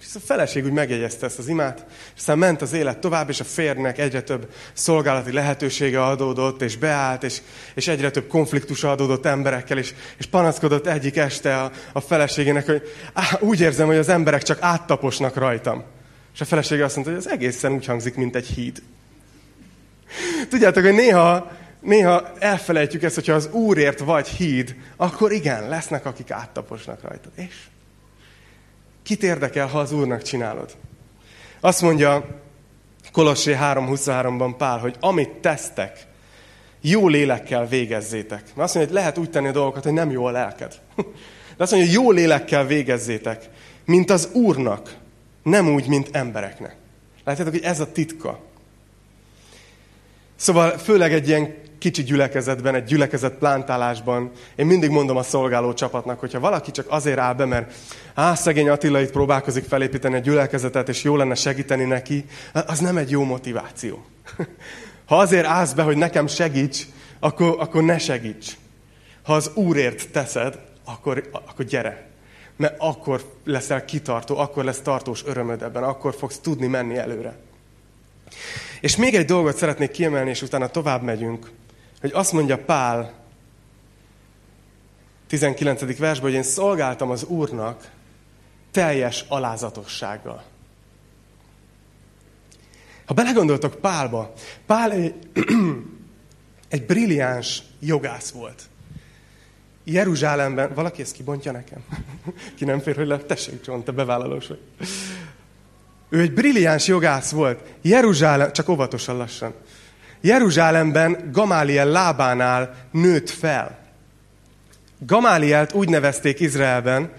És 0.00 0.14
a 0.14 0.18
feleség 0.24 0.64
úgy 0.64 0.72
megjegyezte 0.72 1.26
ezt 1.26 1.38
az 1.38 1.48
imát, 1.48 1.86
és 1.88 2.18
aztán 2.18 2.38
ment 2.38 2.62
az 2.62 2.72
élet 2.72 2.98
tovább, 2.98 3.28
és 3.28 3.40
a 3.40 3.44
férnek 3.44 3.98
egyre 3.98 4.22
több 4.22 4.52
szolgálati 4.72 5.32
lehetősége 5.32 6.04
adódott, 6.04 6.62
és 6.62 6.76
beállt, 6.76 7.22
és, 7.22 7.40
és 7.74 7.88
egyre 7.88 8.10
több 8.10 8.28
konfliktus 8.28 8.84
adódott 8.84 9.26
emberekkel, 9.26 9.78
és, 9.78 9.94
és 10.18 10.26
panaszkodott 10.26 10.86
egyik 10.86 11.16
este 11.16 11.56
a, 11.56 11.70
a 11.92 12.00
feleségének, 12.00 12.66
hogy 12.66 12.82
á, 13.12 13.38
úgy 13.40 13.60
érzem, 13.60 13.86
hogy 13.86 13.96
az 13.96 14.08
emberek 14.08 14.42
csak 14.42 14.58
áttaposnak 14.60 15.36
rajtam. 15.36 15.84
És 16.34 16.40
a 16.40 16.44
felesége 16.44 16.84
azt 16.84 16.94
mondta, 16.94 17.14
hogy 17.14 17.24
ez 17.24 17.32
egészen 17.32 17.72
úgy 17.72 17.86
hangzik, 17.86 18.14
mint 18.14 18.36
egy 18.36 18.46
híd. 18.46 18.82
Tudjátok, 20.48 20.82
hogy 20.82 20.94
néha, 20.94 21.52
néha 21.80 22.32
elfelejtjük 22.38 23.02
ezt, 23.02 23.14
hogyha 23.14 23.32
az 23.32 23.48
Úrért 23.52 23.98
vagy 23.98 24.28
híd, 24.28 24.76
akkor 24.96 25.32
igen, 25.32 25.68
lesznek, 25.68 26.06
akik 26.06 26.30
áttaposnak 26.30 27.02
rajtad. 27.02 27.32
És 27.34 27.54
Kit 29.08 29.22
érdekel, 29.22 29.66
ha 29.66 29.78
az 29.78 29.92
Úrnak 29.92 30.22
csinálod? 30.22 30.76
Azt 31.60 31.82
mondja 31.82 32.40
Kolossé 33.12 33.56
3.23-ban 33.60 34.54
Pál, 34.58 34.78
hogy 34.78 34.96
amit 35.00 35.30
tesztek, 35.30 36.06
jó 36.80 37.08
lélekkel 37.08 37.66
végezzétek. 37.66 38.40
Mert 38.40 38.58
azt 38.58 38.74
mondja, 38.74 38.92
hogy 38.92 39.02
lehet 39.02 39.18
úgy 39.18 39.30
tenni 39.30 39.48
a 39.48 39.52
dolgokat, 39.52 39.82
hogy 39.82 39.92
nem 39.92 40.10
jó 40.10 40.24
a 40.24 40.30
lelked. 40.30 40.80
De 41.56 41.62
azt 41.62 41.72
mondja, 41.72 41.90
hogy 41.90 42.02
jó 42.02 42.10
lélekkel 42.10 42.66
végezzétek, 42.66 43.48
mint 43.84 44.10
az 44.10 44.28
Úrnak, 44.32 44.96
nem 45.42 45.68
úgy, 45.68 45.86
mint 45.86 46.08
embereknek. 46.12 46.76
Látjátok, 47.24 47.54
hogy 47.54 47.64
ez 47.64 47.80
a 47.80 47.92
titka. 47.92 48.40
Szóval 50.36 50.70
főleg 50.70 51.12
egy 51.12 51.28
ilyen 51.28 51.54
kicsi 51.78 52.02
gyülekezetben, 52.02 52.74
egy 52.74 52.84
gyülekezet 52.84 53.34
plántálásban, 53.34 54.30
én 54.56 54.66
mindig 54.66 54.90
mondom 54.90 55.16
a 55.16 55.22
szolgáló 55.22 55.72
csapatnak, 55.72 56.20
hogyha 56.20 56.40
valaki 56.40 56.70
csak 56.70 56.86
azért 56.88 57.18
áll 57.18 57.34
be, 57.34 57.44
mert 57.44 57.72
á, 58.14 58.34
szegény 58.34 58.68
Attila 58.68 59.00
itt 59.00 59.10
próbálkozik 59.10 59.64
felépíteni 59.64 60.14
egy 60.14 60.22
gyülekezetet, 60.22 60.88
és 60.88 61.02
jó 61.02 61.16
lenne 61.16 61.34
segíteni 61.34 61.84
neki, 61.84 62.24
az 62.66 62.78
nem 62.78 62.96
egy 62.96 63.10
jó 63.10 63.24
motiváció. 63.24 64.04
Ha 65.08 65.18
azért 65.18 65.46
állsz 65.46 65.72
be, 65.72 65.82
hogy 65.82 65.96
nekem 65.96 66.26
segíts, 66.26 66.82
akkor, 67.20 67.56
akkor 67.58 67.82
ne 67.82 67.98
segíts. 67.98 68.52
Ha 69.22 69.34
az 69.34 69.50
Úrért 69.54 70.10
teszed, 70.10 70.58
akkor, 70.84 71.28
akkor 71.32 71.64
gyere. 71.64 72.06
Mert 72.56 72.74
akkor 72.78 73.22
leszel 73.44 73.84
kitartó, 73.84 74.38
akkor 74.38 74.64
lesz 74.64 74.80
tartós 74.80 75.24
örömöd 75.24 75.62
ebben, 75.62 75.82
akkor 75.82 76.14
fogsz 76.14 76.38
tudni 76.38 76.66
menni 76.66 76.96
előre. 76.96 77.36
És 78.80 78.96
még 78.96 79.14
egy 79.14 79.24
dolgot 79.24 79.56
szeretnék 79.56 79.90
kiemelni, 79.90 80.30
és 80.30 80.42
utána 80.42 80.68
tovább 80.68 81.02
megyünk 81.02 81.50
hogy 82.00 82.10
azt 82.12 82.32
mondja 82.32 82.58
Pál 82.64 83.12
19. 85.26 85.80
versben, 85.98 86.20
hogy 86.20 86.32
én 86.32 86.42
szolgáltam 86.42 87.10
az 87.10 87.24
Úrnak 87.24 87.90
teljes 88.70 89.24
alázatossággal. 89.28 90.42
Ha 93.06 93.14
belegondoltok 93.14 93.74
Pálba, 93.74 94.32
Pál 94.66 94.92
egy, 94.92 95.14
egy 96.68 96.86
brilliáns 96.86 97.62
jogász 97.80 98.30
volt. 98.30 98.62
Jeruzsálemben, 99.84 100.74
valaki 100.74 101.02
ezt 101.02 101.12
kibontja 101.12 101.52
nekem? 101.52 101.84
Ki 102.56 102.64
nem 102.64 102.80
fér, 102.80 102.96
hogy 102.96 103.06
le? 103.06 103.18
Tessék, 103.18 103.66
John, 103.66 103.80
te 103.80 103.92
bevállalós. 103.92 104.50
Ő 106.08 106.20
egy 106.20 106.32
brilliáns 106.32 106.86
jogász 106.86 107.30
volt. 107.30 107.74
Jeruzsálem, 107.82 108.52
csak 108.52 108.68
óvatosan 108.68 109.16
lassan. 109.16 109.54
Jeruzsálemben 110.20 111.30
Gamáliel 111.32 111.86
lábánál 111.86 112.74
nőtt 112.90 113.30
fel. 113.30 113.78
Gamálielt 114.98 115.72
úgy 115.72 115.88
nevezték 115.88 116.40
Izraelben, 116.40 117.12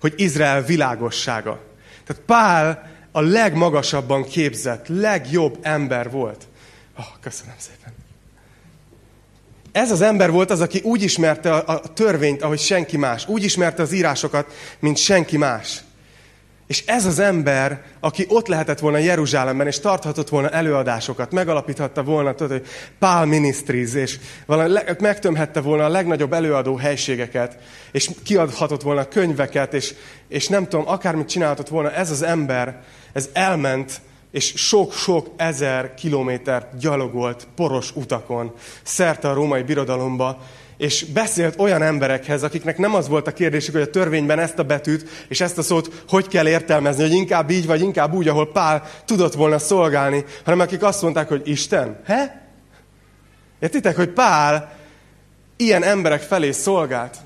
hogy 0.00 0.12
Izrael 0.16 0.62
világossága. 0.62 1.60
Tehát 2.06 2.22
Pál 2.22 2.90
a 3.12 3.20
legmagasabban 3.20 4.24
képzett, 4.24 4.86
legjobb 4.88 5.58
ember 5.62 6.10
volt. 6.10 6.48
Oh, 6.98 7.04
köszönöm 7.20 7.54
szépen. 7.58 7.92
Ez 9.72 9.90
az 9.90 10.00
ember 10.00 10.30
volt 10.30 10.50
az, 10.50 10.60
aki 10.60 10.80
úgy 10.80 11.02
ismerte 11.02 11.54
a, 11.54 11.72
a 11.72 11.92
törvényt, 11.92 12.42
ahogy 12.42 12.58
senki 12.58 12.96
más. 12.96 13.28
Úgy 13.28 13.44
ismerte 13.44 13.82
az 13.82 13.92
írásokat, 13.92 14.52
mint 14.78 14.96
senki 14.96 15.36
más. 15.36 15.80
És 16.66 16.84
ez 16.86 17.04
az 17.04 17.18
ember, 17.18 17.82
aki 18.00 18.26
ott 18.28 18.46
lehetett 18.46 18.78
volna 18.78 18.98
Jeruzsálemben, 18.98 19.66
és 19.66 19.80
tarthatott 19.80 20.28
volna 20.28 20.48
előadásokat, 20.48 21.32
megalapíthatta 21.32 22.02
volna, 22.02 22.34
tudod, 22.34 22.58
hogy 22.58 22.66
Pál 22.98 23.24
Ministries, 23.24 23.94
és 23.94 24.18
megtömhette 24.98 25.60
volna 25.60 25.84
a 25.84 25.88
legnagyobb 25.88 26.32
előadó 26.32 26.76
helységeket, 26.76 27.58
és 27.92 28.10
kiadhatott 28.24 28.82
volna 28.82 29.08
könyveket, 29.08 29.74
és, 29.74 29.94
és 30.28 30.48
nem 30.48 30.68
tudom, 30.68 30.88
akármit 30.88 31.28
csinálhatott 31.28 31.68
volna, 31.68 31.92
ez 31.92 32.10
az 32.10 32.22
ember, 32.22 32.82
ez 33.12 33.28
elment, 33.32 34.00
és 34.30 34.52
sok-sok 34.56 35.30
ezer 35.36 35.94
kilométert 35.94 36.78
gyalogolt 36.78 37.46
poros 37.54 37.96
utakon, 37.96 38.52
szerte 38.82 39.28
a 39.28 39.34
római 39.34 39.62
birodalomba, 39.62 40.38
és 40.76 41.04
beszélt 41.04 41.58
olyan 41.58 41.82
emberekhez, 41.82 42.42
akiknek 42.42 42.78
nem 42.78 42.94
az 42.94 43.08
volt 43.08 43.26
a 43.26 43.32
kérdésük, 43.32 43.72
hogy 43.72 43.82
a 43.82 43.90
törvényben 43.90 44.38
ezt 44.38 44.58
a 44.58 44.62
betűt 44.62 45.08
és 45.28 45.40
ezt 45.40 45.58
a 45.58 45.62
szót 45.62 46.02
hogy 46.08 46.28
kell 46.28 46.48
értelmezni, 46.48 47.02
hogy 47.02 47.12
inkább 47.12 47.50
így, 47.50 47.66
vagy 47.66 47.80
inkább 47.80 48.12
úgy, 48.14 48.28
ahol 48.28 48.52
Pál 48.52 48.82
tudott 49.04 49.34
volna 49.34 49.58
szolgálni, 49.58 50.24
hanem 50.44 50.60
akik 50.60 50.82
azt 50.82 51.02
mondták, 51.02 51.28
hogy 51.28 51.42
Isten, 51.44 52.00
he? 52.04 52.44
Értitek, 53.58 53.96
hogy 53.96 54.08
Pál 54.08 54.76
ilyen 55.56 55.82
emberek 55.82 56.20
felé 56.20 56.50
szolgált. 56.50 57.16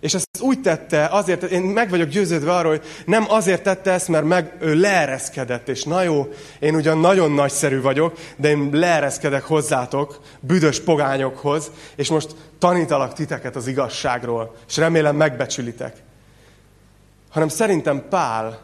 És 0.00 0.14
ezt 0.14 0.28
úgy 0.40 0.60
tette, 0.60 1.06
azért, 1.06 1.42
én 1.42 1.62
meg 1.62 1.90
vagyok 1.90 2.08
győződve 2.08 2.54
arról, 2.54 2.70
hogy 2.70 2.86
nem 3.06 3.24
azért 3.28 3.62
tette 3.62 3.90
ezt, 3.92 4.08
mert 4.08 4.24
meg, 4.24 4.56
ő 4.60 4.74
leereszkedett, 4.74 5.68
és 5.68 5.84
na 5.84 6.02
jó, 6.02 6.28
én 6.58 6.74
ugyan 6.74 6.98
nagyon 6.98 7.32
nagyszerű 7.32 7.80
vagyok, 7.80 8.18
de 8.36 8.48
én 8.48 8.68
leereszkedek 8.72 9.42
hozzátok, 9.42 10.20
büdös 10.40 10.80
pogányokhoz, 10.80 11.70
és 11.96 12.08
most 12.08 12.34
tanítalak 12.58 13.12
titeket 13.12 13.56
az 13.56 13.66
igazságról, 13.66 14.54
és 14.68 14.76
remélem 14.76 15.16
megbecsülitek. 15.16 15.96
Hanem 17.30 17.48
szerintem 17.48 18.08
Pál 18.08 18.60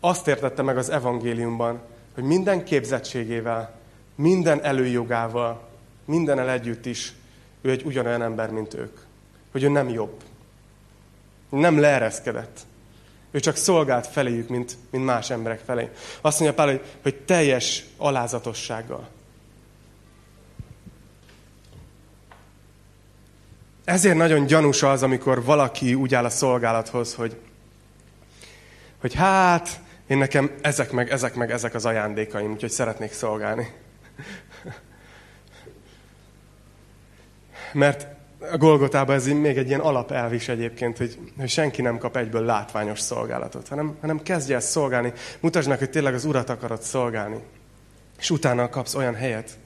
azt 0.00 0.28
értette 0.28 0.62
meg 0.62 0.76
az 0.76 0.90
evangéliumban, 0.90 1.80
hogy 2.14 2.24
minden 2.24 2.64
képzettségével, 2.64 3.74
minden 4.14 4.64
előjogával, 4.64 5.68
mindennel 6.04 6.50
együtt 6.50 6.86
is 6.86 7.12
ő 7.62 7.70
egy 7.70 7.82
ugyanolyan 7.84 8.22
ember, 8.22 8.50
mint 8.50 8.74
ők. 8.74 8.98
Hogy 9.52 9.62
ő 9.62 9.68
nem 9.68 9.88
jobb 9.88 10.14
nem 11.50 11.78
leereszkedett. 11.78 12.60
Ő 13.30 13.40
csak 13.40 13.56
szolgált 13.56 14.06
feléjük, 14.06 14.48
mint, 14.48 14.76
mint 14.90 15.04
más 15.04 15.30
emberek 15.30 15.60
felé. 15.64 15.88
Azt 16.20 16.40
mondja 16.40 16.56
Pál, 16.56 16.66
hogy, 16.66 16.82
hogy 17.02 17.16
teljes 17.16 17.84
alázatossággal. 17.96 19.08
Ezért 23.84 24.16
nagyon 24.16 24.46
gyanús 24.46 24.82
az, 24.82 25.02
amikor 25.02 25.44
valaki 25.44 25.94
úgy 25.94 26.14
áll 26.14 26.24
a 26.24 26.30
szolgálathoz, 26.30 27.14
hogy, 27.14 27.36
hogy 29.00 29.14
hát, 29.14 29.80
én 30.06 30.18
nekem 30.18 30.50
ezek 30.60 30.92
meg, 30.92 31.10
ezek 31.10 31.34
meg, 31.34 31.50
ezek 31.50 31.74
az 31.74 31.84
ajándékaim, 31.84 32.52
úgyhogy 32.52 32.70
szeretnék 32.70 33.12
szolgálni. 33.12 33.72
Mert 37.72 38.19
a 38.40 38.56
Golgotában 38.56 39.16
ez 39.16 39.26
még 39.26 39.56
egy 39.56 39.68
ilyen 39.68 39.80
alapelv 39.80 40.32
is 40.32 40.48
egyébként, 40.48 40.96
hogy, 40.96 41.18
hogy 41.38 41.48
senki 41.48 41.82
nem 41.82 41.98
kap 41.98 42.16
egyből 42.16 42.44
látványos 42.44 43.00
szolgálatot, 43.00 43.68
hanem, 43.68 43.96
hanem 44.00 44.22
kezdje 44.22 44.56
ezt 44.56 44.68
szolgálni. 44.68 45.12
Mutasd 45.40 45.68
meg, 45.68 45.78
hogy 45.78 45.90
tényleg 45.90 46.14
az 46.14 46.24
Urat 46.24 46.50
akarod 46.50 46.82
szolgálni. 46.82 47.38
És 48.18 48.30
utána 48.30 48.68
kapsz 48.68 48.94
olyan 48.94 49.14
helyet, 49.14 49.58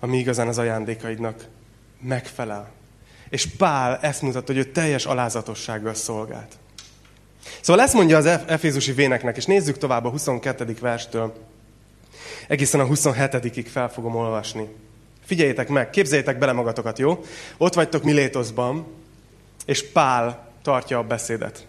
ami 0.00 0.18
igazán 0.18 0.48
az 0.48 0.58
ajándékaidnak 0.58 1.44
megfelel. 2.00 2.70
És 3.28 3.46
Pál 3.46 3.98
ezt 4.02 4.22
mutatta, 4.22 4.52
hogy 4.52 4.66
ő 4.66 4.70
teljes 4.70 5.06
alázatossággal 5.06 5.94
szolgált. 5.94 6.56
Szóval 7.60 7.82
ezt 7.82 7.94
mondja 7.94 8.16
az 8.16 8.26
Efézusi 8.26 8.92
véneknek, 8.92 9.36
és 9.36 9.44
nézzük 9.44 9.78
tovább 9.78 10.04
a 10.04 10.10
22. 10.10 10.76
verstől. 10.80 11.34
Egészen 12.48 12.80
a 12.80 12.86
27-ig 12.86 13.66
fel 13.70 13.88
fogom 13.88 14.16
olvasni. 14.16 14.68
Figyeljétek 15.24 15.68
meg, 15.68 15.90
képzeljétek 15.90 16.38
bele 16.38 16.52
magatokat, 16.52 16.98
jó? 16.98 17.24
Ott 17.56 17.74
vagytok 17.74 18.02
Milétoszban, 18.02 18.86
és 19.66 19.90
Pál 19.92 20.52
tartja 20.62 20.98
a 20.98 21.02
beszédet. 21.02 21.66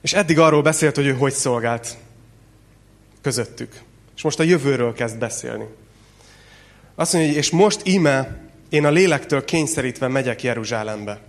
És 0.00 0.12
eddig 0.12 0.38
arról 0.38 0.62
beszélt, 0.62 0.94
hogy 0.94 1.06
ő 1.06 1.12
hogy 1.12 1.32
szolgált 1.32 1.96
közöttük. 3.20 3.80
És 4.16 4.22
most 4.22 4.38
a 4.38 4.42
jövőről 4.42 4.92
kezd 4.92 5.18
beszélni. 5.18 5.64
Azt 6.94 7.12
mondja, 7.12 7.30
hogy 7.30 7.40
és 7.40 7.50
most 7.50 7.86
íme 7.86 8.40
én 8.68 8.84
a 8.84 8.90
lélektől 8.90 9.44
kényszerítve 9.44 10.08
megyek 10.08 10.42
Jeruzsálembe. 10.42 11.20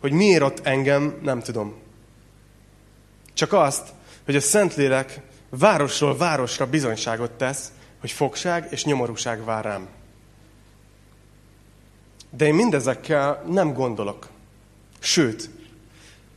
Hogy 0.00 0.12
miért 0.12 0.42
ott 0.42 0.66
engem, 0.66 1.18
nem 1.22 1.40
tudom. 1.40 1.74
Csak 3.34 3.52
azt, 3.52 3.88
hogy 4.24 4.36
a 4.36 4.40
Szentlélek 4.40 5.20
városról 5.50 6.16
városra 6.16 6.66
bizonyságot 6.66 7.30
tesz, 7.30 7.72
hogy 8.02 8.10
fogság 8.10 8.66
és 8.70 8.84
nyomorúság 8.84 9.44
vár 9.44 9.64
rám. 9.64 9.88
De 12.30 12.46
én 12.46 12.54
mindezekkel 12.54 13.42
nem 13.48 13.72
gondolok. 13.72 14.28
Sőt, 14.98 15.50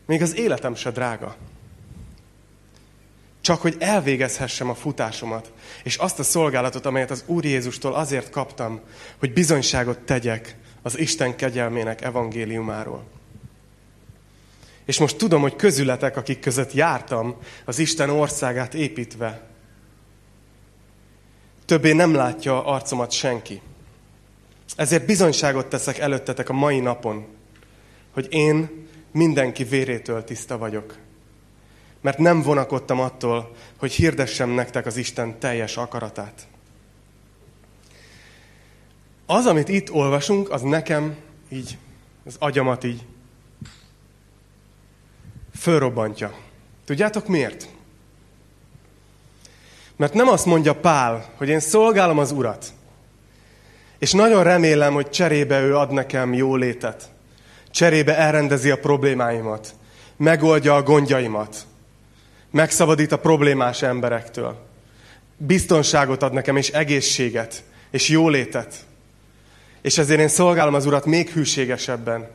még 0.06 0.22
az 0.22 0.36
életem 0.36 0.76
se 0.76 0.92
drága. 0.92 1.36
Csak 3.42 3.62
hogy 3.62 3.76
elvégezhessem 3.80 4.70
a 4.70 4.76
futásomat, 4.76 5.52
és 5.84 5.96
azt 5.96 6.20
a 6.20 6.24
szolgálatot, 6.24 6.86
amelyet 6.86 7.12
az 7.12 7.24
Úr 7.26 7.46
Jézustól 7.46 7.94
azért 7.94 8.30
kaptam, 8.30 8.80
hogy 9.18 9.34
bizonyságot 9.34 10.00
tegyek 10.00 10.56
az 10.82 10.98
Isten 10.98 11.36
kegyelmének 11.36 12.02
evangéliumáról. 12.02 13.04
És 14.86 15.00
most 15.00 15.18
tudom, 15.18 15.42
hogy 15.42 15.56
közületek, 15.56 16.18
akik 16.18 16.40
között 16.40 16.74
jártam, 16.74 17.36
az 17.66 17.80
Isten 17.80 18.10
országát 18.10 18.74
építve, 18.74 19.54
Többé 21.66 21.94
nem 21.94 22.14
látja 22.14 22.66
arcomat 22.66 23.12
senki. 23.12 23.62
Ezért 24.76 25.06
bizonyságot 25.06 25.68
teszek 25.68 25.98
előttetek 25.98 26.50
a 26.50 26.54
mai 26.54 26.80
napon, 26.80 27.26
hogy 28.14 28.28
én 28.30 28.88
mindenki 29.12 29.64
vérétől 29.64 30.24
tiszta 30.24 30.58
vagyok. 30.58 30.98
Mert 32.02 32.18
nem 32.18 32.42
vonakodtam 32.42 33.00
attól, 33.00 33.56
hogy 33.78 33.92
hirdessem 33.92 34.50
nektek 34.50 34.86
az 34.86 34.98
Isten 34.98 35.40
teljes 35.40 35.78
akaratát. 35.78 36.48
Az, 39.26 39.46
amit 39.46 39.70
itt 39.70 39.92
olvasunk, 39.92 40.52
az 40.52 40.62
nekem 40.62 41.16
így, 41.50 41.78
az 42.26 42.36
agyamat 42.40 42.84
így 42.84 43.06
fölrobbantja. 45.58 46.38
Tudjátok 46.86 47.28
miért? 47.28 47.75
Mert 49.96 50.14
nem 50.14 50.28
azt 50.28 50.46
mondja 50.46 50.76
Pál, 50.76 51.26
hogy 51.38 51.50
én 51.50 51.60
szolgálom 51.60 52.18
az 52.18 52.32
Urat, 52.32 52.66
és 54.00 54.12
nagyon 54.12 54.44
remélem, 54.44 54.94
hogy 54.94 55.10
cserébe 55.10 55.62
ő 55.62 55.76
ad 55.76 55.92
nekem 55.92 56.34
jólétet. 56.34 57.10
Cserébe 57.72 58.18
elrendezi 58.18 58.70
a 58.70 58.78
problémáimat, 58.78 59.76
megoldja 60.18 60.76
a 60.76 60.84
gondjaimat, 60.84 61.66
megszabadít 62.52 63.12
a 63.12 63.20
problémás 63.20 63.82
emberektől. 63.82 64.58
Biztonságot 65.38 66.24
ad 66.24 66.34
nekem, 66.34 66.58
és 66.58 66.70
egészséget, 66.70 67.64
és 67.92 68.10
jólétet. 68.10 68.76
És 69.82 69.98
ezért 69.98 70.20
én 70.20 70.28
szolgálom 70.28 70.74
az 70.74 70.86
Urat 70.86 71.06
még 71.06 71.30
hűségesebben. 71.30 72.28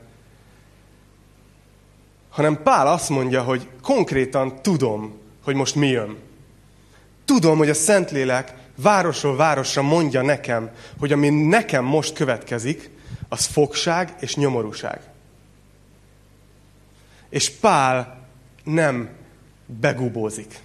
Hanem 2.29 2.63
Pál 2.63 2.87
azt 2.87 3.09
mondja, 3.09 3.43
hogy 3.43 3.69
konkrétan 3.83 4.63
tudom, 4.63 5.19
hogy 5.45 5.55
most 5.55 5.75
mi 5.75 5.89
jön. 5.89 6.17
Tudom, 7.31 7.59
hogy 7.59 7.69
a 7.69 7.75
Szentlélek 7.75 8.55
városról 8.77 9.37
városra 9.37 9.83
mondja 9.83 10.23
nekem, 10.23 10.71
hogy 10.99 11.13
ami 11.13 11.29
nekem 11.29 11.85
most 11.85 12.15
következik, 12.15 12.91
az 13.29 13.45
fogság 13.45 14.15
és 14.21 14.37
nyomorúság. 14.37 15.01
És 17.29 17.51
Pál 17.51 18.27
nem 18.65 19.09
begubózik. 19.67 20.59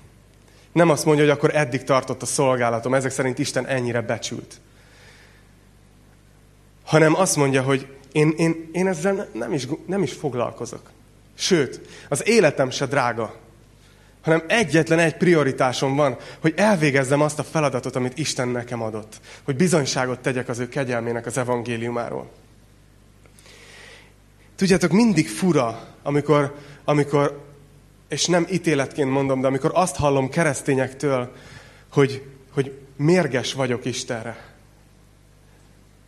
Nem 0.71 0.89
azt 0.89 1.05
mondja, 1.05 1.23
hogy 1.23 1.33
akkor 1.33 1.55
eddig 1.55 1.83
tartott 1.83 2.21
a 2.21 2.25
szolgálatom, 2.25 2.93
ezek 2.93 3.11
szerint 3.11 3.39
Isten 3.39 3.67
ennyire 3.67 4.01
becsült. 4.01 4.61
Hanem 6.83 7.15
azt 7.15 7.35
mondja, 7.35 7.61
hogy 7.61 7.97
én, 8.11 8.33
én, 8.37 8.69
én 8.71 8.87
ezzel 8.87 9.29
nem 9.33 9.53
is, 9.53 9.67
nem 9.85 10.03
is 10.03 10.13
foglalkozok. 10.13 10.91
Sőt, 11.35 11.81
az 12.09 12.27
életem 12.27 12.69
se 12.69 12.85
drága 12.85 13.43
hanem 14.25 14.43
egyetlen 14.47 14.99
egy 14.99 15.17
prioritásom 15.17 15.95
van, 15.95 16.17
hogy 16.39 16.53
elvégezzem 16.55 17.21
azt 17.21 17.39
a 17.39 17.43
feladatot, 17.43 17.95
amit 17.95 18.17
Isten 18.17 18.47
nekem 18.47 18.81
adott. 18.81 19.19
Hogy 19.43 19.55
bizonyságot 19.55 20.19
tegyek 20.19 20.49
az 20.49 20.59
ő 20.59 20.69
kegyelmének 20.69 21.25
az 21.25 21.37
evangéliumáról. 21.37 22.29
Tudjátok, 24.55 24.91
mindig 24.91 25.29
fura, 25.29 25.87
amikor, 26.03 26.55
amikor, 26.85 27.45
és 28.07 28.25
nem 28.25 28.47
ítéletként 28.51 29.09
mondom, 29.09 29.41
de 29.41 29.47
amikor 29.47 29.71
azt 29.73 29.95
hallom 29.95 30.29
keresztényektől, 30.29 31.31
hogy, 31.91 32.23
hogy 32.53 32.77
mérges 32.95 33.53
vagyok 33.53 33.85
Istenre. 33.85 34.53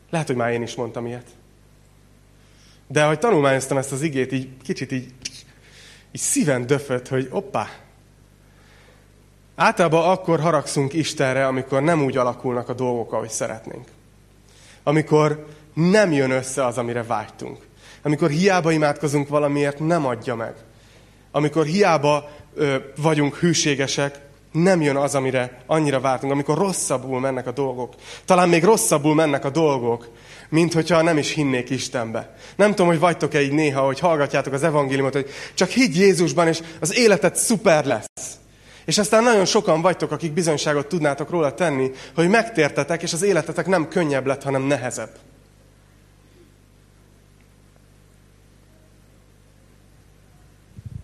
Lehet, 0.09 0.27
hogy 0.27 0.35
már 0.35 0.51
én 0.51 0.61
is 0.61 0.75
mondtam 0.75 1.05
ilyet. 1.05 1.27
De 2.87 3.03
ahogy 3.03 3.19
tanulmányoztam 3.19 3.77
ezt 3.77 3.91
az 3.91 4.01
igét, 4.01 4.31
így 4.31 4.49
kicsit 4.63 4.91
így, 4.91 5.13
így 6.11 6.21
szíven 6.21 6.65
döfött, 6.67 7.07
hogy 7.07 7.27
oppá. 7.31 7.85
Általában 9.59 10.09
akkor 10.09 10.39
haragszunk 10.39 10.93
Istenre, 10.93 11.47
amikor 11.47 11.81
nem 11.81 12.03
úgy 12.03 12.17
alakulnak 12.17 12.69
a 12.69 12.73
dolgok, 12.73 13.13
ahogy 13.13 13.29
szeretnénk. 13.29 13.87
Amikor 14.83 15.45
nem 15.73 16.11
jön 16.11 16.31
össze 16.31 16.65
az, 16.65 16.77
amire 16.77 17.03
vágytunk. 17.03 17.57
Amikor 18.01 18.29
hiába 18.29 18.71
imádkozunk 18.71 19.27
valamiért, 19.27 19.79
nem 19.79 20.05
adja 20.05 20.35
meg. 20.35 20.53
Amikor 21.31 21.65
hiába 21.65 22.29
ö, 22.55 22.75
vagyunk 23.01 23.35
hűségesek, 23.35 24.19
nem 24.51 24.81
jön 24.81 24.95
az, 24.95 25.15
amire 25.15 25.61
annyira 25.65 25.99
vártunk. 25.99 26.31
Amikor 26.31 26.57
rosszabbul 26.57 27.19
mennek 27.19 27.47
a 27.47 27.51
dolgok. 27.51 27.93
Talán 28.25 28.49
még 28.49 28.63
rosszabbul 28.63 29.15
mennek 29.15 29.45
a 29.45 29.49
dolgok, 29.49 30.09
mint 30.49 30.73
hogyha 30.73 31.01
nem 31.01 31.17
is 31.17 31.33
hinnék 31.33 31.69
Istenbe. 31.69 32.35
Nem 32.55 32.69
tudom, 32.69 32.87
hogy 32.87 32.99
vagytok-e 32.99 33.41
így 33.41 33.51
néha, 33.51 33.85
hogy 33.85 33.99
hallgatjátok 33.99 34.53
az 34.53 34.63
evangéliumot, 34.63 35.13
hogy 35.13 35.29
csak 35.53 35.69
higgy 35.69 35.97
Jézusban, 35.97 36.47
és 36.47 36.59
az 36.79 36.97
életed 36.97 37.35
szuper 37.35 37.85
lesz. 37.85 38.05
És 38.87 38.97
aztán 38.97 39.23
nagyon 39.23 39.45
sokan 39.45 39.81
vagytok, 39.81 40.11
akik 40.11 40.33
bizonyságot 40.33 40.87
tudnátok 40.87 41.29
róla 41.29 41.53
tenni, 41.53 41.91
hogy 42.15 42.29
megtértetek, 42.29 43.01
és 43.01 43.13
az 43.13 43.21
életetek 43.21 43.67
nem 43.67 43.87
könnyebb 43.87 44.25
lett, 44.25 44.43
hanem 44.43 44.61
nehezebb. 44.61 45.09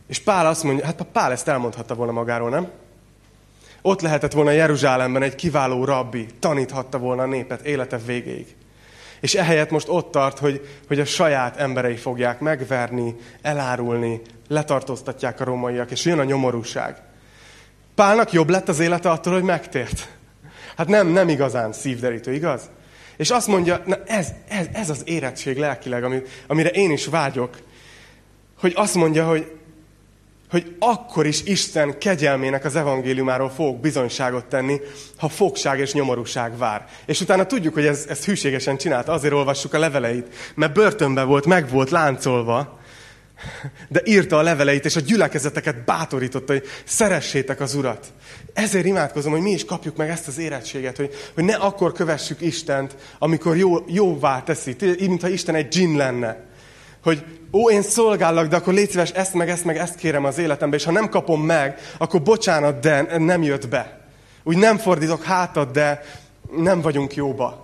És 0.08 0.20
Pál 0.20 0.48
azt 0.48 0.64
mondja, 0.64 0.86
hát 0.86 1.02
Pál 1.12 1.32
ezt 1.32 1.48
elmondhatta 1.48 1.96
volna 1.96 2.12
magáról, 2.12 2.50
nem? 2.50 2.72
Ott 3.82 4.02
lehetett 4.02 4.32
volna 4.32 4.52
Jeruzsálemben 4.52 5.24
egy 5.24 5.36
kiváló 5.36 5.86
rabbi, 5.86 6.26
taníthatta 6.40 6.98
volna 6.98 7.22
a 7.22 7.28
népet 7.28 7.62
élete 7.62 7.98
végéig. 7.98 8.56
És 9.20 9.34
ehelyett 9.34 9.70
most 9.70 9.90
ott 9.90 10.12
tart, 10.12 10.40
hogy, 10.40 10.68
hogy 10.88 11.00
a 11.00 11.06
saját 11.06 11.58
emberei 11.58 11.96
fogják 11.96 12.40
megverni, 12.40 13.16
elárulni, 13.42 14.22
letartóztatják 14.48 15.40
a 15.40 15.44
romaiak, 15.44 15.92
és 15.92 16.06
jön 16.06 16.20
a 16.20 16.24
nyomorúság. 16.24 17.12
Pálnak 17.96 18.32
jobb 18.32 18.50
lett 18.50 18.70
az 18.70 18.80
élete 18.80 19.10
attól, 19.10 19.34
hogy 19.34 19.44
megtért. 19.44 20.08
Hát 20.78 20.88
nem, 20.88 21.08
nem 21.08 21.30
igazán 21.30 21.74
szívderítő, 21.74 22.34
igaz? 22.34 22.70
És 23.18 23.30
azt 23.30 23.48
mondja, 23.48 23.82
na 23.86 23.98
ez, 24.06 24.28
ez, 24.48 24.66
ez 24.74 24.90
az 24.90 25.02
érettség 25.06 25.58
lelkileg, 25.58 26.24
amire 26.48 26.70
én 26.70 26.92
is 26.92 27.06
vágyok, 27.06 27.58
hogy 28.60 28.74
azt 28.76 28.96
mondja, 28.96 29.28
hogy 29.28 29.52
hogy 30.54 30.76
akkor 30.80 31.26
is 31.26 31.44
Isten 31.44 31.98
kegyelmének 31.98 32.66
az 32.66 32.76
evangéliumáról 32.76 33.50
fogok 33.50 33.80
bizonyságot 33.80 34.46
tenni, 34.46 34.80
ha 35.18 35.30
fogság 35.30 35.80
és 35.80 35.94
nyomorúság 35.94 36.58
vár. 36.58 36.88
És 37.06 37.22
utána 37.22 37.46
tudjuk, 37.46 37.74
hogy 37.74 37.86
ez, 37.86 38.06
ezt 38.10 38.26
hűségesen 38.26 38.78
csinálta, 38.78 39.12
azért 39.12 39.34
olvassuk 39.34 39.74
a 39.74 39.80
leveleit, 39.80 40.54
mert 40.56 40.74
börtönben 40.74 41.28
volt, 41.28 41.46
meg 41.46 41.70
volt 41.70 41.90
láncolva, 41.90 42.80
de 43.90 44.02
írta 44.06 44.38
a 44.38 44.42
leveleit, 44.42 44.86
és 44.86 44.96
a 44.96 45.00
gyülekezeteket 45.00 45.86
bátorította, 45.86 46.54
hogy 46.54 46.68
szeressétek 46.84 47.60
az 47.60 47.76
Urat. 47.76 48.14
Ezért 48.54 48.86
imádkozom, 48.86 49.32
hogy 49.32 49.42
mi 49.42 49.52
is 49.52 49.66
kapjuk 49.66 49.98
meg 49.98 50.10
ezt 50.10 50.28
az 50.28 50.38
érettséget, 50.38 50.98
hogy, 50.98 51.14
hogy 51.34 51.44
ne 51.44 51.56
akkor 51.56 51.92
kövessük 51.92 52.42
Istent, 52.42 52.96
amikor 53.20 53.58
jó, 53.58 53.84
jóvá 53.88 54.44
teszi, 54.44 54.76
mintha 55.00 55.30
Isten 55.30 55.56
egy 55.56 55.68
dzsin 55.68 55.98
lenne 55.98 56.52
hogy 57.04 57.26
ó, 57.52 57.70
én 57.70 57.82
szolgállak, 57.82 58.48
de 58.48 58.56
akkor 58.56 58.74
légy 58.74 58.90
szíves, 58.90 59.12
ezt 59.12 59.34
meg 59.34 59.50
ezt 59.50 59.66
meg 59.66 59.78
ezt 59.78 59.96
kérem 59.96 60.26
az 60.26 60.38
életembe, 60.38 60.76
és 60.76 60.84
ha 60.84 60.92
nem 60.92 61.10
kapom 61.10 61.42
meg, 61.42 61.80
akkor 61.98 62.22
bocsánat, 62.22 62.80
de 62.80 63.18
nem 63.18 63.44
jött 63.44 63.70
be. 63.70 64.00
Úgy 64.44 64.58
nem 64.58 64.78
fordítok 64.78 65.24
hátat, 65.24 65.72
de 65.72 66.02
nem 66.58 66.82
vagyunk 66.82 67.16
jóba. 67.16 67.63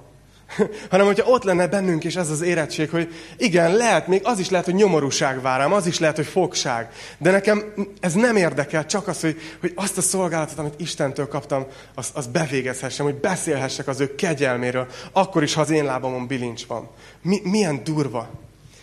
hanem 0.89 1.05
hogyha 1.05 1.29
ott 1.29 1.43
lenne 1.43 1.67
bennünk 1.67 2.03
is 2.03 2.15
ez 2.15 2.29
az 2.29 2.41
érettség, 2.41 2.89
hogy 2.89 3.13
igen, 3.37 3.75
lehet, 3.75 4.07
még 4.07 4.21
az 4.23 4.39
is 4.39 4.49
lehet, 4.49 4.65
hogy 4.65 4.73
nyomorúság 4.73 5.41
vár 5.41 5.59
rám, 5.59 5.73
az 5.73 5.85
is 5.85 5.99
lehet, 5.99 6.15
hogy 6.15 6.25
fogság. 6.25 6.89
De 7.17 7.31
nekem 7.31 7.73
ez 7.99 8.13
nem 8.13 8.35
érdekel, 8.35 8.85
csak 8.85 9.07
az, 9.07 9.21
hogy, 9.21 9.37
hogy 9.59 9.71
azt 9.75 9.97
a 9.97 10.01
szolgálatot, 10.01 10.57
amit 10.57 10.79
Istentől 10.79 11.27
kaptam, 11.27 11.65
azt, 11.95 12.15
azt 12.15 12.31
bevégezhessem, 12.31 13.05
hogy 13.05 13.15
beszélhessek 13.15 13.87
az 13.87 13.99
ő 13.99 14.15
kegyelméről, 14.15 14.87
akkor 15.11 15.43
is, 15.43 15.53
ha 15.53 15.61
az 15.61 15.69
én 15.69 15.83
lábamon 15.83 16.27
bilincs 16.27 16.65
van. 16.65 16.89
Mi, 17.21 17.39
milyen 17.43 17.83
durva. 17.83 18.29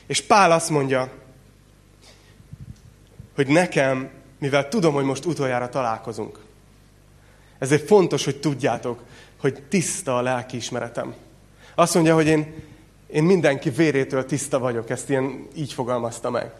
És 0.07 0.23
Pál 0.23 0.53
azt 0.53 0.71
mondja, 0.71 1.11
hogy 3.35 3.47
nekem, 3.47 4.11
mivel 4.39 4.69
tudom, 4.69 4.95
hogy 4.95 5.05
most 5.05 5.25
utoljára 5.25 5.69
találkozunk, 5.69 6.39
ezért 7.59 7.87
fontos, 7.87 8.25
hogy 8.25 8.37
tudjátok, 8.37 9.03
hogy 9.41 9.63
tiszta 9.69 10.17
a 10.17 10.23
lelkiismeretem. 10.23 11.15
Azt 11.79 11.95
mondja, 11.95 12.15
hogy 12.15 12.27
én, 12.27 12.55
én 13.07 13.23
mindenki 13.23 13.71
vérétől 13.71 14.25
tiszta 14.25 14.59
vagyok, 14.59 14.91
ezt 14.91 15.11
ilyen 15.11 15.47
így 15.55 15.73
fogalmazta 15.73 16.31
meg. 16.31 16.53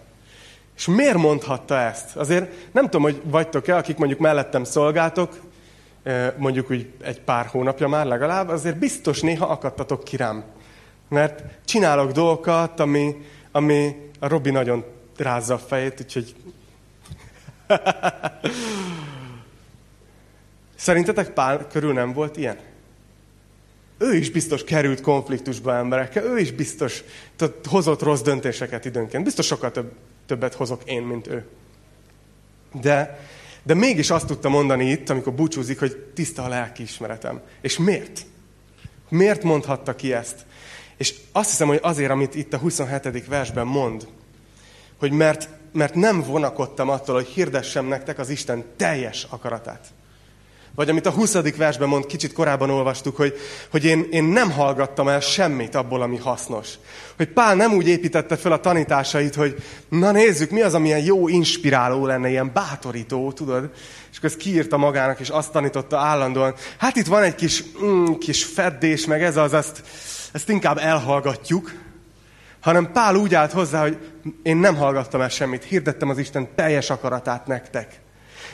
És 0.77 0.87
miért 0.87 1.17
mondhatta 1.17 1.79
ezt? 1.79 2.17
Azért 2.17 2.73
nem 2.73 2.85
tudom, 2.85 3.03
hogy 3.03 3.23
vagytok-e, 3.25 3.77
akik 3.77 3.97
mondjuk 3.97 4.21
mellettem 4.21 4.65
szolgáltok, 4.65 5.41
mondjuk 6.37 6.71
úgy 6.71 6.91
egy 7.03 7.21
pár 7.21 7.47
hónapja 7.47 7.89
már 7.89 8.07
legalább, 8.07 8.49
azért 8.49 8.79
biztos 8.79 9.21
néha 9.21 9.47
akadtatok 9.47 10.05
ki 10.05 10.17
rám. 10.17 10.45
Mert 11.09 11.43
csinálok 11.65 12.13
dolgokat, 12.13 12.81
ami, 12.81 13.17
ami 13.53 14.11
a 14.19 14.29
Robi 14.29 14.51
nagyon 14.51 14.85
rázza 15.17 15.55
a 15.55 15.59
fejét, 15.59 16.01
úgyhogy... 16.01 16.35
Szerintetek 20.77 21.31
Pál 21.31 21.67
körül 21.67 21.93
nem 21.93 22.13
volt 22.13 22.37
ilyen? 22.37 22.59
Ő 23.99 24.15
is 24.17 24.31
biztos 24.31 24.65
került 24.65 25.01
konfliktusba 25.01 25.75
emberekkel, 25.75 26.25
ő 26.25 26.39
is 26.39 26.53
biztos 26.53 27.03
tehát, 27.37 27.55
hozott 27.69 28.03
rossz 28.03 28.21
döntéseket 28.21 28.85
időnként. 28.85 29.25
Biztos 29.25 29.47
sokkal 29.47 29.71
több, 29.71 29.93
többet 30.27 30.55
hozok 30.55 30.83
én, 30.85 31.03
mint 31.03 31.27
ő. 31.27 31.45
De, 32.81 33.21
de 33.63 33.75
mégis 33.75 34.11
azt 34.11 34.27
tudta 34.27 34.49
mondani 34.49 34.91
itt, 34.91 35.11
amikor 35.11 35.33
búcsúzik, 35.33 35.79
hogy 35.79 35.97
tiszta 36.15 36.45
a 36.45 36.49
lelkiismeretem. 36.49 37.41
És 37.61 37.79
miért? 37.79 38.27
Miért 39.09 39.43
mondhatta 39.43 39.95
ki 39.95 40.13
ezt? 40.13 40.47
És 40.97 41.15
azt 41.33 41.51
hiszem, 41.51 41.69
hogy 41.69 41.79
azért, 41.83 42.11
amit 42.11 42.35
itt 42.35 42.53
a 42.53 42.59
27. 42.59 43.27
versben 43.27 43.67
mond, 43.67 44.09
hogy 44.99 45.13
mert, 45.13 45.49
mert 45.73 45.95
nem 45.95 46.23
vonakodtam 46.23 46.89
attól, 46.89 47.15
hogy 47.15 47.27
hirdessem 47.27 47.87
nektek 47.87 48.19
az 48.19 48.29
Isten 48.29 48.65
teljes 48.77 49.27
akaratát. 49.31 49.87
Vagy 50.77 50.89
amit 50.89 51.07
a 51.07 51.11
20. 51.11 51.57
versben 51.57 51.89
mond, 51.89 52.07
kicsit 52.07 52.33
korábban 52.33 52.71
olvastuk, 52.71 53.17
hogy, 53.17 53.35
hogy 53.71 53.85
én, 53.85 54.07
én 54.11 54.25
nem 54.25 54.51
hallgattam 54.51 55.09
el 55.09 55.21
semmit 55.21 55.75
abból, 55.75 56.03
ami 56.03 56.17
hasznos. 56.17 56.69
Hogy 57.17 57.29
Pál 57.29 57.55
nem 57.55 57.73
úgy 57.73 57.89
építette 57.89 58.37
fel 58.37 58.53
a 58.53 58.61
tanításait, 58.61 59.35
hogy 59.35 59.63
na 59.89 60.11
nézzük, 60.11 60.51
mi 60.51 60.63
az, 60.63 60.75
amilyen 60.75 61.05
jó, 61.05 61.29
inspiráló 61.29 62.07
lenne, 62.07 62.29
ilyen 62.29 62.51
bátorító, 62.55 63.33
tudod? 63.33 63.71
És 64.11 64.17
akkor 64.17 64.29
ezt 64.29 64.39
kiírta 64.39 64.77
magának, 64.77 65.21
és 65.21 65.29
azt 65.29 65.53
tanította 65.53 65.99
állandóan. 65.99 66.55
Hát 66.79 66.97
itt 66.97 67.07
van 67.07 67.23
egy 67.23 67.35
kis, 67.35 67.65
mm, 67.85 68.13
kis 68.13 68.45
feddés, 68.45 69.07
meg 69.07 69.23
ez 69.23 69.37
az, 69.37 69.53
azt, 69.53 69.83
ezt 70.33 70.49
inkább 70.49 70.79
elhallgatjuk, 70.79 71.73
hanem 72.61 72.93
Pál 72.93 73.15
úgy 73.15 73.35
állt 73.35 73.53
hozzá, 73.53 73.81
hogy 73.81 73.99
én 74.43 74.57
nem 74.57 74.77
hallgattam 74.77 75.21
el 75.21 75.29
semmit, 75.29 75.65
hirdettem 75.65 76.09
az 76.09 76.19
Isten 76.19 76.49
teljes 76.55 76.91
akaratát 76.91 77.47
nektek. 77.47 78.05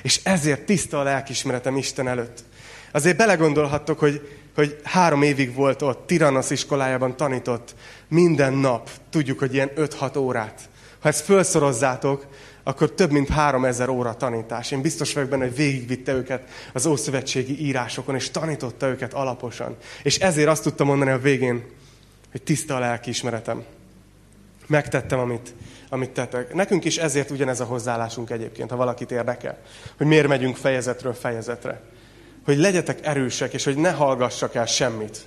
És 0.02 0.20
ezért 0.22 0.62
tiszta 0.62 1.00
a 1.00 1.02
lelkismeretem 1.02 1.76
Isten 1.76 2.08
előtt. 2.08 2.44
Azért 2.92 3.16
belegondolhattok, 3.16 3.98
hogy, 3.98 4.28
hogy 4.54 4.80
három 4.84 5.22
évig 5.22 5.54
volt 5.54 5.82
ott, 5.82 6.06
Tiranos 6.06 6.50
iskolájában 6.50 7.16
tanított, 7.16 7.74
minden 8.08 8.52
nap, 8.52 8.90
tudjuk, 9.10 9.38
hogy 9.38 9.54
ilyen 9.54 9.70
5-6 9.76 10.18
órát. 10.18 10.60
Ha 11.00 11.08
ezt 11.08 11.24
felszorozzátok, 11.24 12.26
akkor 12.62 12.90
több 12.90 13.10
mint 13.10 13.28
három 13.28 13.64
ezer 13.64 13.88
óra 13.88 14.14
tanítás. 14.14 14.70
Én 14.70 14.80
biztos 14.80 15.12
vagyok 15.12 15.28
benne, 15.28 15.44
hogy 15.44 15.56
végigvitte 15.56 16.12
őket 16.12 16.42
az 16.72 16.86
ószövetségi 16.86 17.64
írásokon, 17.64 18.14
és 18.14 18.30
tanította 18.30 18.86
őket 18.86 19.12
alaposan. 19.12 19.76
És 20.02 20.18
ezért 20.18 20.48
azt 20.48 20.62
tudtam 20.62 20.86
mondani 20.86 21.10
a 21.10 21.18
végén, 21.18 21.64
hogy 22.30 22.42
tiszta 22.42 22.76
a 22.76 22.78
lelkiismeretem. 22.78 23.64
Megtettem, 24.72 25.18
amit, 25.18 25.54
amit 25.88 26.10
tettek. 26.10 26.54
Nekünk 26.54 26.84
is 26.84 26.96
ezért 26.96 27.30
ugyanez 27.30 27.60
a 27.60 27.64
hozzáállásunk 27.64 28.30
egyébként, 28.30 28.70
ha 28.70 28.76
valakit 28.76 29.10
érdekel. 29.10 29.58
Hogy 29.96 30.06
miért 30.06 30.28
megyünk 30.28 30.56
fejezetről 30.56 31.12
fejezetre. 31.12 31.80
Hogy 32.44 32.56
legyetek 32.56 33.06
erősek, 33.06 33.52
és 33.52 33.64
hogy 33.64 33.76
ne 33.76 33.90
hallgassak 33.90 34.54
el 34.54 34.66
semmit. 34.66 35.26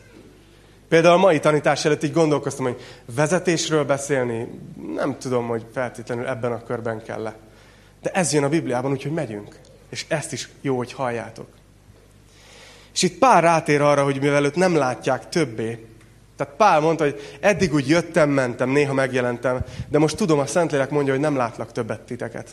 Például 0.87 1.13
a 1.13 1.17
mai 1.17 1.39
tanítás 1.39 1.85
előtt 1.85 2.03
így 2.03 2.13
gondolkoztam, 2.13 2.65
hogy 2.65 2.81
vezetésről 3.15 3.83
beszélni, 3.83 4.47
nem 4.95 5.17
tudom, 5.19 5.47
hogy 5.47 5.65
feltétlenül 5.73 6.27
ebben 6.27 6.51
a 6.51 6.63
körben 6.63 7.03
kell 7.03 7.27
-e. 7.27 7.35
De 8.01 8.09
ez 8.09 8.33
jön 8.33 8.43
a 8.43 8.49
Bibliában, 8.49 8.91
úgyhogy 8.91 9.13
megyünk. 9.13 9.59
És 9.89 10.05
ezt 10.07 10.33
is 10.33 10.49
jó, 10.61 10.77
hogy 10.77 10.93
halljátok. 10.93 11.47
És 12.93 13.01
itt 13.01 13.17
Pál 13.17 13.41
rátér 13.41 13.81
arra, 13.81 14.03
hogy 14.03 14.21
mivel 14.21 14.45
őt 14.45 14.55
nem 14.55 14.75
látják 14.75 15.29
többé, 15.29 15.85
tehát 16.35 16.53
Pál 16.55 16.79
mondta, 16.79 17.03
hogy 17.03 17.37
eddig 17.39 17.73
úgy 17.73 17.87
jöttem, 17.87 18.29
mentem, 18.29 18.69
néha 18.69 18.93
megjelentem, 18.93 19.63
de 19.89 19.97
most 19.97 20.15
tudom, 20.17 20.39
a 20.39 20.45
Szentlélek 20.45 20.89
mondja, 20.89 21.13
hogy 21.13 21.21
nem 21.21 21.35
látlak 21.35 21.71
többet 21.71 22.01
titeket. 22.01 22.49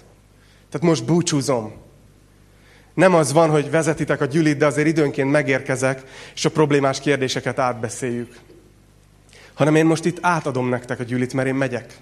Tehát 0.71 0.87
most 0.87 1.05
búcsúzom. 1.05 1.73
Nem 2.95 3.15
az 3.15 3.33
van, 3.33 3.51
hogy 3.51 3.71
vezetitek 3.71 4.21
a 4.21 4.25
gyűlit, 4.25 4.57
de 4.57 4.67
azért 4.67 4.87
időnként 4.87 5.31
megérkezek, 5.31 6.03
és 6.35 6.45
a 6.45 6.51
problémás 6.51 7.01
kérdéseket 7.01 7.59
átbeszéljük. 7.59 8.39
Hanem 9.55 9.75
én 9.75 9.87
most 9.87 10.05
itt 10.05 10.19
átadom 10.21 10.69
nektek 10.69 11.01
a 11.01 11.03
gyűlit, 11.03 11.33
mert 11.33 11.49
én 11.49 11.55
megyek. 11.55 11.97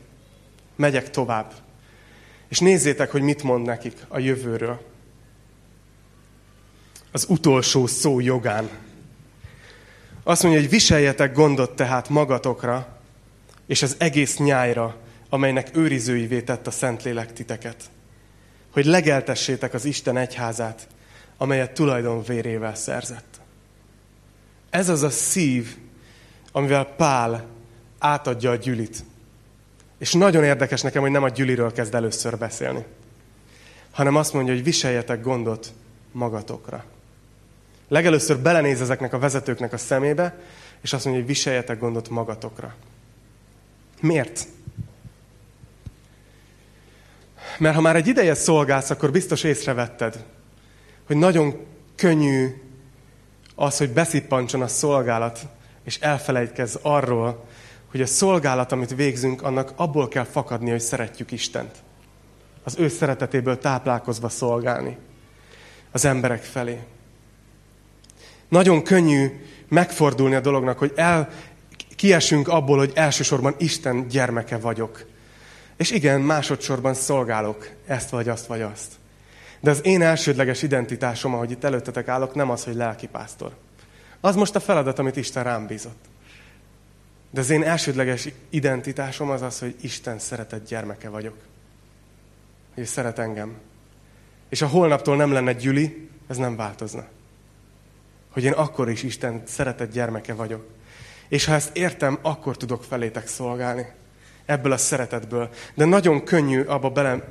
Megyek 0.77 1.11
tovább. 1.11 1.53
És 2.49 2.59
nézzétek, 2.59 3.11
hogy 3.11 3.23
mit 3.23 3.43
mond 3.43 3.67
nekik 3.67 3.97
a 4.09 4.19
jövőről. 4.19 4.81
Az 7.13 7.25
utolsó 7.29 7.87
szó 7.87 8.21
jogán. 8.21 8.69
Azt 10.23 10.43
mondja, 10.43 10.61
hogy 10.61 10.71
viseljetek 10.71 11.35
gondot 11.35 11.77
tehát 11.77 12.09
magatokra, 12.09 12.99
és 13.67 13.83
az 13.83 13.97
egész 13.99 14.37
nyájra, 14.37 14.97
amelynek 15.29 15.77
őrizőivé 15.77 16.41
tett 16.41 16.67
a 16.67 16.71
Szentlélek 16.71 17.33
titeket. 17.33 17.77
Hogy 18.71 18.85
legeltessétek 18.85 19.75
az 19.75 19.85
Isten 19.85 20.17
egyházát, 20.17 20.89
amelyet 21.37 21.73
tulajdon 21.73 22.23
vérével 22.23 22.75
szerzett. 22.75 23.41
Ez 24.71 24.89
az 24.89 25.03
a 25.03 25.11
szív, 25.11 25.77
amivel 26.53 26.85
Pál 26.85 27.47
átadja 27.99 28.51
a 28.51 28.57
gyülit. 28.57 29.05
És 29.99 30.13
nagyon 30.13 30.45
érdekes 30.45 30.81
nekem, 30.81 31.03
hogy 31.03 31.11
nem 31.11 31.23
a 31.23 31.29
gyüliről 31.29 31.73
kezd 31.73 31.95
először 31.95 32.39
beszélni, 32.39 32.85
hanem 33.91 34.17
azt 34.17 34.33
mondja, 34.33 34.55
hogy 34.55 34.65
viseljetek 34.65 35.23
gondot 35.23 35.73
magatokra. 36.13 36.85
Legelőször 37.91 38.39
belenéz 38.39 38.81
ezeknek 38.81 39.13
a 39.13 39.19
vezetőknek 39.19 39.73
a 39.73 39.77
szemébe, 39.77 40.39
és 40.81 40.93
azt 40.93 41.05
mondja, 41.05 41.23
hogy 41.23 41.33
viseljetek 41.33 41.79
gondot 41.79 42.09
magatokra. 42.09 42.75
Miért? 44.01 44.47
Mert 47.59 47.75
ha 47.75 47.81
már 47.81 47.97
egy 47.97 48.07
ideje 48.07 48.35
szolgálsz, 48.35 48.91
akkor 48.91 49.11
biztos 49.11 49.43
észrevetted, 49.43 50.25
hogy 51.07 51.17
nagyon 51.17 51.67
könnyű 51.97 52.63
az, 53.55 53.79
hogy 53.79 53.91
beszippancson 53.91 54.63
a 54.63 54.69
szolgálat, 54.69 55.47
és 55.85 55.99
elfelejtkezz 55.99 56.77
arról, 56.83 57.45
hogy 57.91 58.01
a 58.01 58.07
szolgálat, 58.07 58.73
amit 58.73 58.95
végzünk, 58.95 59.43
annak 59.43 59.73
abból 59.77 60.09
kell 60.09 60.25
fakadni, 60.25 60.71
hogy 60.71 60.81
szeretjük 60.81 61.33
Istent. 61.33 61.77
Az 62.65 62.79
ő 62.79 62.89
szeretetéből 62.89 63.59
táplálkozva 63.59 64.29
szolgálni 64.29 64.97
az 65.91 66.05
emberek 66.05 66.43
felé. 66.43 66.81
Nagyon 68.51 68.83
könnyű 68.83 69.47
megfordulni 69.69 70.35
a 70.35 70.41
dolognak, 70.41 70.79
hogy 70.79 70.93
el, 70.97 71.29
kiesünk 71.97 72.49
abból, 72.49 72.79
hogy 72.79 72.93
elsősorban 72.95 73.55
Isten 73.59 74.09
gyermeke 74.09 74.57
vagyok. 74.57 75.07
És 75.77 75.91
igen, 75.91 76.21
másodszorban 76.21 76.95
szolgálok 76.95 77.71
ezt 77.87 78.11
vagy 78.11 78.29
azt 78.29 78.47
vagy 78.47 78.63
azt. 78.63 78.93
De 79.61 79.71
az 79.71 79.87
én 79.87 80.03
elsődleges 80.03 80.63
identitásom, 80.63 81.35
ahogy 81.35 81.51
itt 81.51 81.65
előttetek 81.65 82.09
állok, 82.09 82.35
nem 82.35 82.51
az, 82.51 82.65
hogy 82.65 82.75
lelkipásztor. 82.75 83.53
Az 84.21 84.37
most 84.37 84.55
a 84.55 84.61
feladat, 84.61 84.99
amit 84.99 85.17
Isten 85.17 85.45
rám 85.45 85.67
bízott. 85.67 86.05
De 87.31 87.41
az 87.41 87.51
én 87.51 87.63
elsődleges 87.63 88.29
identitásom 88.49 89.31
az 89.31 89.43
az, 89.43 89.59
hogy 89.59 89.75
Isten 89.81 90.19
szeretett 90.19 90.69
gyermeke 90.69 91.09
vagyok. 91.09 91.37
Hogy 92.75 92.85
szeret 92.85 93.19
engem. 93.19 93.57
És 94.49 94.61
ha 94.61 94.67
holnaptól 94.67 95.17
nem 95.17 95.33
lenne 95.33 95.53
gyüli, 95.53 96.09
ez 96.29 96.37
nem 96.37 96.57
változna. 96.57 97.07
Hogy 98.33 98.45
én 98.45 98.53
akkor 98.53 98.91
is 98.91 99.03
Isten 99.03 99.43
szeretett 99.47 99.93
gyermeke 99.93 100.35
vagyok. 100.35 100.67
És 101.29 101.45
ha 101.45 101.55
ezt 101.55 101.77
értem, 101.77 102.19
akkor 102.23 102.57
tudok 102.57 102.85
felétek 102.85 103.27
szolgálni. 103.27 103.87
Ebből 104.47 104.73
a 104.73 104.77
szeretetből. 104.77 105.51
De 105.75 105.85
nagyon 105.85 106.25
könnyű 106.25 106.63
abba 106.63 106.91
bele 106.91 107.29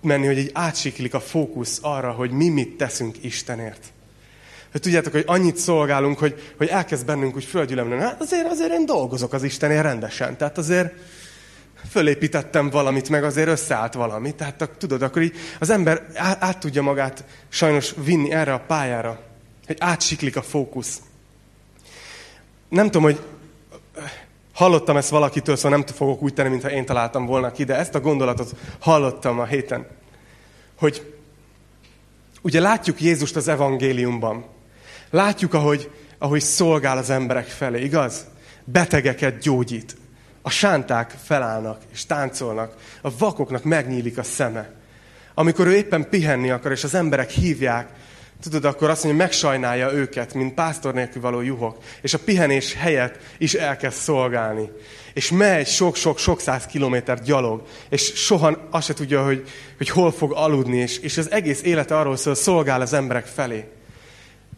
menni, 0.00 0.26
hogy 0.26 0.38
egy 0.38 0.50
átsiklik 0.52 1.14
a 1.14 1.20
fókusz 1.20 1.78
arra, 1.82 2.10
hogy 2.10 2.30
mi 2.30 2.48
mit 2.48 2.76
teszünk 2.76 3.24
Istenért 3.24 3.92
hogy 4.72 4.80
tudjátok, 4.80 5.12
hogy 5.12 5.24
annyit 5.26 5.56
szolgálunk, 5.56 6.18
hogy, 6.18 6.54
hogy 6.56 6.68
elkezd 6.68 7.06
bennünk 7.06 7.36
úgy 7.36 7.44
földgyülemleni. 7.44 8.02
Hát 8.02 8.20
azért, 8.20 8.50
azért 8.50 8.72
én 8.72 8.86
dolgozok 8.86 9.32
az 9.32 9.42
Istenért 9.42 9.82
rendesen. 9.82 10.36
Tehát 10.36 10.58
azért 10.58 10.94
fölépítettem 11.90 12.70
valamit, 12.70 13.08
meg 13.08 13.24
azért 13.24 13.48
összeállt 13.48 13.94
valami. 13.94 14.34
Tehát 14.34 14.70
tudod, 14.78 15.02
akkor 15.02 15.22
így 15.22 15.36
az 15.58 15.70
ember 15.70 16.06
át, 16.14 16.42
át 16.42 16.58
tudja 16.58 16.82
magát 16.82 17.24
sajnos 17.48 17.94
vinni 18.04 18.30
erre 18.30 18.52
a 18.52 18.64
pályára, 18.66 19.20
hogy 19.72 19.88
átsiklik 19.88 20.36
a 20.36 20.42
fókusz. 20.42 21.00
Nem 22.68 22.84
tudom, 22.84 23.02
hogy 23.02 23.20
hallottam 24.52 24.96
ezt 24.96 25.10
valakitől, 25.10 25.56
szóval 25.56 25.78
nem 25.78 25.86
fogok 25.86 26.22
úgy 26.22 26.34
tenni, 26.34 26.48
mintha 26.48 26.70
én 26.70 26.84
találtam 26.84 27.26
volna 27.26 27.52
ki, 27.52 27.64
de 27.64 27.76
ezt 27.76 27.94
a 27.94 28.00
gondolatot 28.00 28.54
hallottam 28.78 29.38
a 29.38 29.44
héten, 29.44 29.86
hogy 30.78 31.14
ugye 32.42 32.60
látjuk 32.60 33.00
Jézust 33.00 33.36
az 33.36 33.48
evangéliumban, 33.48 34.44
Látjuk, 35.12 35.54
ahogy, 35.54 35.90
ahogy 36.18 36.40
szolgál 36.40 36.98
az 36.98 37.10
emberek 37.10 37.46
felé, 37.46 37.82
igaz? 37.82 38.26
Betegeket 38.64 39.38
gyógyít. 39.38 39.96
A 40.42 40.50
sánták 40.50 41.14
felállnak 41.24 41.80
és 41.92 42.06
táncolnak. 42.06 42.74
A 43.02 43.16
vakoknak 43.18 43.64
megnyílik 43.64 44.18
a 44.18 44.22
szeme. 44.22 44.70
Amikor 45.34 45.66
ő 45.66 45.74
éppen 45.74 46.08
pihenni 46.08 46.50
akar, 46.50 46.72
és 46.72 46.84
az 46.84 46.94
emberek 46.94 47.30
hívják, 47.30 47.88
tudod, 48.42 48.64
akkor 48.64 48.90
azt 48.90 49.04
mondja, 49.04 49.22
megsajnálja 49.22 49.92
őket, 49.92 50.34
mint 50.34 50.54
pásztor 50.54 50.94
nélkül 50.94 51.22
való 51.22 51.40
juhok. 51.40 51.78
És 52.00 52.14
a 52.14 52.18
pihenés 52.18 52.74
helyett 52.74 53.18
is 53.38 53.54
elkezd 53.54 53.96
szolgálni. 53.96 54.70
És 55.14 55.30
megy 55.30 55.66
sok-sok-sok 55.66 56.40
száz 56.40 56.66
kilométer 56.66 57.22
gyalog, 57.22 57.62
és 57.88 58.12
soha 58.14 58.58
azt 58.70 58.86
se 58.86 58.94
tudja, 58.94 59.24
hogy, 59.24 59.48
hogy 59.76 59.88
hol 59.88 60.12
fog 60.12 60.32
aludni, 60.32 60.76
és, 60.76 60.98
és 60.98 61.18
az 61.18 61.30
egész 61.30 61.62
élete 61.62 61.98
arról 61.98 62.16
szól, 62.16 62.34
szolgál 62.34 62.80
az 62.80 62.92
emberek 62.92 63.26
felé. 63.26 63.64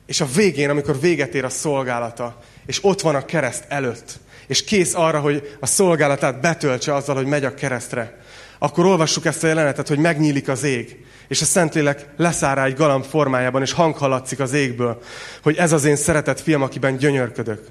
És 0.07 0.21
a 0.21 0.27
végén, 0.35 0.71
amikor 0.71 1.01
véget 1.01 1.35
ér 1.35 1.45
a 1.45 1.49
szolgálata, 1.49 2.41
és 2.67 2.85
ott 2.85 3.01
van 3.01 3.15
a 3.15 3.25
kereszt 3.25 3.65
előtt, 3.69 4.19
és 4.47 4.65
kész 4.65 4.95
arra, 4.95 5.21
hogy 5.21 5.57
a 5.61 5.67
szolgálatát 5.67 6.41
betöltse 6.41 6.95
azzal, 6.95 7.15
hogy 7.15 7.27
megy 7.27 7.45
a 7.45 7.55
keresztre, 7.55 8.23
akkor 8.59 8.87
olvassuk 8.87 9.25
ezt 9.25 9.45
a 9.45 9.47
jelenetet, 9.47 9.89
hogy 9.89 9.99
megnyílik 9.99 10.49
az 10.49 10.63
ég, 10.63 11.05
és 11.29 11.41
a 11.41 11.45
Szentlélek 11.45 12.09
leszáll 12.17 12.55
rá 12.55 12.65
egy 12.65 12.75
galamb 12.75 13.05
formájában, 13.05 13.63
és 13.63 13.73
hang 13.73 13.97
haladszik 13.97 14.41
az 14.41 14.53
égből, 14.53 15.03
hogy 15.43 15.57
ez 15.57 15.73
az 15.73 15.85
én 15.85 15.97
szeretett 15.97 16.41
fiam, 16.41 16.63
akiben 16.63 16.97
gyönyörködök. 16.97 17.67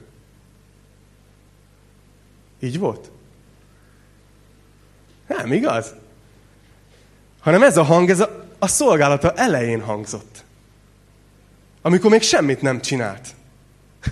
Így 2.60 2.80
volt? 2.80 3.12
Nem, 5.28 5.54
igaz? 5.54 5.94
Hanem 7.39 7.63
ez 7.63 7.78
a 7.78 7.84
hang, 7.84 8.10
ez 8.10 8.20
a, 8.20 8.46
a 8.60 8.68
szolgálata 8.68 9.32
elején 9.32 9.82
hangzott. 9.82 10.44
Amikor 11.82 12.12
még 12.12 12.22
semmit 12.22 12.62
nem 12.62 12.82
csinált. 12.82 13.28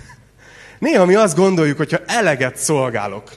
Néha 0.78 1.04
mi 1.04 1.14
azt 1.14 1.36
gondoljuk, 1.36 1.76
hogy 1.76 1.92
ha 1.92 1.98
eleget 2.06 2.56
szolgálok, 2.56 3.30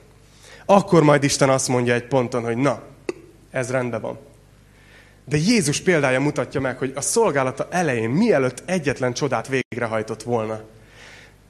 akkor 0.65 1.03
majd 1.03 1.23
Isten 1.23 1.49
azt 1.49 1.67
mondja 1.67 1.93
egy 1.93 2.07
ponton, 2.07 2.43
hogy 2.43 2.57
na, 2.57 2.81
ez 3.51 3.71
rendben 3.71 4.01
van. 4.01 4.19
De 5.27 5.37
Jézus 5.37 5.81
példája 5.81 6.19
mutatja 6.19 6.61
meg, 6.61 6.77
hogy 6.77 6.91
a 6.95 7.01
szolgálata 7.01 7.67
elején, 7.71 8.09
mielőtt 8.09 8.63
egyetlen 8.65 9.13
csodát 9.13 9.47
végrehajtott 9.47 10.23
volna, 10.23 10.61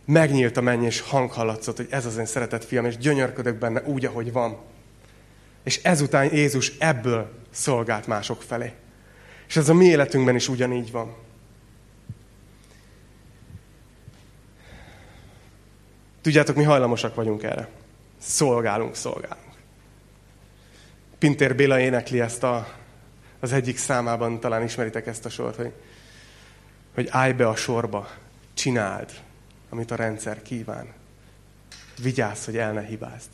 megnyílt 0.05 0.57
a 0.57 0.61
menny, 0.61 0.83
és 0.83 1.01
hang 1.01 1.31
hallatszott, 1.31 1.77
hogy 1.77 1.87
ez 1.89 2.05
az 2.05 2.17
én 2.17 2.25
szeretett 2.25 2.65
fiam, 2.65 2.85
és 2.85 2.97
gyönyörködök 2.97 3.57
benne 3.57 3.81
úgy, 3.83 4.05
ahogy 4.05 4.31
van. 4.31 4.57
És 5.63 5.83
ezután 5.83 6.33
Jézus 6.33 6.71
ebből 6.77 7.31
szolgált 7.51 8.07
mások 8.07 8.41
felé. 8.41 8.73
És 9.47 9.55
ez 9.55 9.69
a 9.69 9.73
mi 9.73 9.85
életünkben 9.85 10.35
is 10.35 10.47
ugyanígy 10.47 10.91
van. 10.91 11.15
Tudjátok, 16.21 16.55
mi 16.55 16.63
hajlamosak 16.63 17.15
vagyunk 17.15 17.43
erre. 17.43 17.69
Szolgálunk, 18.17 18.95
szolgálunk. 18.95 19.53
Pintér 21.17 21.55
Béla 21.55 21.79
énekli 21.79 22.21
ezt 22.21 22.43
a, 22.43 22.67
az 23.45 23.51
egyik 23.51 23.77
számában, 23.77 24.39
talán 24.39 24.63
ismeritek 24.63 25.07
ezt 25.07 25.25
a 25.25 25.29
sort, 25.29 25.55
hogy, 25.55 25.71
hogy 26.93 27.07
állj 27.09 27.33
be 27.33 27.47
a 27.47 27.55
sorba, 27.55 28.09
csináld, 28.53 29.11
amit 29.69 29.91
a 29.91 29.95
rendszer 29.95 30.41
kíván. 30.41 30.93
Vigyázz, 32.01 32.45
hogy 32.45 32.57
el 32.57 32.73
ne 32.73 32.81
hibázd. 32.81 33.29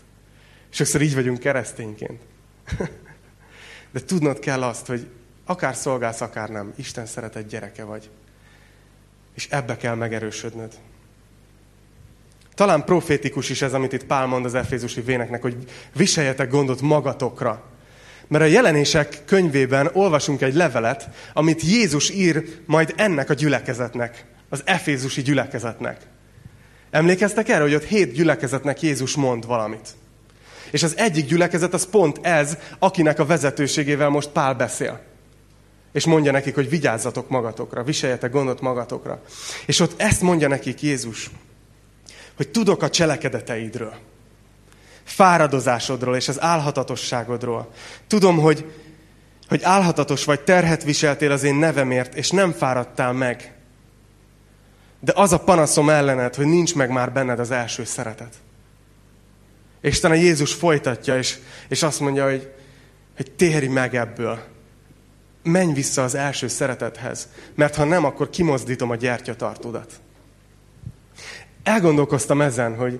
Sokszor 0.69 1.01
így 1.01 1.15
vagyunk 1.15 1.39
keresztényként. 1.39 2.21
De 3.91 3.99
tudnod 3.99 4.39
kell 4.39 4.63
azt, 4.63 4.85
hogy 4.85 5.07
akár 5.45 5.75
szolgálsz, 5.75 6.21
akár 6.21 6.49
nem, 6.49 6.73
Isten 6.75 7.05
szeretett 7.05 7.49
gyereke 7.49 7.83
vagy. 7.83 8.09
És 9.35 9.47
ebbe 9.49 9.77
kell 9.77 9.95
megerősödnöd. 9.95 10.73
Talán 12.53 12.85
profétikus 12.85 13.49
is 13.49 13.61
ez, 13.61 13.73
amit 13.73 13.93
itt 13.93 14.05
Pál 14.05 14.25
mond 14.25 14.45
az 14.45 14.53
Efézusi 14.53 15.01
véneknek, 15.01 15.41
hogy 15.41 15.71
viseljetek 15.93 16.49
gondot 16.49 16.81
magatokra. 16.81 17.70
Mert 18.31 18.43
a 18.43 18.47
jelenések 18.47 19.21
könyvében 19.25 19.89
olvasunk 19.93 20.41
egy 20.41 20.53
levelet, 20.53 21.09
amit 21.33 21.61
Jézus 21.61 22.09
ír 22.09 22.43
majd 22.65 22.93
ennek 22.97 23.29
a 23.29 23.33
gyülekezetnek, 23.33 24.25
az 24.49 24.61
efézusi 24.65 25.21
gyülekezetnek. 25.21 26.01
Emlékeztek 26.91 27.49
erre, 27.49 27.61
hogy 27.61 27.73
ott 27.73 27.83
hét 27.83 28.11
gyülekezetnek 28.11 28.81
Jézus 28.81 29.15
mond 29.15 29.45
valamit. 29.45 29.89
És 30.71 30.83
az 30.83 30.97
egyik 30.97 31.25
gyülekezet 31.25 31.73
az 31.73 31.89
pont 31.89 32.19
ez, 32.21 32.57
akinek 32.79 33.19
a 33.19 33.25
vezetőségével 33.25 34.09
most 34.09 34.29
Pál 34.29 34.53
beszél. 34.53 34.99
És 35.93 36.05
mondja 36.05 36.31
nekik, 36.31 36.55
hogy 36.55 36.69
vigyázzatok 36.69 37.29
magatokra, 37.29 37.83
viseljetek 37.83 38.31
gondot 38.31 38.61
magatokra. 38.61 39.21
És 39.65 39.79
ott 39.79 40.01
ezt 40.01 40.21
mondja 40.21 40.47
nekik 40.47 40.81
Jézus, 40.81 41.29
hogy 42.35 42.49
tudok 42.49 42.83
a 42.83 42.89
cselekedeteidről, 42.89 43.93
fáradozásodról 45.03 46.15
és 46.15 46.27
az 46.27 46.41
álhatatosságodról. 46.41 47.71
Tudom, 48.07 48.37
hogy, 48.37 48.73
hogy 49.47 49.63
álhatatos 49.63 50.25
vagy, 50.25 50.41
terhet 50.41 50.83
viseltél 50.83 51.31
az 51.31 51.43
én 51.43 51.55
nevemért, 51.55 52.15
és 52.15 52.29
nem 52.29 52.51
fáradtál 52.51 53.13
meg. 53.13 53.53
De 54.99 55.11
az 55.15 55.31
a 55.31 55.39
panaszom 55.39 55.89
ellened, 55.89 56.35
hogy 56.35 56.45
nincs 56.45 56.75
meg 56.75 56.89
már 56.89 57.11
benned 57.11 57.39
az 57.39 57.51
első 57.51 57.83
szeretet. 57.83 58.33
És 59.81 60.03
a 60.03 60.13
Jézus 60.13 60.53
folytatja, 60.53 61.17
és, 61.17 61.37
és 61.67 61.83
azt 61.83 61.99
mondja, 61.99 62.29
hogy, 62.29 62.51
hogy 63.15 63.31
térj 63.31 63.67
meg 63.67 63.95
ebből. 63.95 64.39
Menj 65.43 65.73
vissza 65.73 66.03
az 66.03 66.15
első 66.15 66.47
szeretethez, 66.47 67.27
mert 67.55 67.75
ha 67.75 67.83
nem, 67.83 68.05
akkor 68.05 68.29
kimozdítom 68.29 68.89
a 68.89 68.95
gyertyatartódat. 68.95 69.99
Elgondolkoztam 71.63 72.41
ezen, 72.41 72.75
hogy, 72.75 72.99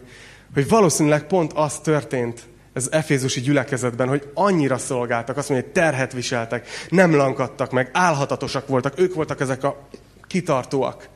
hogy 0.53 0.67
valószínűleg 0.67 1.27
pont 1.27 1.53
az 1.53 1.79
történt 1.79 2.49
ez 2.73 2.87
efézusi 2.91 3.41
gyülekezetben, 3.41 4.07
hogy 4.07 4.29
annyira 4.33 4.77
szolgáltak, 4.77 5.37
azt 5.37 5.49
mondja, 5.49 5.67
hogy 5.67 5.75
terhet 5.75 6.13
viseltek, 6.13 6.67
nem 6.89 7.15
lankadtak 7.15 7.71
meg, 7.71 7.89
álhatatosak 7.93 8.67
voltak, 8.67 8.99
ők 8.99 9.13
voltak 9.13 9.39
ezek 9.39 9.63
a 9.63 9.87
kitartóak. 10.27 11.09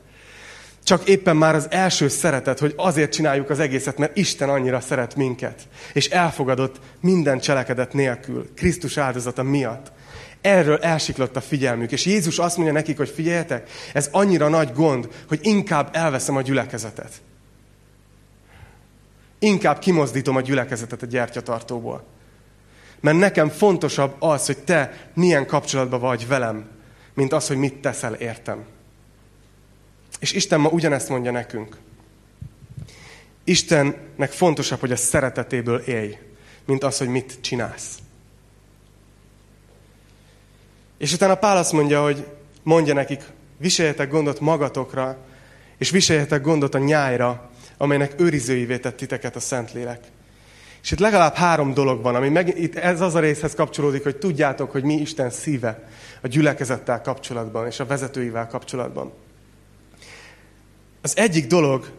Csak 0.82 1.08
éppen 1.08 1.36
már 1.36 1.54
az 1.54 1.66
első 1.70 2.08
szeretet, 2.08 2.58
hogy 2.58 2.72
azért 2.76 3.12
csináljuk 3.12 3.50
az 3.50 3.58
egészet, 3.58 3.98
mert 3.98 4.16
Isten 4.16 4.48
annyira 4.48 4.80
szeret 4.80 5.16
minket. 5.16 5.68
És 5.92 6.08
elfogadott 6.08 6.80
minden 7.00 7.38
cselekedet 7.38 7.92
nélkül, 7.92 8.48
Krisztus 8.54 8.96
áldozata 8.96 9.42
miatt. 9.42 9.92
Erről 10.40 10.76
elsiklott 10.76 11.36
a 11.36 11.40
figyelmük. 11.40 11.92
És 11.92 12.06
Jézus 12.06 12.38
azt 12.38 12.56
mondja 12.56 12.74
nekik, 12.74 12.96
hogy 12.96 13.08
figyeljetek, 13.08 13.70
ez 13.92 14.08
annyira 14.12 14.48
nagy 14.48 14.72
gond, 14.72 15.08
hogy 15.28 15.38
inkább 15.42 15.88
elveszem 15.92 16.36
a 16.36 16.42
gyülekezetet. 16.42 17.10
Inkább 19.38 19.78
kimozdítom 19.78 20.36
a 20.36 20.40
gyülekezetet 20.40 21.02
a 21.02 21.06
gyertyatartóból. 21.06 22.04
Mert 23.00 23.18
nekem 23.18 23.48
fontosabb 23.48 24.14
az, 24.18 24.46
hogy 24.46 24.58
te 24.58 25.10
milyen 25.14 25.46
kapcsolatban 25.46 26.00
vagy 26.00 26.26
velem, 26.26 26.68
mint 27.14 27.32
az, 27.32 27.46
hogy 27.46 27.56
mit 27.56 27.74
teszel 27.74 28.14
értem. 28.14 28.64
És 30.18 30.32
Isten 30.32 30.60
ma 30.60 30.68
ugyanezt 30.68 31.08
mondja 31.08 31.30
nekünk. 31.30 31.76
Istennek 33.44 34.30
fontosabb, 34.30 34.80
hogy 34.80 34.92
a 34.92 34.96
szeretetéből 34.96 35.78
élj, 35.78 36.18
mint 36.64 36.84
az, 36.84 36.98
hogy 36.98 37.08
mit 37.08 37.38
csinálsz. 37.40 37.98
És 40.98 41.12
utána 41.12 41.34
Pál 41.34 41.56
azt 41.56 41.72
mondja, 41.72 42.02
hogy 42.02 42.26
mondja 42.62 42.94
nekik, 42.94 43.22
viseljetek 43.56 44.10
gondot 44.10 44.40
magatokra, 44.40 45.18
és 45.78 45.90
viseljetek 45.90 46.42
gondot 46.42 46.74
a 46.74 46.78
nyájra, 46.78 47.50
amelynek 47.76 48.20
őrizőivé 48.20 48.78
tett 48.78 48.96
titeket 48.96 49.36
a 49.36 49.40
Szentlélek. 49.40 50.00
És 50.82 50.92
itt 50.92 50.98
legalább 50.98 51.34
három 51.34 51.74
dolog 51.74 52.02
van, 52.02 52.14
ami 52.14 52.28
meg, 52.28 52.58
itt 52.58 52.76
ez 52.76 53.00
az 53.00 53.14
a 53.14 53.20
részhez 53.20 53.54
kapcsolódik, 53.54 54.02
hogy 54.02 54.16
tudjátok, 54.16 54.70
hogy 54.70 54.82
mi 54.82 54.94
Isten 54.94 55.30
szíve 55.30 55.88
a 56.22 56.28
gyülekezettel 56.28 57.00
kapcsolatban, 57.00 57.66
és 57.66 57.80
a 57.80 57.86
vezetőivel 57.86 58.46
kapcsolatban. 58.46 59.12
Az 61.02 61.16
egyik 61.16 61.46
dolog, 61.46 61.90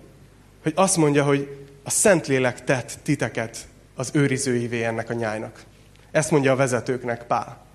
hogy 0.63 0.73
azt 0.75 0.97
mondja, 0.97 1.23
hogy 1.23 1.65
a 1.83 1.89
Szentlélek 1.89 2.63
tett 2.63 2.97
titeket 3.03 3.57
az 3.95 4.09
őrizőivé 4.13 4.83
ennek 4.83 5.09
a 5.09 5.13
nyájnak. 5.13 5.63
Ezt 6.11 6.31
mondja 6.31 6.51
a 6.51 6.55
vezetőknek 6.55 7.23
Pál. 7.23 7.65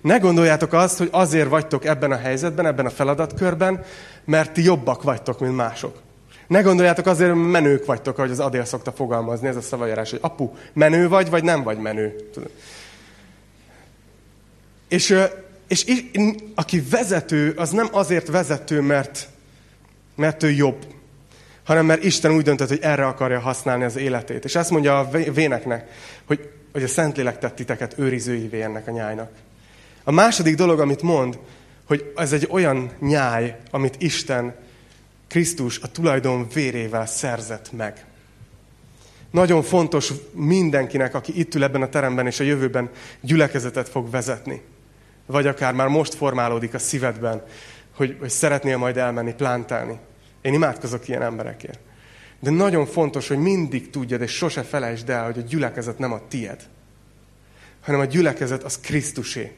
Ne 0.00 0.18
gondoljátok 0.18 0.72
azt, 0.72 0.98
hogy 0.98 1.08
azért 1.12 1.48
vagytok 1.48 1.84
ebben 1.84 2.12
a 2.12 2.16
helyzetben, 2.16 2.66
ebben 2.66 2.86
a 2.86 2.90
feladatkörben, 2.90 3.84
mert 4.24 4.52
ti 4.52 4.62
jobbak 4.62 5.02
vagytok, 5.02 5.40
mint 5.40 5.56
mások. 5.56 6.06
Ne 6.48 6.60
gondoljátok 6.60 7.06
azért, 7.06 7.32
hogy 7.32 7.40
menők 7.40 7.84
vagytok, 7.84 8.18
ahogy 8.18 8.30
az 8.30 8.40
Adél 8.40 8.64
szokta 8.64 8.92
fogalmazni, 8.92 9.48
ez 9.48 9.56
a 9.56 9.60
szavajárás, 9.60 10.10
hogy 10.10 10.18
apu, 10.22 10.50
menő 10.72 11.08
vagy, 11.08 11.30
vagy 11.30 11.44
nem 11.44 11.62
vagy 11.62 11.78
menő. 11.78 12.30
És, 14.88 15.18
és, 15.68 15.84
és 15.84 16.04
aki 16.54 16.80
vezető, 16.90 17.54
az 17.56 17.70
nem 17.70 17.88
azért 17.92 18.28
vezető, 18.28 18.80
mert, 18.80 19.28
mert 20.14 20.42
ő 20.42 20.50
jobb, 20.50 20.86
hanem 21.64 21.86
mert 21.86 22.04
Isten 22.04 22.32
úgy 22.32 22.42
döntött, 22.42 22.68
hogy 22.68 22.82
erre 22.82 23.06
akarja 23.06 23.40
használni 23.40 23.84
az 23.84 23.96
életét. 23.96 24.44
És 24.44 24.54
ezt 24.54 24.70
mondja 24.70 24.98
a 24.98 25.10
véneknek, 25.10 25.90
hogy, 26.24 26.50
hogy 26.72 26.82
a 26.82 26.88
Szentlélek 26.88 27.38
tett 27.38 27.54
titeket 27.54 27.94
őrizőivé 27.98 28.62
ennek 28.62 28.88
a 28.88 28.90
nyájnak. 28.90 29.30
A 30.04 30.10
második 30.10 30.54
dolog, 30.54 30.80
amit 30.80 31.02
mond, 31.02 31.38
hogy 31.84 32.12
ez 32.16 32.32
egy 32.32 32.48
olyan 32.50 32.90
nyáj, 33.00 33.56
amit 33.70 33.96
Isten 33.98 34.54
Krisztus 35.28 35.78
a 35.78 35.90
tulajdon 35.90 36.48
vérével 36.54 37.06
szerzett 37.06 37.72
meg. 37.72 38.04
Nagyon 39.30 39.62
fontos 39.62 40.12
mindenkinek, 40.32 41.14
aki 41.14 41.38
itt 41.38 41.54
ül 41.54 41.62
ebben 41.62 41.82
a 41.82 41.88
teremben 41.88 42.26
és 42.26 42.40
a 42.40 42.44
jövőben 42.44 42.90
gyülekezetet 43.20 43.88
fog 43.88 44.10
vezetni. 44.10 44.62
Vagy 45.26 45.46
akár 45.46 45.74
már 45.74 45.88
most 45.88 46.14
formálódik 46.14 46.74
a 46.74 46.78
szívedben, 46.78 47.42
hogy, 47.94 48.16
hogy 48.20 48.30
szeretnél 48.30 48.76
majd 48.76 48.96
elmenni, 48.96 49.34
plántálni. 49.34 49.98
Én 50.40 50.52
imádkozok 50.52 51.08
ilyen 51.08 51.22
emberekért. 51.22 51.78
De 52.40 52.50
nagyon 52.50 52.86
fontos, 52.86 53.28
hogy 53.28 53.38
mindig 53.38 53.90
tudjad, 53.90 54.20
és 54.20 54.32
sose 54.32 54.62
felejtsd 54.62 55.10
el, 55.10 55.24
hogy 55.24 55.38
a 55.38 55.42
gyülekezet 55.48 55.98
nem 55.98 56.12
a 56.12 56.20
tied, 56.28 56.68
hanem 57.80 58.00
a 58.00 58.04
gyülekezet 58.04 58.62
az 58.62 58.78
Krisztusé. 58.78 59.52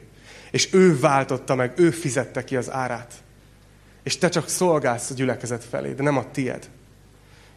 És 0.51 0.73
ő 0.73 0.99
váltotta 0.99 1.55
meg, 1.55 1.73
ő 1.75 1.91
fizette 1.91 2.43
ki 2.43 2.55
az 2.55 2.71
árát. 2.71 3.13
És 4.03 4.17
te 4.17 4.29
csak 4.29 4.49
szolgálsz 4.49 5.09
a 5.09 5.13
gyülekezet 5.13 5.63
felé, 5.63 5.93
de 5.93 6.03
nem 6.03 6.17
a 6.17 6.31
tied. 6.31 6.69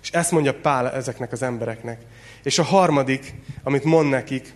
És 0.02 0.10
ezt 0.10 0.30
mondja 0.30 0.54
Pál 0.54 0.90
ezeknek 0.90 1.32
az 1.32 1.42
embereknek. 1.42 2.00
És 2.42 2.58
a 2.58 2.62
harmadik, 2.62 3.34
amit 3.62 3.84
mond 3.84 4.08
nekik, 4.08 4.54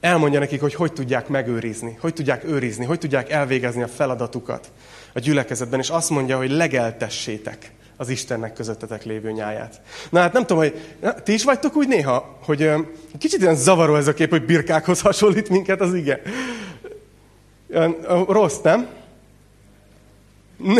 elmondja 0.00 0.38
nekik, 0.38 0.60
hogy 0.60 0.74
hogy 0.74 0.92
tudják 0.92 1.28
megőrizni, 1.28 1.96
hogy 2.00 2.14
tudják 2.14 2.44
őrizni, 2.44 2.84
hogy 2.84 2.98
tudják 2.98 3.30
elvégezni 3.30 3.82
a 3.82 3.88
feladatukat 3.88 4.72
a 5.12 5.18
gyülekezetben, 5.18 5.80
és 5.80 5.88
azt 5.88 6.10
mondja, 6.10 6.36
hogy 6.36 6.50
legeltessétek 6.50 7.72
az 7.96 8.08
Istennek 8.08 8.52
közöttetek 8.52 9.04
lévő 9.04 9.30
nyáját. 9.30 9.80
Na 10.10 10.20
hát 10.20 10.32
nem 10.32 10.46
tudom, 10.46 10.62
hogy 10.62 10.96
ti 11.22 11.32
is 11.32 11.44
vagytok 11.44 11.76
úgy 11.76 11.88
néha, 11.88 12.38
hogy 12.44 12.70
kicsit 13.18 13.40
ilyen 13.40 13.56
zavaró 13.56 13.96
ez 13.96 14.06
a 14.06 14.14
kép, 14.14 14.30
hogy 14.30 14.44
birkákhoz 14.44 15.00
hasonlít 15.00 15.48
minket 15.48 15.80
az 15.80 15.94
ige. 15.94 16.22
Rossz, 18.28 18.60
nem? 18.62 18.88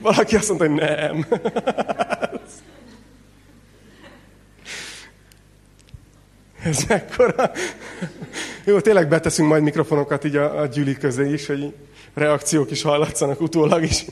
Valaki 0.00 0.36
azt 0.36 0.48
mondta, 0.48 0.66
hogy 0.68 0.76
nem. 0.76 1.26
Ez 6.64 6.84
mekkora... 6.88 7.50
Jó, 8.64 8.80
tényleg 8.80 9.08
beteszünk 9.08 9.48
majd 9.48 9.62
mikrofonokat 9.62 10.24
így 10.24 10.36
a, 10.36 10.60
a 10.60 10.66
gyűli 10.66 10.96
közé 10.96 11.32
is, 11.32 11.46
hogy 11.46 11.74
reakciók 12.14 12.70
is 12.70 12.82
hallatszanak 12.82 13.40
utólag 13.40 13.82
is. 13.82 14.04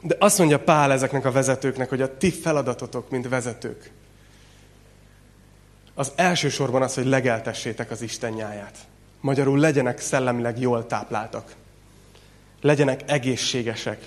De 0.00 0.16
azt 0.18 0.38
mondja 0.38 0.58
Pál 0.58 0.92
ezeknek 0.92 1.24
a 1.24 1.30
vezetőknek, 1.30 1.88
hogy 1.88 2.02
a 2.02 2.16
ti 2.16 2.30
feladatotok, 2.30 3.10
mint 3.10 3.28
vezetők, 3.28 3.90
az 5.94 6.12
elsősorban 6.16 6.82
az, 6.82 6.94
hogy 6.94 7.06
legeltessétek 7.06 7.90
az 7.90 8.02
Isten 8.02 8.32
nyáját. 8.32 8.76
Magyarul 9.22 9.58
legyenek 9.58 10.00
szellemileg 10.00 10.60
jól 10.60 10.86
tápláltak. 10.86 11.54
Legyenek 12.60 13.00
egészségesek. 13.06 13.98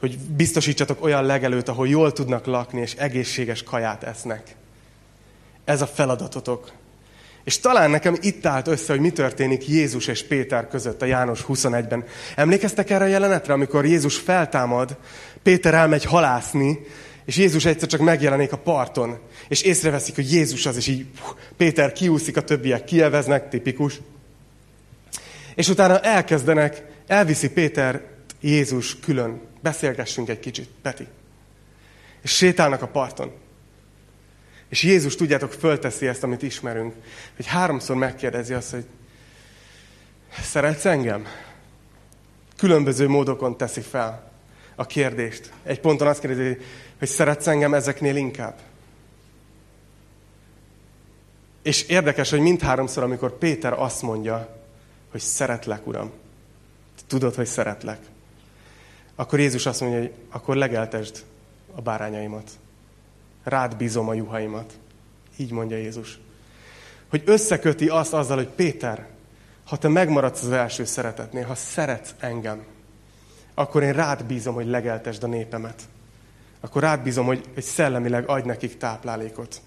Hogy 0.00 0.18
biztosítsatok 0.18 1.02
olyan 1.04 1.24
legelőt, 1.24 1.68
ahol 1.68 1.88
jól 1.88 2.12
tudnak 2.12 2.46
lakni, 2.46 2.80
és 2.80 2.94
egészséges 2.94 3.62
kaját 3.62 4.02
esznek. 4.02 4.54
Ez 5.64 5.82
a 5.82 5.86
feladatotok. 5.86 6.72
És 7.44 7.58
talán 7.58 7.90
nekem 7.90 8.16
itt 8.20 8.46
állt 8.46 8.66
össze, 8.66 8.92
hogy 8.92 9.00
mi 9.00 9.10
történik 9.10 9.68
Jézus 9.68 10.06
és 10.06 10.26
Péter 10.26 10.68
között 10.68 11.02
a 11.02 11.06
János 11.06 11.44
21-ben. 11.48 12.04
Emlékeztek 12.36 12.90
erre 12.90 13.04
a 13.04 13.08
jelenetre, 13.08 13.52
amikor 13.52 13.86
Jézus 13.86 14.16
feltámad, 14.16 14.96
Péter 15.42 15.74
elmegy 15.74 16.04
halászni, 16.04 16.78
és 17.30 17.36
Jézus 17.36 17.64
egyszer 17.64 17.88
csak 17.88 18.00
megjelenik 18.00 18.52
a 18.52 18.58
parton, 18.58 19.18
és 19.48 19.62
észreveszik, 19.62 20.14
hogy 20.14 20.32
Jézus 20.32 20.66
az, 20.66 20.76
és 20.76 20.86
így 20.86 21.06
Péter 21.56 21.92
kiúszik, 21.92 22.36
a 22.36 22.42
többiek 22.42 22.84
kielveznek, 22.84 23.48
tipikus. 23.48 24.00
És 25.54 25.68
utána 25.68 26.00
elkezdenek, 26.00 26.84
elviszi 27.06 27.50
Péter 27.50 28.02
Jézus 28.40 29.00
külön. 29.00 29.40
Beszélgessünk 29.60 30.28
egy 30.28 30.40
kicsit, 30.40 30.68
Peti. 30.82 31.06
És 32.22 32.36
sétálnak 32.36 32.82
a 32.82 32.88
parton. 32.88 33.32
És 34.68 34.82
Jézus, 34.82 35.14
tudjátok, 35.14 35.52
fölteszi 35.52 36.06
ezt, 36.06 36.22
amit 36.22 36.42
ismerünk, 36.42 36.94
hogy 37.36 37.46
háromszor 37.46 37.96
megkérdezi 37.96 38.52
azt, 38.52 38.70
hogy 38.70 38.84
szeretsz 40.42 40.84
engem? 40.84 41.26
Különböző 42.56 43.08
módokon 43.08 43.56
teszi 43.56 43.80
fel 43.80 44.32
a 44.74 44.86
kérdést. 44.86 45.52
Egy 45.62 45.80
ponton 45.80 46.06
azt 46.06 46.20
kérdezi, 46.20 46.46
hogy 46.46 46.62
szeretsz 47.08 47.46
engem 47.46 47.74
ezeknél 47.74 48.16
inkább? 48.16 48.58
És 51.62 51.82
érdekes, 51.82 52.30
hogy 52.30 52.40
mindháromszor, 52.40 53.02
amikor 53.02 53.38
Péter 53.38 53.72
azt 53.72 54.02
mondja, 54.02 54.56
hogy 55.10 55.20
szeretlek, 55.20 55.86
Uram, 55.86 56.10
tudod, 57.06 57.34
hogy 57.34 57.46
szeretlek, 57.46 57.98
akkor 59.14 59.38
Jézus 59.38 59.66
azt 59.66 59.80
mondja, 59.80 59.98
hogy 59.98 60.12
akkor 60.30 60.56
legeltesd 60.56 61.24
a 61.74 61.80
bárányaimat. 61.80 62.50
Rád 63.42 63.76
bízom 63.76 64.08
a 64.08 64.14
juhaimat. 64.14 64.72
Így 65.36 65.50
mondja 65.50 65.76
Jézus. 65.76 66.18
Hogy 67.08 67.22
összeköti 67.24 67.88
azt 67.88 68.12
azzal, 68.12 68.36
hogy 68.36 68.48
Péter, 68.48 69.06
ha 69.64 69.76
te 69.76 69.88
megmaradsz 69.88 70.42
az 70.42 70.50
első 70.50 70.84
szeretetnél, 70.84 71.44
ha 71.44 71.54
szeretsz 71.54 72.14
engem, 72.18 72.64
akkor 73.54 73.82
én 73.82 73.92
rád 73.92 74.24
bízom, 74.24 74.54
hogy 74.54 74.66
legeltesd 74.66 75.22
a 75.22 75.26
népemet. 75.26 75.82
Akkor 76.60 76.82
rád 76.82 77.02
bízom, 77.02 77.26
hogy, 77.26 77.44
egy 77.54 77.64
szellemileg 77.64 78.28
adj 78.28 78.46
nekik 78.46 78.76
táplálékot. 78.76 79.60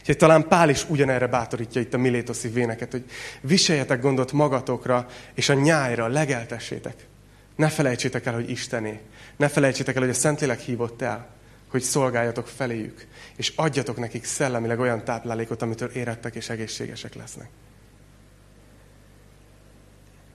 Úgyhogy 0.00 0.16
talán 0.16 0.48
Pál 0.48 0.68
is 0.68 0.88
ugyanerre 0.88 1.26
bátorítja 1.26 1.80
itt 1.80 1.94
a 1.94 1.98
Milétoszi 1.98 2.48
véneket, 2.48 2.90
hogy 2.90 3.04
viseljetek 3.40 4.00
gondot 4.00 4.32
magatokra, 4.32 5.06
és 5.34 5.48
a 5.48 5.54
nyájra 5.54 6.06
legeltessétek. 6.06 7.06
Ne 7.56 7.68
felejtsétek 7.68 8.26
el, 8.26 8.34
hogy 8.34 8.50
Istené. 8.50 9.00
Ne 9.36 9.48
felejtsétek 9.48 9.94
el, 9.94 10.00
hogy 10.00 10.10
a 10.10 10.14
Szentlélek 10.14 10.60
hívott 10.60 11.02
el, 11.02 11.28
hogy 11.68 11.82
szolgáljatok 11.82 12.46
feléjük, 12.46 13.06
és 13.36 13.52
adjatok 13.56 13.96
nekik 13.96 14.24
szellemileg 14.24 14.78
olyan 14.80 15.04
táplálékot, 15.04 15.62
amitől 15.62 15.88
érettek 15.88 16.34
és 16.34 16.48
egészségesek 16.48 17.14
lesznek. 17.14 17.48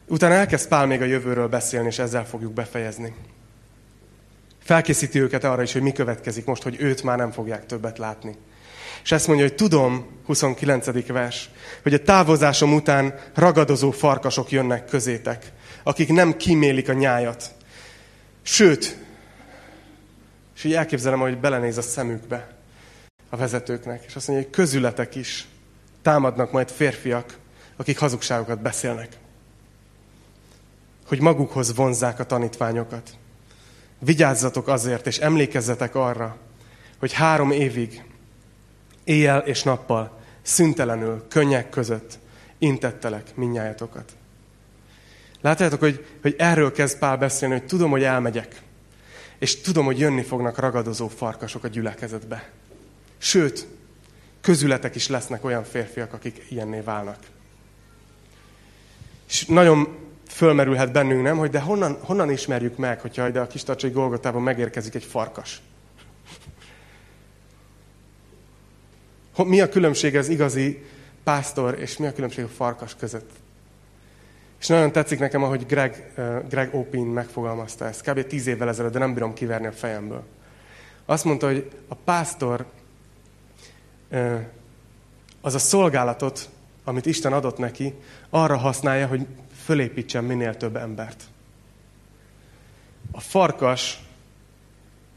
Utána 0.07 0.33
elkezd 0.33 0.67
Pál 0.67 0.85
még 0.85 1.01
a 1.01 1.05
jövőről 1.05 1.47
beszélni, 1.47 1.87
és 1.87 1.99
ezzel 1.99 2.25
fogjuk 2.25 2.53
befejezni. 2.53 3.13
Felkészíti 4.63 5.19
őket 5.19 5.43
arra 5.43 5.61
is, 5.61 5.73
hogy 5.73 5.81
mi 5.81 5.91
következik 5.91 6.45
most, 6.45 6.63
hogy 6.63 6.75
őt 6.79 7.03
már 7.03 7.17
nem 7.17 7.31
fogják 7.31 7.65
többet 7.65 7.97
látni. 7.97 8.35
És 9.03 9.11
ezt 9.11 9.27
mondja, 9.27 9.45
hogy 9.45 9.55
tudom, 9.55 10.07
29. 10.25 11.07
vers, 11.07 11.49
hogy 11.83 11.93
a 11.93 12.01
távozásom 12.01 12.73
után 12.73 13.19
ragadozó 13.33 13.91
farkasok 13.91 14.51
jönnek 14.51 14.85
közétek, 14.85 15.51
akik 15.83 16.09
nem 16.09 16.37
kimélik 16.37 16.89
a 16.89 16.93
nyájat. 16.93 17.51
Sőt, 18.41 18.97
és 20.55 20.63
így 20.63 20.73
elképzelem, 20.73 21.19
hogy 21.19 21.39
belenéz 21.39 21.77
a 21.77 21.81
szemükbe 21.81 22.47
a 23.29 23.37
vezetőknek, 23.37 24.03
és 24.07 24.15
azt 24.15 24.27
mondja, 24.27 24.45
hogy 24.45 24.55
közületek 24.55 25.15
is 25.15 25.47
támadnak 26.01 26.51
majd 26.51 26.69
férfiak, 26.69 27.37
akik 27.75 27.97
hazugságokat 27.97 28.61
beszélnek. 28.61 29.17
Hogy 31.07 31.21
magukhoz 31.21 31.75
vonzák 31.75 32.19
a 32.19 32.25
tanítványokat. 32.25 33.11
Vigyázzatok 34.05 34.67
azért, 34.67 35.07
és 35.07 35.17
emlékezzetek 35.17 35.95
arra, 35.95 36.37
hogy 36.99 37.13
három 37.13 37.51
évig, 37.51 38.03
éjjel 39.03 39.39
és 39.39 39.63
nappal, 39.63 40.19
szüntelenül, 40.41 41.25
könnyek 41.29 41.69
között 41.69 42.19
intettelek 42.57 43.35
minnyájatokat. 43.35 44.11
Látjátok, 45.41 45.79
hogy, 45.79 46.05
hogy 46.21 46.35
erről 46.37 46.71
kezd 46.71 46.97
Pál 46.97 47.17
beszélni, 47.17 47.53
hogy 47.53 47.65
tudom, 47.65 47.91
hogy 47.91 48.03
elmegyek. 48.03 48.61
És 49.39 49.61
tudom, 49.61 49.85
hogy 49.85 49.99
jönni 49.99 50.23
fognak 50.23 50.57
ragadozó 50.57 51.07
farkasok 51.07 51.63
a 51.63 51.67
gyülekezetbe. 51.67 52.49
Sőt, 53.17 53.67
közületek 54.41 54.95
is 54.95 55.07
lesznek 55.07 55.43
olyan 55.43 55.63
férfiak, 55.63 56.13
akik 56.13 56.45
ilyenné 56.49 56.79
válnak. 56.79 57.17
És 59.29 59.45
nagyon 59.45 59.97
fölmerülhet 60.33 60.91
bennünk, 60.91 61.21
nem, 61.21 61.37
hogy 61.37 61.49
de 61.49 61.59
honnan, 61.59 61.97
honnan 62.01 62.31
ismerjük 62.31 62.77
meg, 62.77 63.01
hogyha 63.01 63.27
ide 63.27 63.39
a 63.39 63.47
kis 63.47 63.63
tartsai 63.63 63.89
Golgotában 63.89 64.41
megérkezik 64.41 64.95
egy 64.95 65.03
farkas? 65.03 65.61
Mi 69.37 69.61
a 69.61 69.69
különbség 69.69 70.15
az 70.15 70.29
igazi 70.29 70.85
pásztor 71.23 71.79
és 71.79 71.97
mi 71.97 72.07
a 72.07 72.13
különbség 72.13 72.43
a 72.43 72.47
farkas 72.47 72.95
között? 72.95 73.29
És 74.59 74.67
nagyon 74.67 74.91
tetszik 74.91 75.19
nekem, 75.19 75.43
ahogy 75.43 75.65
Greg, 75.65 76.13
Greg 76.49 76.75
Opin 76.75 77.05
megfogalmazta 77.05 77.85
ezt, 77.85 78.09
kb. 78.09 78.27
tíz 78.27 78.47
évvel 78.47 78.67
ezelőtt, 78.67 78.93
de 78.93 78.99
nem 78.99 79.13
bírom 79.13 79.33
kiverni 79.33 79.67
a 79.67 79.71
fejemből. 79.71 80.23
Azt 81.05 81.23
mondta, 81.23 81.45
hogy 81.45 81.71
a 81.87 81.95
pásztor 81.95 82.65
az 85.41 85.53
a 85.53 85.59
szolgálatot, 85.59 86.49
amit 86.83 87.05
Isten 87.05 87.33
adott 87.33 87.57
neki, 87.57 87.93
arra 88.29 88.57
használja, 88.57 89.07
hogy 89.07 89.25
fölépítsen 89.63 90.23
minél 90.23 90.57
több 90.57 90.75
embert. 90.75 91.23
A 93.11 93.19
farkas 93.19 93.99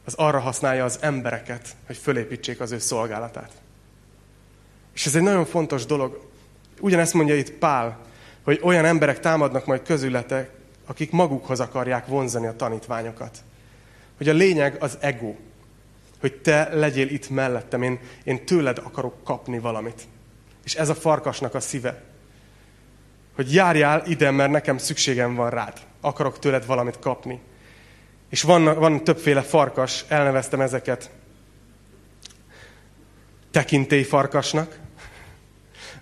az 0.05 0.15
arra 0.15 0.39
használja 0.39 0.85
az 0.85 0.99
embereket, 1.01 1.77
hogy 1.87 1.97
fölépítsék 1.97 2.61
az 2.61 2.73
ő 2.73 2.79
szolgálatát. 2.79 3.51
És 4.95 5.07
ez 5.07 5.15
egy 5.15 5.23
nagyon 5.23 5.45
fontos 5.45 5.87
dolog. 5.87 6.29
Ugyanezt 6.81 7.15
mondja 7.15 7.37
itt 7.37 7.51
Pál, 7.51 7.99
hogy 8.43 8.61
olyan 8.63 8.85
emberek 8.85 9.21
támadnak 9.21 9.67
majd 9.67 9.83
közületek, 9.83 10.51
akik 10.87 11.11
magukhoz 11.11 11.61
akarják 11.61 12.07
vonzani 12.07 12.47
a 12.47 12.57
tanítványokat. 12.57 13.39
Hogy 14.17 14.29
a 14.29 14.33
lényeg 14.33 14.77
az 14.83 14.99
ego. 15.01 15.35
Hogy 16.21 16.35
te 16.35 16.75
legyél 16.75 17.09
itt 17.09 17.31
mellettem, 17.31 17.83
én, 17.83 17.99
én 18.25 18.45
tőled 18.45 18.79
akarok 18.79 19.25
kapni 19.25 19.59
valamit. 19.59 20.03
És 20.65 20.75
ez 20.75 20.89
a 20.89 20.95
farkasnak 20.95 21.55
a 21.55 21.61
szíve. 21.61 22.03
Hogy 23.37 23.55
járjál 23.55 24.03
ide, 24.07 24.31
mert 24.31 24.51
nekem 24.51 24.79
szükségem 24.79 25.35
van 25.35 25.51
rád. 25.51 25.79
Akarok 26.01 26.39
tőled 26.39 26.67
valamit 26.67 26.99
kapni. 26.99 27.41
És 28.31 28.43
van, 28.43 28.65
van 28.65 29.05
többféle 29.05 29.43
farkas, 29.43 30.05
elneveztem 30.09 30.61
ezeket 30.61 31.11
tekintélyfarkasnak. 33.51 34.79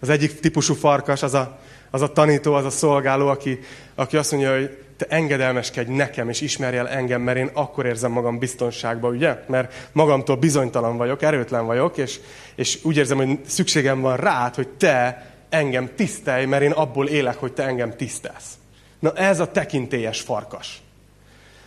Az 0.00 0.08
egyik 0.08 0.40
típusú 0.40 0.74
farkas 0.74 1.22
az 1.22 1.34
a 1.34 1.58
az 1.94 2.02
a 2.02 2.12
tanító, 2.12 2.52
az 2.52 2.64
a 2.64 2.70
szolgáló, 2.70 3.28
aki, 3.28 3.58
aki 3.94 4.16
azt 4.16 4.30
mondja, 4.30 4.52
hogy 4.52 4.78
te 4.96 5.06
engedelmeskedj 5.08 5.92
nekem, 5.92 6.28
és 6.28 6.40
ismerj 6.40 6.76
el 6.76 6.88
engem, 6.88 7.22
mert 7.22 7.38
én 7.38 7.50
akkor 7.52 7.86
érzem 7.86 8.10
magam 8.10 8.38
biztonságban, 8.38 9.14
ugye? 9.14 9.36
Mert 9.46 9.88
magamtól 9.92 10.36
bizonytalan 10.36 10.96
vagyok, 10.96 11.22
erőtlen 11.22 11.66
vagyok, 11.66 11.96
és, 11.96 12.20
és 12.54 12.78
úgy 12.82 12.96
érzem, 12.96 13.16
hogy 13.16 13.38
szükségem 13.46 14.00
van 14.00 14.16
rád, 14.16 14.54
hogy 14.54 14.68
te 14.68 15.26
engem 15.54 15.90
tisztelj, 15.96 16.44
mert 16.44 16.62
én 16.62 16.70
abból 16.70 17.08
élek, 17.08 17.36
hogy 17.36 17.52
te 17.52 17.62
engem 17.62 17.96
tisztelsz. 17.96 18.52
Na 18.98 19.12
ez 19.12 19.40
a 19.40 19.50
tekintélyes 19.50 20.20
farkas. 20.20 20.82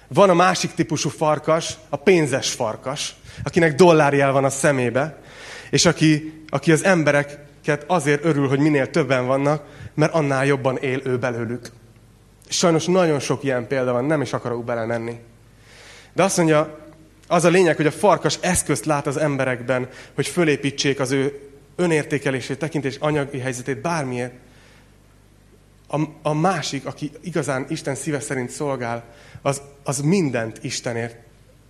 Van 0.07 0.29
a 0.29 0.33
másik 0.33 0.73
típusú 0.73 1.09
farkas, 1.09 1.73
a 1.89 1.95
pénzes 1.95 2.51
farkas, 2.51 3.15
akinek 3.43 3.75
dollárjel 3.75 4.31
van 4.31 4.43
a 4.43 4.49
szemébe, 4.49 5.17
és 5.69 5.85
aki, 5.85 6.43
aki 6.49 6.71
az 6.71 6.83
embereket 6.83 7.83
azért 7.87 8.25
örül, 8.25 8.47
hogy 8.47 8.59
minél 8.59 8.89
többen 8.89 9.25
vannak, 9.25 9.63
mert 9.93 10.13
annál 10.13 10.45
jobban 10.45 10.77
él 10.77 11.01
ő 11.03 11.17
belőlük. 11.17 11.71
Sajnos 12.47 12.85
nagyon 12.85 13.19
sok 13.19 13.43
ilyen 13.43 13.67
példa 13.67 13.91
van, 13.91 14.05
nem 14.05 14.21
is 14.21 14.33
akarok 14.33 14.63
belemenni. 14.63 15.19
De 16.13 16.23
azt 16.23 16.37
mondja, 16.37 16.77
az 17.27 17.43
a 17.43 17.49
lényeg, 17.49 17.75
hogy 17.75 17.85
a 17.85 17.91
farkas 17.91 18.37
eszközt 18.41 18.85
lát 18.85 19.07
az 19.07 19.17
emberekben, 19.17 19.89
hogy 20.15 20.27
fölépítsék 20.27 20.99
az 20.99 21.11
ő 21.11 21.39
önértékelését, 21.77 22.57
tekintés 22.57 22.95
anyagi 22.99 23.39
helyzetét, 23.39 23.81
bármilyen. 23.81 24.31
A, 25.87 26.01
a 26.21 26.33
másik, 26.33 26.85
aki 26.85 27.11
igazán 27.21 27.65
Isten 27.69 27.95
szíve 27.95 28.19
szerint 28.19 28.49
szolgál, 28.49 29.03
az, 29.41 29.61
az 29.83 29.99
mindent 29.99 30.59
Istenért 30.61 31.15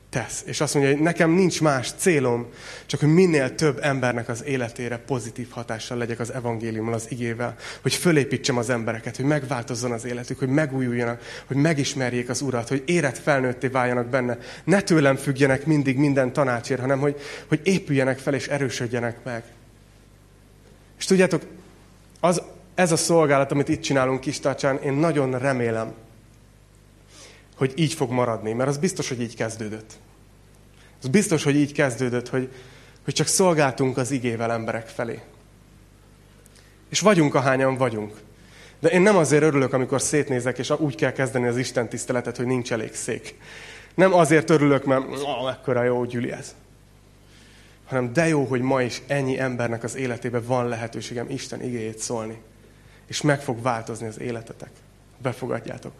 tesz. 0.10 0.44
És 0.46 0.62
azt 0.62 0.74
mondja, 0.74 0.94
hogy 0.94 1.02
nekem 1.02 1.32
nincs 1.32 1.62
más 1.62 1.92
célom, 1.98 2.48
csak 2.86 3.00
hogy 3.00 3.14
minél 3.14 3.56
több 3.56 3.80
embernek 3.82 4.30
az 4.30 4.44
életére 4.44 4.98
pozitív 4.98 5.50
hatással 5.50 5.98
legyek 5.98 6.20
az 6.20 6.34
evangéliummal, 6.34 6.94
az 6.94 7.06
igével, 7.10 7.56
hogy 7.82 7.94
fölépítsem 7.94 8.58
az 8.58 8.70
embereket, 8.70 9.16
hogy 9.16 9.26
megváltozzon 9.26 9.92
az 9.92 10.06
életük, 10.06 10.40
hogy 10.40 10.48
megújuljanak, 10.48 11.22
hogy 11.46 11.58
megismerjék 11.58 12.30
az 12.30 12.42
Urat, 12.42 12.68
hogy 12.68 12.84
érett 12.86 13.18
felnőtté 13.18 13.68
váljanak 13.68 14.08
benne. 14.08 14.38
Ne 14.64 14.82
tőlem 14.82 15.16
függjenek 15.16 15.66
mindig 15.66 15.98
minden 15.98 16.34
tanácsért, 16.34 16.80
hanem 16.82 17.00
hogy, 17.00 17.16
hogy 17.48 17.60
épüljenek 17.64 18.18
fel 18.18 18.34
és 18.34 18.48
erősödjenek 18.48 19.24
meg. 19.24 19.44
És 20.98 21.06
tudjátok, 21.06 21.42
az, 22.20 22.42
ez 22.76 22.92
a 22.92 22.98
szolgálat, 22.98 23.52
amit 23.52 23.70
itt 23.70 23.82
csinálunk 23.82 24.20
Kistarcsán, 24.20 24.82
én 24.82 24.94
nagyon 24.94 25.40
remélem, 25.40 25.94
hogy 27.56 27.74
így 27.76 27.94
fog 27.94 28.12
maradni, 28.12 28.54
mert 28.54 28.70
az 28.70 28.78
biztos, 28.78 29.08
hogy 29.08 29.22
így 29.22 29.36
kezdődött. 29.36 29.94
Az 31.02 31.08
biztos, 31.08 31.44
hogy 31.44 31.56
így 31.56 31.72
kezdődött, 31.72 32.30
hogy, 32.30 32.52
hogy 33.04 33.14
csak 33.14 33.28
szolgáltunk 33.28 33.98
az 33.98 34.12
igével 34.12 34.52
emberek 34.52 34.88
felé. 34.88 35.20
És 36.90 37.00
vagyunk, 37.00 37.36
ahányan 37.36 37.78
vagyunk. 37.78 38.14
De 38.80 38.90
én 38.90 39.02
nem 39.02 39.16
azért 39.16 39.44
örülök, 39.44 39.74
amikor 39.74 40.02
szétnézek, 40.02 40.58
és 40.58 40.70
úgy 40.78 40.96
kell 40.96 41.12
kezdeni 41.12 41.48
az 41.48 41.58
Isten 41.58 41.90
tiszteletet, 41.90 42.38
hogy 42.38 42.46
nincs 42.46 42.72
elég 42.72 42.96
szék. 42.96 43.36
Nem 43.96 44.14
azért 44.14 44.50
örülök, 44.50 44.86
mert 44.86 45.02
ó, 45.02 45.48
ekkora 45.50 45.84
jó 45.84 46.06
gyüli 46.06 46.32
ez. 46.32 46.56
Hanem 47.88 48.14
de 48.14 48.28
jó, 48.28 48.44
hogy 48.44 48.62
ma 48.62 48.82
is 48.82 49.02
ennyi 49.08 49.40
embernek 49.40 49.84
az 49.84 49.96
életében 49.96 50.44
van 50.46 50.68
lehetőségem 50.68 51.30
Isten 51.30 51.64
igéjét 51.64 52.00
szólni. 52.00 52.42
És 53.08 53.22
meg 53.22 53.42
fog 53.42 53.62
változni 53.62 54.08
az 54.08 54.20
életetek. 54.20 54.70
Befogadjátok. 55.22 55.92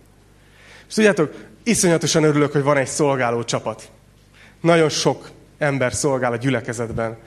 És 0.88 0.94
tudjátok, 0.94 1.34
iszonyatosan 1.64 2.24
örülök, 2.24 2.52
hogy 2.52 2.64
van 2.64 2.78
egy 2.78 2.88
szolgáló 2.88 3.44
csapat. 3.44 3.92
Nagyon 4.62 4.90
sok 4.90 5.30
ember 5.58 5.94
szolgál 5.94 6.32
a 6.32 6.36
gyülekezetben. 6.36 7.18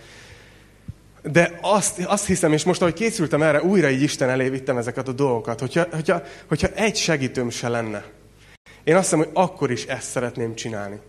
De 1.23 1.59
azt, 1.61 1.99
azt 2.05 2.27
hiszem, 2.27 2.53
és 2.53 2.65
most, 2.65 2.81
ahogy 2.81 2.95
készültem 2.95 3.43
erre, 3.43 3.63
újra 3.63 3.91
így 3.91 4.03
Isten 4.03 4.29
elé 4.29 4.49
vittem 4.49 4.79
ezeket 4.79 5.09
a 5.09 5.13
dolgokat, 5.13 5.61
hogyha, 5.61 5.87
hogyha, 5.91 6.23
hogyha 6.47 6.69
egy 6.69 6.97
segítőm 6.97 7.51
se 7.51 7.69
lenne. 7.69 8.05
Én 8.85 8.95
azt 8.95 9.05
hiszem, 9.05 9.19
hogy 9.19 9.31
akkor 9.33 9.71
is 9.71 9.85
ezt 9.85 10.11
szeretném 10.11 10.55
csinálni. 10.55 11.01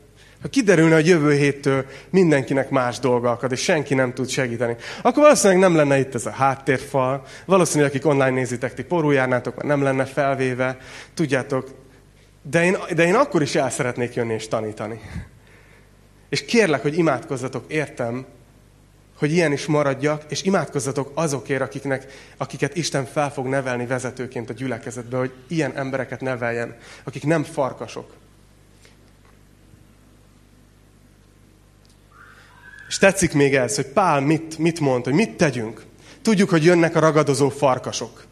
Ha 0.42 0.48
kiderülne, 0.48 0.96
hogy 0.96 1.08
jövő 1.08 1.34
héttől 1.34 1.86
mindenkinek 2.10 2.70
más 2.70 3.00
dolga 3.00 3.32
akad, 3.32 3.52
és 3.52 3.62
senki 3.62 3.94
nem 3.94 4.14
tud 4.14 4.30
segíteni, 4.30 4.76
akkor 5.02 5.24
valószínűleg 5.24 5.62
nem 5.62 5.76
lenne 5.76 6.00
itt 6.00 6.16
ez 6.16 6.26
a 6.26 6.32
háttérfal, 6.32 7.24
valószínűleg 7.46 7.92
akik 7.92 8.06
online 8.06 8.30
nézitek, 8.30 8.74
ti 8.74 8.84
porul 8.84 9.14
járnátok, 9.14 9.56
mert 9.56 9.68
nem 9.68 9.82
lenne 9.82 10.06
felvéve, 10.06 10.78
tudjátok, 11.14 11.70
de 12.42 12.64
én, 12.64 12.78
de 12.96 13.06
én 13.06 13.16
akkor 13.16 13.42
is 13.42 13.56
el 13.56 13.70
szeretnék 13.70 14.14
jönni 14.14 14.34
és 14.34 14.48
tanítani. 14.48 15.00
És 16.30 16.46
kérlek, 16.46 16.82
hogy 16.82 16.98
imádkozzatok 16.98 17.64
értem, 17.68 18.26
hogy 19.18 19.32
ilyen 19.32 19.52
is 19.52 19.66
maradjak, 19.66 20.24
és 20.30 20.44
imádkozzatok 20.44 21.12
azokért, 21.14 21.62
akiknek, 21.62 22.06
akiket 22.38 22.76
Isten 22.76 23.06
fel 23.06 23.32
fog 23.32 23.46
nevelni 23.46 23.86
vezetőként 23.86 24.50
a 24.50 24.54
gyülekezetbe, 24.54 25.18
hogy 25.18 25.32
ilyen 25.48 25.76
embereket 25.76 26.22
neveljen, 26.22 26.76
akik 27.04 27.24
nem 27.24 27.44
farkasok. 27.44 28.21
És 32.92 32.98
tetszik 32.98 33.34
még 33.34 33.56
ez, 33.56 33.76
hogy 33.76 33.86
Pál 33.86 34.20
mit, 34.20 34.58
mit 34.58 34.80
mond, 34.80 35.04
hogy 35.04 35.14
mit 35.14 35.32
tegyünk. 35.32 35.86
Tudjuk, 36.22 36.50
hogy 36.50 36.64
jönnek 36.64 36.96
a 36.96 37.00
ragadozó 37.00 37.50
farkasok. 37.50 38.24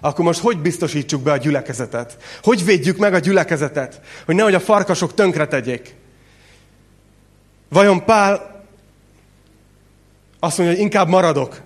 Akkor 0.00 0.24
most 0.24 0.40
hogy 0.40 0.58
biztosítsuk 0.58 1.22
be 1.22 1.32
a 1.32 1.36
gyülekezetet? 1.36 2.16
Hogy 2.42 2.64
védjük 2.64 2.96
meg 2.98 3.14
a 3.14 3.18
gyülekezetet? 3.18 4.00
Hogy 4.24 4.34
nehogy 4.34 4.54
a 4.54 4.60
farkasok 4.60 5.14
tönkre 5.14 5.46
tegyék. 5.46 5.94
Vajon 7.68 8.04
Pál 8.04 8.64
azt 10.38 10.58
mondja, 10.58 10.76
hogy 10.76 10.84
inkább 10.84 11.08
maradok, 11.08 11.60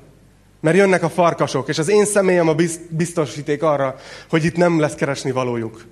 mert 0.61 0.77
jönnek 0.77 1.03
a 1.03 1.11
farkasok, 1.11 1.69
és 1.69 1.79
az 1.79 1.89
én 1.89 2.05
személyem 2.05 2.49
a 2.49 2.55
biztosíték 2.89 3.63
arra, 3.63 3.97
hogy 4.29 4.45
itt 4.45 4.57
nem 4.57 4.81
lesz 4.81 4.95
keresni 4.95 5.31
valójuk. 5.31 5.85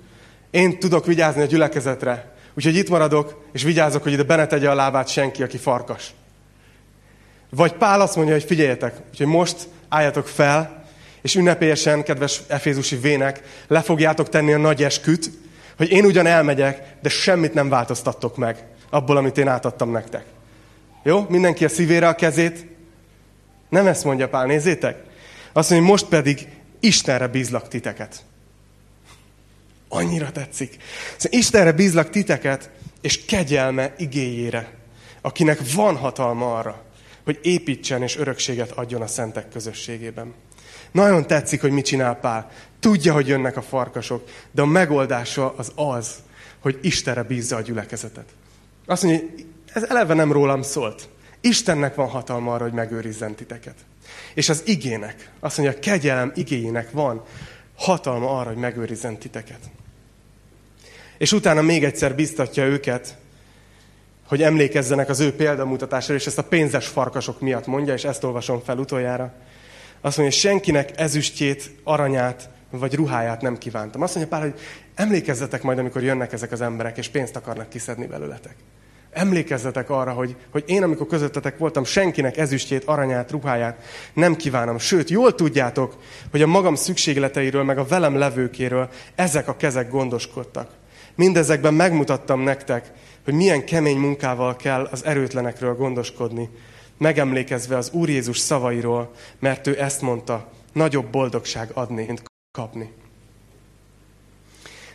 Én 0.49 0.79
tudok 0.79 1.05
vigyázni 1.05 1.41
a 1.41 1.45
gyülekezetre, 1.45 2.35
úgyhogy 2.53 2.75
itt 2.75 2.89
maradok, 2.89 3.43
és 3.51 3.63
vigyázok, 3.63 4.03
hogy 4.03 4.11
ide 4.11 4.23
benne 4.23 4.47
tegye 4.47 4.69
a 4.69 4.75
lábát 4.75 5.07
senki, 5.07 5.43
aki 5.43 5.57
farkas. 5.57 6.13
Vagy 7.55 7.73
Pál 7.73 8.01
azt 8.01 8.15
mondja, 8.15 8.33
hogy 8.33 8.43
figyeljetek, 8.43 8.95
úgyhogy 9.09 9.27
most 9.27 9.67
álljatok 9.89 10.27
fel, 10.27 10.83
és 11.21 11.35
ünnepélyesen, 11.35 12.03
kedves 12.03 12.41
efézusi 12.47 12.95
vének, 12.95 13.41
le 13.67 13.81
fogjátok 13.81 14.29
tenni 14.29 14.53
a 14.53 14.57
nagy 14.57 14.83
esküt, 14.83 15.31
hogy 15.77 15.91
én 15.91 16.05
ugyan 16.05 16.25
elmegyek, 16.25 16.95
de 17.01 17.09
semmit 17.09 17.53
nem 17.53 17.69
változtattok 17.69 18.37
meg 18.37 18.65
abból, 18.89 19.17
amit 19.17 19.37
én 19.37 19.47
átadtam 19.47 19.91
nektek. 19.91 20.25
Jó? 21.03 21.25
Mindenki 21.29 21.65
a 21.65 21.69
szívére 21.69 22.07
a 22.07 22.15
kezét. 22.15 22.65
Nem 23.69 23.87
ezt 23.87 24.03
mondja 24.03 24.29
Pál, 24.29 24.45
nézzétek. 24.45 25.03
Azt 25.53 25.69
mondja, 25.69 25.87
hogy 25.87 25.97
most 25.99 26.11
pedig 26.11 26.47
Istenre 26.79 27.27
bízlak 27.27 27.67
titeket. 27.67 28.23
Annyira 29.89 30.31
tetszik. 30.31 30.77
Szóval 31.17 31.39
Istenre 31.39 31.71
bízlak 31.71 32.09
titeket, 32.09 32.69
és 33.01 33.25
kegyelme 33.25 33.93
igéjére, 33.97 34.73
akinek 35.21 35.59
van 35.73 35.95
hatalma 35.95 36.57
arra, 36.57 36.81
hogy 37.23 37.39
építsen 37.41 38.01
és 38.01 38.17
örökséget 38.17 38.71
adjon 38.71 39.01
a 39.01 39.07
szentek 39.07 39.49
közösségében. 39.49 40.33
Nagyon 40.91 41.27
tetszik, 41.27 41.61
hogy 41.61 41.71
mit 41.71 41.85
csinál 41.85 42.15
Pál. 42.15 42.51
Tudja, 42.79 43.13
hogy 43.13 43.27
jönnek 43.27 43.57
a 43.57 43.61
farkasok, 43.61 44.29
de 44.51 44.61
a 44.61 44.65
megoldása 44.65 45.53
az 45.57 45.71
az, 45.75 46.15
hogy 46.59 46.79
Istenre 46.81 47.23
bízza 47.23 47.55
a 47.55 47.61
gyülekezetet. 47.61 48.29
Azt 48.85 49.03
mondja, 49.03 49.27
ez 49.73 49.83
eleve 49.83 50.13
nem 50.13 50.31
rólam 50.31 50.61
szólt. 50.61 51.09
Istennek 51.41 51.95
van 51.95 52.07
hatalma 52.07 52.53
arra, 52.53 52.63
hogy 52.63 52.73
megőrizzen 52.73 53.35
titeket. 53.35 53.75
És 54.33 54.49
az 54.49 54.63
igének, 54.65 55.29
azt 55.39 55.57
mondja, 55.57 55.77
a 55.77 55.79
kegyelem 55.81 56.31
igényének 56.35 56.91
van 56.91 57.23
hatalma 57.75 58.39
arra, 58.39 58.49
hogy 58.49 58.57
megőrizzen 58.57 59.17
titeket. 59.17 59.59
És 61.17 61.31
utána 61.31 61.61
még 61.61 61.83
egyszer 61.83 62.15
biztatja 62.15 62.65
őket, 62.65 63.17
hogy 64.31 64.43
emlékezzenek 64.43 65.09
az 65.09 65.19
ő 65.19 65.35
példamutatására, 65.35 66.13
és 66.13 66.25
ezt 66.25 66.37
a 66.37 66.43
pénzes 66.43 66.87
farkasok 66.87 67.41
miatt 67.41 67.65
mondja, 67.65 67.93
és 67.93 68.03
ezt 68.03 68.23
olvasom 68.23 68.61
fel 68.65 68.77
utoljára. 68.77 69.33
Azt 70.01 70.17
mondja, 70.17 70.37
senkinek 70.37 70.99
ezüstjét, 70.99 71.71
aranyát, 71.83 72.49
vagy 72.69 72.95
ruháját 72.95 73.41
nem 73.41 73.57
kívántam. 73.57 74.01
Azt 74.01 74.15
mondja 74.15 74.37
Pál, 74.37 74.49
hogy 74.49 74.59
emlékezzetek 74.95 75.61
majd, 75.61 75.77
amikor 75.77 76.03
jönnek 76.03 76.33
ezek 76.33 76.51
az 76.51 76.61
emberek, 76.61 76.97
és 76.97 77.07
pénzt 77.07 77.35
akarnak 77.35 77.69
kiszedni 77.69 78.05
belőletek. 78.05 78.55
Emlékezzetek 79.11 79.89
arra, 79.89 80.11
hogy, 80.11 80.35
hogy 80.51 80.63
én, 80.67 80.83
amikor 80.83 81.07
közöttetek 81.07 81.57
voltam, 81.57 81.83
senkinek 81.83 82.37
ezüstjét, 82.37 82.83
aranyát, 82.83 83.31
ruháját 83.31 83.83
nem 84.13 84.35
kívánom. 84.35 84.77
Sőt, 84.77 85.09
jól 85.09 85.35
tudjátok, 85.35 85.97
hogy 86.31 86.41
a 86.41 86.47
magam 86.47 86.75
szükségleteiről, 86.75 87.63
meg 87.63 87.77
a 87.77 87.85
velem 87.85 88.17
levőkéről 88.17 88.89
ezek 89.15 89.47
a 89.47 89.55
kezek 89.55 89.89
gondoskodtak. 89.89 90.69
Mindezekben 91.15 91.73
megmutattam 91.73 92.41
nektek, 92.41 92.91
hogy 93.23 93.33
milyen 93.33 93.65
kemény 93.65 93.97
munkával 93.97 94.55
kell 94.55 94.87
az 94.91 95.05
erőtlenekről 95.05 95.75
gondoskodni, 95.75 96.49
megemlékezve 96.97 97.77
az 97.77 97.89
Úr 97.91 98.09
Jézus 98.09 98.37
szavairól, 98.37 99.11
mert 99.39 99.67
ő 99.67 99.81
ezt 99.81 100.01
mondta, 100.01 100.51
nagyobb 100.73 101.05
boldogság 101.05 101.69
adni, 101.73 102.05
mint 102.05 102.23
kapni. 102.51 102.91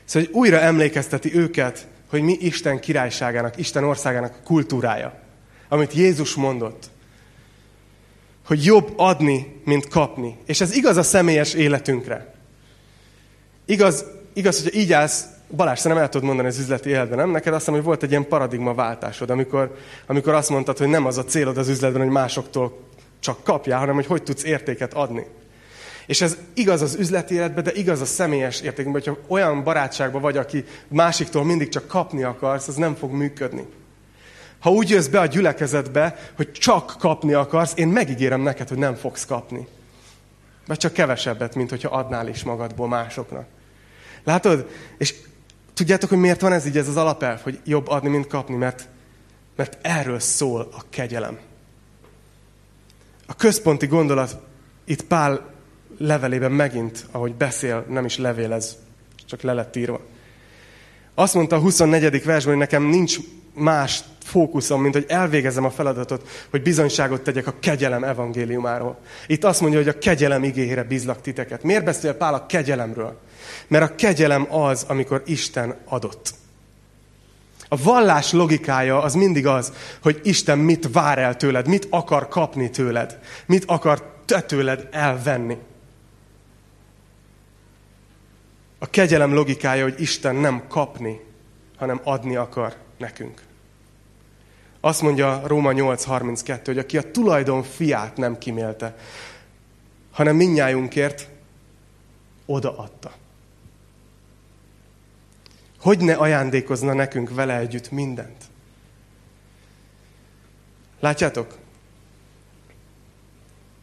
Szóval, 0.04 0.28
hogy 0.28 0.38
újra 0.40 0.60
emlékezteti 0.60 1.34
őket, 1.34 1.86
hogy 2.08 2.22
mi 2.22 2.36
Isten 2.40 2.80
királyságának, 2.80 3.56
Isten 3.56 3.84
országának 3.84 4.34
a 4.34 4.42
kultúrája. 4.44 5.20
Amit 5.68 5.92
Jézus 5.92 6.34
mondott. 6.34 6.90
Hogy 8.46 8.64
jobb 8.64 8.92
adni, 8.96 9.60
mint 9.64 9.88
kapni. 9.88 10.36
És 10.44 10.60
ez 10.60 10.74
igaz 10.74 10.96
a 10.96 11.02
személyes 11.02 11.54
életünkre. 11.54 12.34
Igaz, 13.64 14.04
igaz 14.32 14.62
hogyha 14.62 14.78
így 14.78 14.92
állsz, 14.92 15.24
Balázs, 15.50 15.82
nem 15.82 15.96
el 15.96 16.08
tudod 16.08 16.26
mondani 16.26 16.48
az 16.48 16.58
üzleti 16.58 16.88
életben, 16.88 17.18
nem? 17.18 17.30
Neked 17.30 17.52
azt 17.52 17.58
hiszem, 17.58 17.74
hogy 17.74 17.84
volt 17.84 18.02
egy 18.02 18.10
ilyen 18.10 18.28
paradigmaváltásod, 18.28 19.30
amikor, 19.30 19.76
amikor 20.06 20.34
azt 20.34 20.50
mondtad, 20.50 20.78
hogy 20.78 20.88
nem 20.88 21.06
az 21.06 21.18
a 21.18 21.24
célod 21.24 21.58
az 21.58 21.68
üzletben, 21.68 22.02
hogy 22.02 22.10
másoktól 22.10 22.78
csak 23.20 23.42
kapjál, 23.44 23.78
hanem 23.78 23.94
hogy 23.94 24.06
hogy 24.06 24.22
tudsz 24.22 24.44
értéket 24.44 24.94
adni. 24.94 25.26
És 26.06 26.20
ez 26.20 26.36
igaz 26.54 26.82
az 26.82 26.94
üzleti 26.94 27.34
életben, 27.34 27.64
de 27.64 27.72
igaz 27.72 28.00
a 28.00 28.04
személyes 28.04 28.60
értékben, 28.60 28.92
hogyha 28.92 29.16
olyan 29.28 29.64
barátságban 29.64 30.20
vagy, 30.20 30.36
aki 30.36 30.64
másiktól 30.88 31.44
mindig 31.44 31.68
csak 31.68 31.86
kapni 31.86 32.22
akarsz, 32.22 32.68
az 32.68 32.76
nem 32.76 32.94
fog 32.94 33.12
működni. 33.12 33.66
Ha 34.58 34.70
úgy 34.70 34.90
jössz 34.90 35.06
be 35.06 35.20
a 35.20 35.26
gyülekezetbe, 35.26 36.18
hogy 36.36 36.52
csak 36.52 36.94
kapni 36.98 37.32
akarsz, 37.32 37.72
én 37.76 37.88
megígérem 37.88 38.40
neked, 38.40 38.68
hogy 38.68 38.78
nem 38.78 38.94
fogsz 38.94 39.26
kapni. 39.26 39.66
Vagy 40.66 40.78
csak 40.78 40.92
kevesebbet, 40.92 41.54
mint 41.54 41.70
hogyha 41.70 41.96
adnál 41.96 42.28
is 42.28 42.42
magadból 42.42 42.88
másoknak. 42.88 43.46
Látod? 44.24 44.66
És 44.98 45.14
tudjátok, 45.76 46.08
hogy 46.08 46.18
miért 46.18 46.40
van 46.40 46.52
ez 46.52 46.66
így, 46.66 46.76
ez 46.76 46.88
az 46.88 46.96
alapelv, 46.96 47.40
hogy 47.40 47.60
jobb 47.64 47.88
adni, 47.88 48.08
mint 48.08 48.26
kapni? 48.26 48.54
Mert, 48.54 48.88
mert 49.56 49.78
erről 49.82 50.18
szól 50.18 50.68
a 50.72 50.82
kegyelem. 50.90 51.38
A 53.26 53.34
központi 53.34 53.86
gondolat 53.86 54.38
itt 54.84 55.02
Pál 55.02 55.50
levelében 55.98 56.52
megint, 56.52 57.06
ahogy 57.10 57.34
beszél, 57.34 57.84
nem 57.88 58.04
is 58.04 58.18
levél 58.18 58.52
ez, 58.52 58.76
csak 59.26 59.42
le 59.42 59.52
lett 59.52 59.76
írva. 59.76 60.00
Azt 61.14 61.34
mondta 61.34 61.56
a 61.56 61.60
24. 61.60 62.24
versben, 62.24 62.52
hogy 62.52 62.62
nekem 62.62 62.82
nincs 62.82 63.16
más 63.54 64.00
fókuszom, 64.22 64.82
mint 64.82 64.94
hogy 64.94 65.04
elvégezem 65.08 65.64
a 65.64 65.70
feladatot, 65.70 66.28
hogy 66.50 66.62
bizonyságot 66.62 67.22
tegyek 67.22 67.46
a 67.46 67.54
kegyelem 67.60 68.04
evangéliumáról. 68.04 68.98
Itt 69.26 69.44
azt 69.44 69.60
mondja, 69.60 69.78
hogy 69.78 69.88
a 69.88 69.98
kegyelem 69.98 70.44
igényére 70.44 70.82
bízlak 70.82 71.20
titeket. 71.20 71.62
Miért 71.62 71.84
beszél 71.84 72.14
Pál 72.14 72.34
a 72.34 72.46
kegyelemről? 72.46 73.20
Mert 73.66 73.90
a 73.90 73.94
kegyelem 73.94 74.54
az, 74.54 74.84
amikor 74.88 75.22
Isten 75.26 75.76
adott. 75.84 76.34
A 77.68 77.76
vallás 77.82 78.32
logikája 78.32 79.02
az 79.02 79.14
mindig 79.14 79.46
az, 79.46 79.72
hogy 80.02 80.20
Isten 80.22 80.58
mit 80.58 80.88
vár 80.92 81.18
el 81.18 81.36
tőled, 81.36 81.68
mit 81.68 81.86
akar 81.90 82.28
kapni 82.28 82.70
tőled, 82.70 83.18
mit 83.46 83.64
akar 83.66 84.14
te 84.24 84.40
tőled 84.40 84.88
elvenni. 84.90 85.56
A 88.78 88.86
kegyelem 88.86 89.34
logikája, 89.34 89.82
hogy 89.82 90.00
Isten 90.00 90.34
nem 90.34 90.66
kapni, 90.68 91.20
hanem 91.76 92.00
adni 92.04 92.36
akar 92.36 92.74
nekünk. 92.98 93.42
Azt 94.80 95.02
mondja 95.02 95.42
Róma 95.44 95.72
8.32, 95.72 96.60
hogy 96.64 96.78
aki 96.78 96.96
a 96.96 97.10
tulajdon 97.10 97.62
fiát 97.62 98.16
nem 98.16 98.38
kimélte, 98.38 98.96
hanem 100.12 100.36
minnyájunkért 100.36 101.28
odaadta. 102.46 103.12
Hogy 105.80 105.98
ne 105.98 106.14
ajándékozna 106.14 106.92
nekünk 106.92 107.34
vele 107.34 107.56
együtt 107.56 107.90
mindent? 107.90 108.44
Látjátok? 111.00 111.58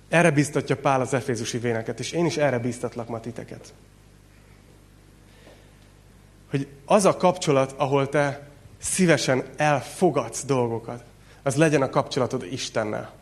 Erre 0.10 0.32
biztatja 0.32 0.78
Pál 0.78 1.02
az 1.02 1.14
efézusi 1.14 1.58
véneket, 1.58 2.00
és 2.00 2.12
én 2.12 2.26
is 2.26 2.38
erre 2.38 2.60
biztatlak 2.60 3.08
ma 3.08 3.20
titeket. 3.20 3.74
Hogy 6.50 6.68
az 6.86 7.06
a 7.06 7.18
kapcsolat, 7.18 7.74
ahol 7.78 8.10
te 8.10 8.48
szívesen 8.78 9.44
elfogadsz 9.56 10.46
dolgokat, 10.46 11.04
az 11.44 11.56
legyen 11.56 11.82
a 11.82 11.90
kapcsolatod 11.90 12.44
Istennel. 12.52 13.14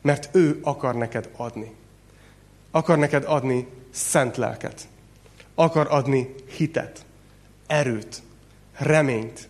Mert 0.00 0.28
ő 0.34 0.58
akar 0.62 0.94
neked 0.94 1.30
adni. 1.36 1.74
Akar 2.70 2.98
neked 2.98 3.24
adni 3.26 3.66
szent 3.90 4.36
lelket. 4.36 4.88
Akar 5.54 5.86
adni 5.90 6.34
hitet, 6.56 7.04
erőt, 7.68 8.22
reményt. 8.76 9.48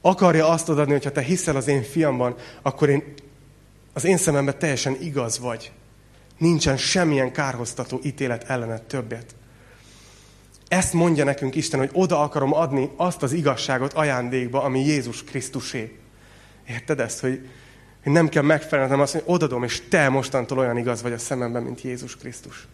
Akarja 0.00 0.48
azt 0.48 0.68
adni, 0.68 0.92
hogy 0.92 1.04
ha 1.04 1.12
te 1.12 1.20
hiszel 1.20 1.56
az 1.56 1.68
én 1.68 1.82
fiamban, 1.82 2.34
akkor 2.62 2.88
én, 2.88 3.14
az 3.92 4.04
én 4.04 4.16
szememben 4.16 4.58
teljesen 4.58 4.96
igaz 5.00 5.38
vagy. 5.38 5.72
Nincsen 6.38 6.76
semmilyen 6.76 7.32
kárhoztató 7.32 8.00
ítélet 8.02 8.44
ellened 8.44 8.82
többet. 8.82 9.34
Ezt 10.68 10.92
mondja 10.92 11.24
nekünk 11.24 11.54
Isten, 11.54 11.80
hogy 11.80 11.90
oda 11.92 12.22
akarom 12.22 12.54
adni 12.54 12.90
azt 12.96 13.22
az 13.22 13.32
igazságot 13.32 13.92
ajándékba, 13.92 14.62
ami 14.62 14.80
Jézus 14.84 15.24
Krisztusé. 15.24 15.98
Érted 16.68 17.00
ezt, 17.00 17.20
hogy 17.20 17.48
nem 18.02 18.28
kell 18.28 18.42
megfelelnem 18.42 19.00
azt, 19.00 19.12
hogy 19.12 19.22
odadom, 19.24 19.62
és 19.62 19.88
te 19.88 20.08
mostantól 20.08 20.58
olyan 20.58 20.76
igaz 20.76 21.02
vagy 21.02 21.12
a 21.12 21.18
szememben, 21.18 21.62
mint 21.62 21.82
Jézus 21.82 22.16
Krisztus. 22.16 22.66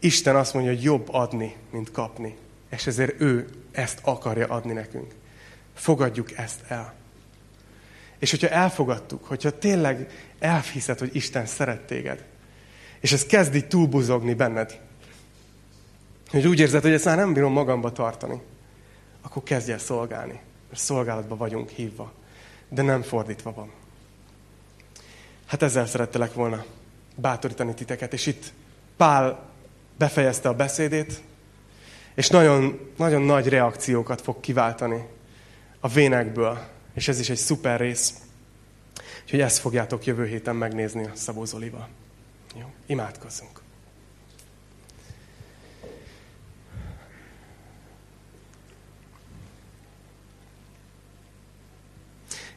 Isten 0.00 0.36
azt 0.36 0.54
mondja, 0.54 0.72
hogy 0.72 0.82
jobb 0.82 1.08
adni, 1.10 1.56
mint 1.70 1.90
kapni. 1.90 2.36
És 2.74 2.86
ezért 2.86 3.20
ő 3.20 3.48
ezt 3.72 3.98
akarja 4.02 4.46
adni 4.46 4.72
nekünk. 4.72 5.14
Fogadjuk 5.74 6.36
ezt 6.36 6.60
el. 6.68 6.94
És 8.18 8.30
hogyha 8.30 8.48
elfogadtuk, 8.48 9.24
hogyha 9.24 9.58
tényleg 9.58 10.10
elhiszed, 10.38 10.98
hogy 10.98 11.16
Isten 11.16 11.46
szeret 11.46 11.80
téged, 11.80 12.24
és 13.00 13.12
ez 13.12 13.26
kezdi 13.26 13.66
túlbuzogni 13.66 14.34
benned, 14.34 14.80
hogy 16.30 16.46
úgy 16.46 16.60
érzed, 16.60 16.82
hogy 16.82 16.92
ezt 16.92 17.04
már 17.04 17.16
nem 17.16 17.32
bírom 17.32 17.52
magamba 17.52 17.92
tartani, 17.92 18.40
akkor 19.22 19.42
kezdj 19.42 19.72
el 19.72 19.78
szolgálni. 19.78 20.40
Mert 20.68 20.80
szolgálatban 20.80 21.38
vagyunk 21.38 21.68
hívva. 21.68 22.12
De 22.68 22.82
nem 22.82 23.02
fordítva 23.02 23.52
van. 23.52 23.70
Hát 25.46 25.62
ezzel 25.62 25.86
szerettelek 25.86 26.34
volna 26.34 26.64
bátorítani 27.16 27.74
titeket. 27.74 28.12
És 28.12 28.26
itt 28.26 28.52
Pál 28.96 29.50
befejezte 29.98 30.48
a 30.48 30.54
beszédét, 30.54 31.22
és 32.14 32.28
nagyon, 32.28 32.90
nagyon 32.96 33.22
nagy 33.22 33.48
reakciókat 33.48 34.20
fog 34.20 34.40
kiváltani 34.40 35.06
a 35.80 35.88
vénekből. 35.88 36.58
És 36.94 37.08
ez 37.08 37.18
is 37.18 37.30
egy 37.30 37.36
szuper 37.36 37.80
rész. 37.80 38.14
Úgyhogy 39.22 39.40
ezt 39.40 39.58
fogjátok 39.58 40.04
jövő 40.04 40.26
héten 40.26 40.56
megnézni 40.56 41.04
a 41.04 41.10
Szabó 41.14 41.44
Zolival. 41.44 41.88
Jó, 42.60 42.72
imádkozzunk. 42.86 43.62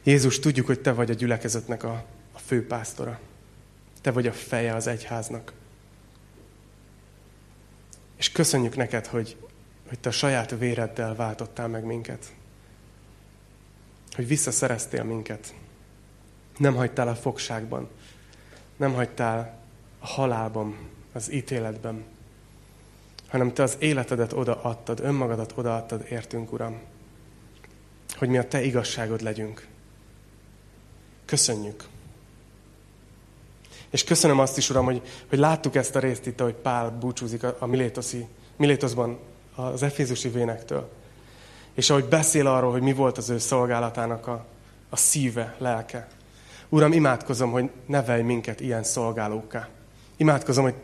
Jézus, 0.02 0.38
tudjuk, 0.38 0.66
hogy 0.66 0.80
Te 0.80 0.92
vagy 0.92 1.10
a 1.10 1.14
gyülekezetnek 1.14 1.82
a, 1.82 2.04
a 2.32 2.38
főpásztora. 2.38 3.20
Te 4.00 4.10
vagy 4.10 4.26
a 4.26 4.32
feje 4.32 4.74
az 4.74 4.86
egyháznak. 4.86 5.52
És 8.16 8.32
köszönjük 8.32 8.76
neked, 8.76 9.06
hogy, 9.06 9.36
hogy 9.88 9.98
Te 9.98 10.08
a 10.08 10.12
saját 10.12 10.50
véreddel 10.58 11.14
váltottál 11.14 11.68
meg 11.68 11.84
minket. 11.84 12.32
Hogy 14.14 14.26
visszaszereztél 14.26 15.04
minket. 15.04 15.54
Nem 16.56 16.74
hagytál 16.74 17.08
a 17.08 17.14
fogságban. 17.14 17.88
Nem 18.76 18.92
hagytál 18.92 19.58
a 19.98 20.06
halálban, 20.06 20.76
az 21.12 21.32
ítéletben. 21.32 22.04
Hanem 23.28 23.52
Te 23.52 23.62
az 23.62 23.76
életedet 23.78 24.32
odaadtad, 24.32 25.00
önmagadat 25.00 25.52
odaadtad 25.56 26.06
értünk, 26.10 26.52
Uram. 26.52 26.80
Hogy 28.16 28.28
mi 28.28 28.38
a 28.38 28.48
Te 28.48 28.62
igazságod 28.62 29.20
legyünk. 29.20 29.66
Köszönjük. 31.24 31.84
És 33.90 34.04
köszönöm 34.04 34.38
azt 34.38 34.56
is, 34.56 34.70
Uram, 34.70 34.84
hogy, 34.84 35.02
hogy 35.28 35.38
láttuk 35.38 35.74
ezt 35.74 35.96
a 35.96 35.98
részt 35.98 36.26
itt, 36.26 36.40
hogy 36.40 36.54
Pál 36.54 36.90
búcsúzik 36.90 37.42
a, 37.42 37.56
a 37.58 37.66
Milétoszi, 37.66 38.26
Milétoszban 38.56 39.18
az 39.62 39.82
Efézusi 39.82 40.28
vénektől. 40.28 40.90
És 41.74 41.90
ahogy 41.90 42.04
beszél 42.04 42.46
arról, 42.46 42.70
hogy 42.70 42.82
mi 42.82 42.92
volt 42.92 43.18
az 43.18 43.28
ő 43.28 43.38
szolgálatának 43.38 44.26
a, 44.26 44.44
a 44.88 44.96
szíve, 44.96 45.54
lelke. 45.58 46.08
Uram, 46.68 46.92
imádkozom, 46.92 47.50
hogy 47.50 47.70
nevelj 47.86 48.22
minket 48.22 48.60
ilyen 48.60 48.82
szolgálókká. 48.82 49.68
Imádkozom, 50.16 50.64
hogy, 50.64 50.74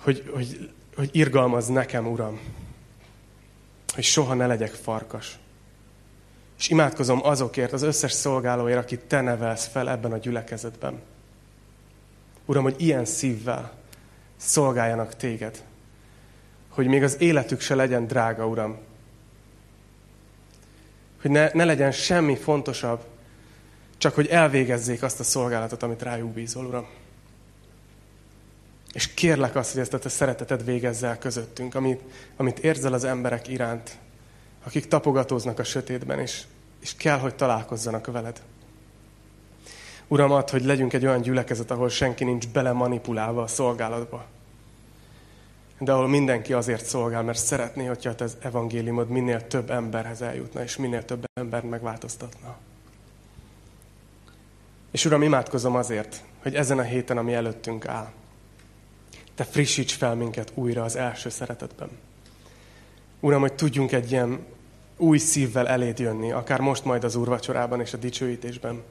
hogy, 0.00 0.30
hogy, 0.34 0.70
hogy 0.96 1.08
irgalmaz 1.12 1.66
nekem, 1.66 2.06
Uram, 2.06 2.40
hogy 3.94 4.04
soha 4.04 4.34
ne 4.34 4.46
legyek 4.46 4.70
farkas. 4.70 5.38
És 6.58 6.68
imádkozom 6.68 7.20
azokért, 7.24 7.72
az 7.72 7.82
összes 7.82 8.12
szolgálóért, 8.12 8.78
akit 8.78 9.00
te 9.00 9.20
nevelsz 9.20 9.66
fel 9.66 9.90
ebben 9.90 10.12
a 10.12 10.18
gyülekezetben. 10.18 11.00
Uram, 12.44 12.62
hogy 12.62 12.74
ilyen 12.78 13.04
szívvel 13.04 13.72
szolgáljanak 14.36 15.16
téged. 15.16 15.64
Hogy 16.74 16.86
még 16.86 17.02
az 17.02 17.20
életük 17.20 17.60
se 17.60 17.74
legyen 17.74 18.06
drága, 18.06 18.46
Uram. 18.46 18.78
Hogy 21.20 21.30
ne, 21.30 21.50
ne 21.52 21.64
legyen 21.64 21.92
semmi 21.92 22.36
fontosabb, 22.36 23.04
csak 23.98 24.14
hogy 24.14 24.26
elvégezzék 24.26 25.02
azt 25.02 25.20
a 25.20 25.24
szolgálatot, 25.24 25.82
amit 25.82 26.02
rájuk 26.02 26.30
bízol, 26.30 26.66
Uram. 26.66 26.86
És 28.92 29.14
kérlek 29.14 29.56
azt, 29.56 29.72
hogy 29.72 29.80
ezt 29.80 29.94
a 29.94 29.98
te 29.98 30.08
szereteted 30.08 30.64
végezzel 30.64 31.10
el 31.10 31.18
közöttünk, 31.18 31.74
amit, 31.74 32.00
amit 32.36 32.58
érzel 32.58 32.92
az 32.92 33.04
emberek 33.04 33.48
iránt, 33.48 33.98
akik 34.64 34.88
tapogatóznak 34.88 35.58
a 35.58 35.64
sötétben, 35.64 36.18
és, 36.18 36.42
és 36.80 36.94
kell, 36.96 37.18
hogy 37.18 37.34
találkozzanak 37.34 38.06
veled. 38.06 38.42
Uram, 40.08 40.30
ad, 40.30 40.50
hogy 40.50 40.64
legyünk 40.64 40.92
egy 40.92 41.06
olyan 41.06 41.20
gyülekezet, 41.20 41.70
ahol 41.70 41.88
senki 41.88 42.24
nincs 42.24 42.48
bele 42.48 42.72
manipulálva 42.72 43.42
a 43.42 43.46
szolgálatba. 43.46 44.26
De 45.82 45.92
ahol 45.92 46.08
mindenki 46.08 46.52
azért 46.52 46.84
szolgál, 46.84 47.22
mert 47.22 47.38
szeretné, 47.38 47.84
hogyha 47.86 48.14
az 48.18 48.36
evangéliumod 48.40 49.08
minél 49.08 49.46
több 49.46 49.70
emberhez 49.70 50.22
eljutna, 50.22 50.62
és 50.62 50.76
minél 50.76 51.04
több 51.04 51.24
ember 51.34 51.64
megváltoztatna. 51.64 52.56
És 54.90 55.04
Uram, 55.04 55.22
imádkozom 55.22 55.74
azért, 55.74 56.24
hogy 56.42 56.54
ezen 56.54 56.78
a 56.78 56.82
héten, 56.82 57.18
ami 57.18 57.34
előttünk 57.34 57.86
áll, 57.86 58.10
Te 59.34 59.44
frissíts 59.44 59.96
fel 59.96 60.14
minket 60.14 60.52
újra 60.54 60.82
az 60.82 60.96
első 60.96 61.28
szeretetben. 61.28 61.88
Uram, 63.20 63.40
hogy 63.40 63.52
tudjunk 63.52 63.92
egy 63.92 64.10
ilyen 64.10 64.46
új 64.96 65.18
szívvel 65.18 65.68
eléd 65.68 65.98
jönni, 65.98 66.32
akár 66.32 66.60
most 66.60 66.84
majd 66.84 67.04
az 67.04 67.14
úrvacsorában 67.14 67.80
és 67.80 67.92
a 67.92 67.96
dicsőítésben. 67.96 68.82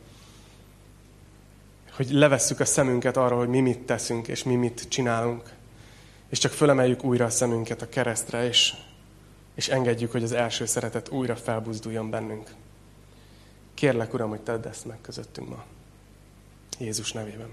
Hogy 1.91 2.11
levesszük 2.11 2.59
a 2.59 2.65
szemünket 2.65 3.17
arra, 3.17 3.37
hogy 3.37 3.47
mi 3.47 3.59
mit 3.59 3.79
teszünk, 3.79 4.27
és 4.27 4.43
mi 4.43 4.55
mit 4.55 4.85
csinálunk. 4.89 5.53
És 6.31 6.37
csak 6.37 6.51
fölemeljük 6.51 7.03
újra 7.03 7.25
a 7.25 7.29
szemünket 7.29 7.81
a 7.81 7.89
keresztre, 7.89 8.45
és, 8.47 8.73
és 9.55 9.67
engedjük, 9.67 10.11
hogy 10.11 10.23
az 10.23 10.31
első 10.31 10.65
szeretet 10.65 11.09
újra 11.09 11.35
felbuzduljon 11.35 12.09
bennünk. 12.09 12.53
Kérlek, 13.73 14.13
Uram, 14.13 14.29
hogy 14.29 14.41
tedd 14.41 14.67
ezt 14.67 14.85
meg 14.85 14.97
közöttünk 15.01 15.49
ma. 15.49 15.63
Jézus 16.79 17.11
nevében. 17.11 17.49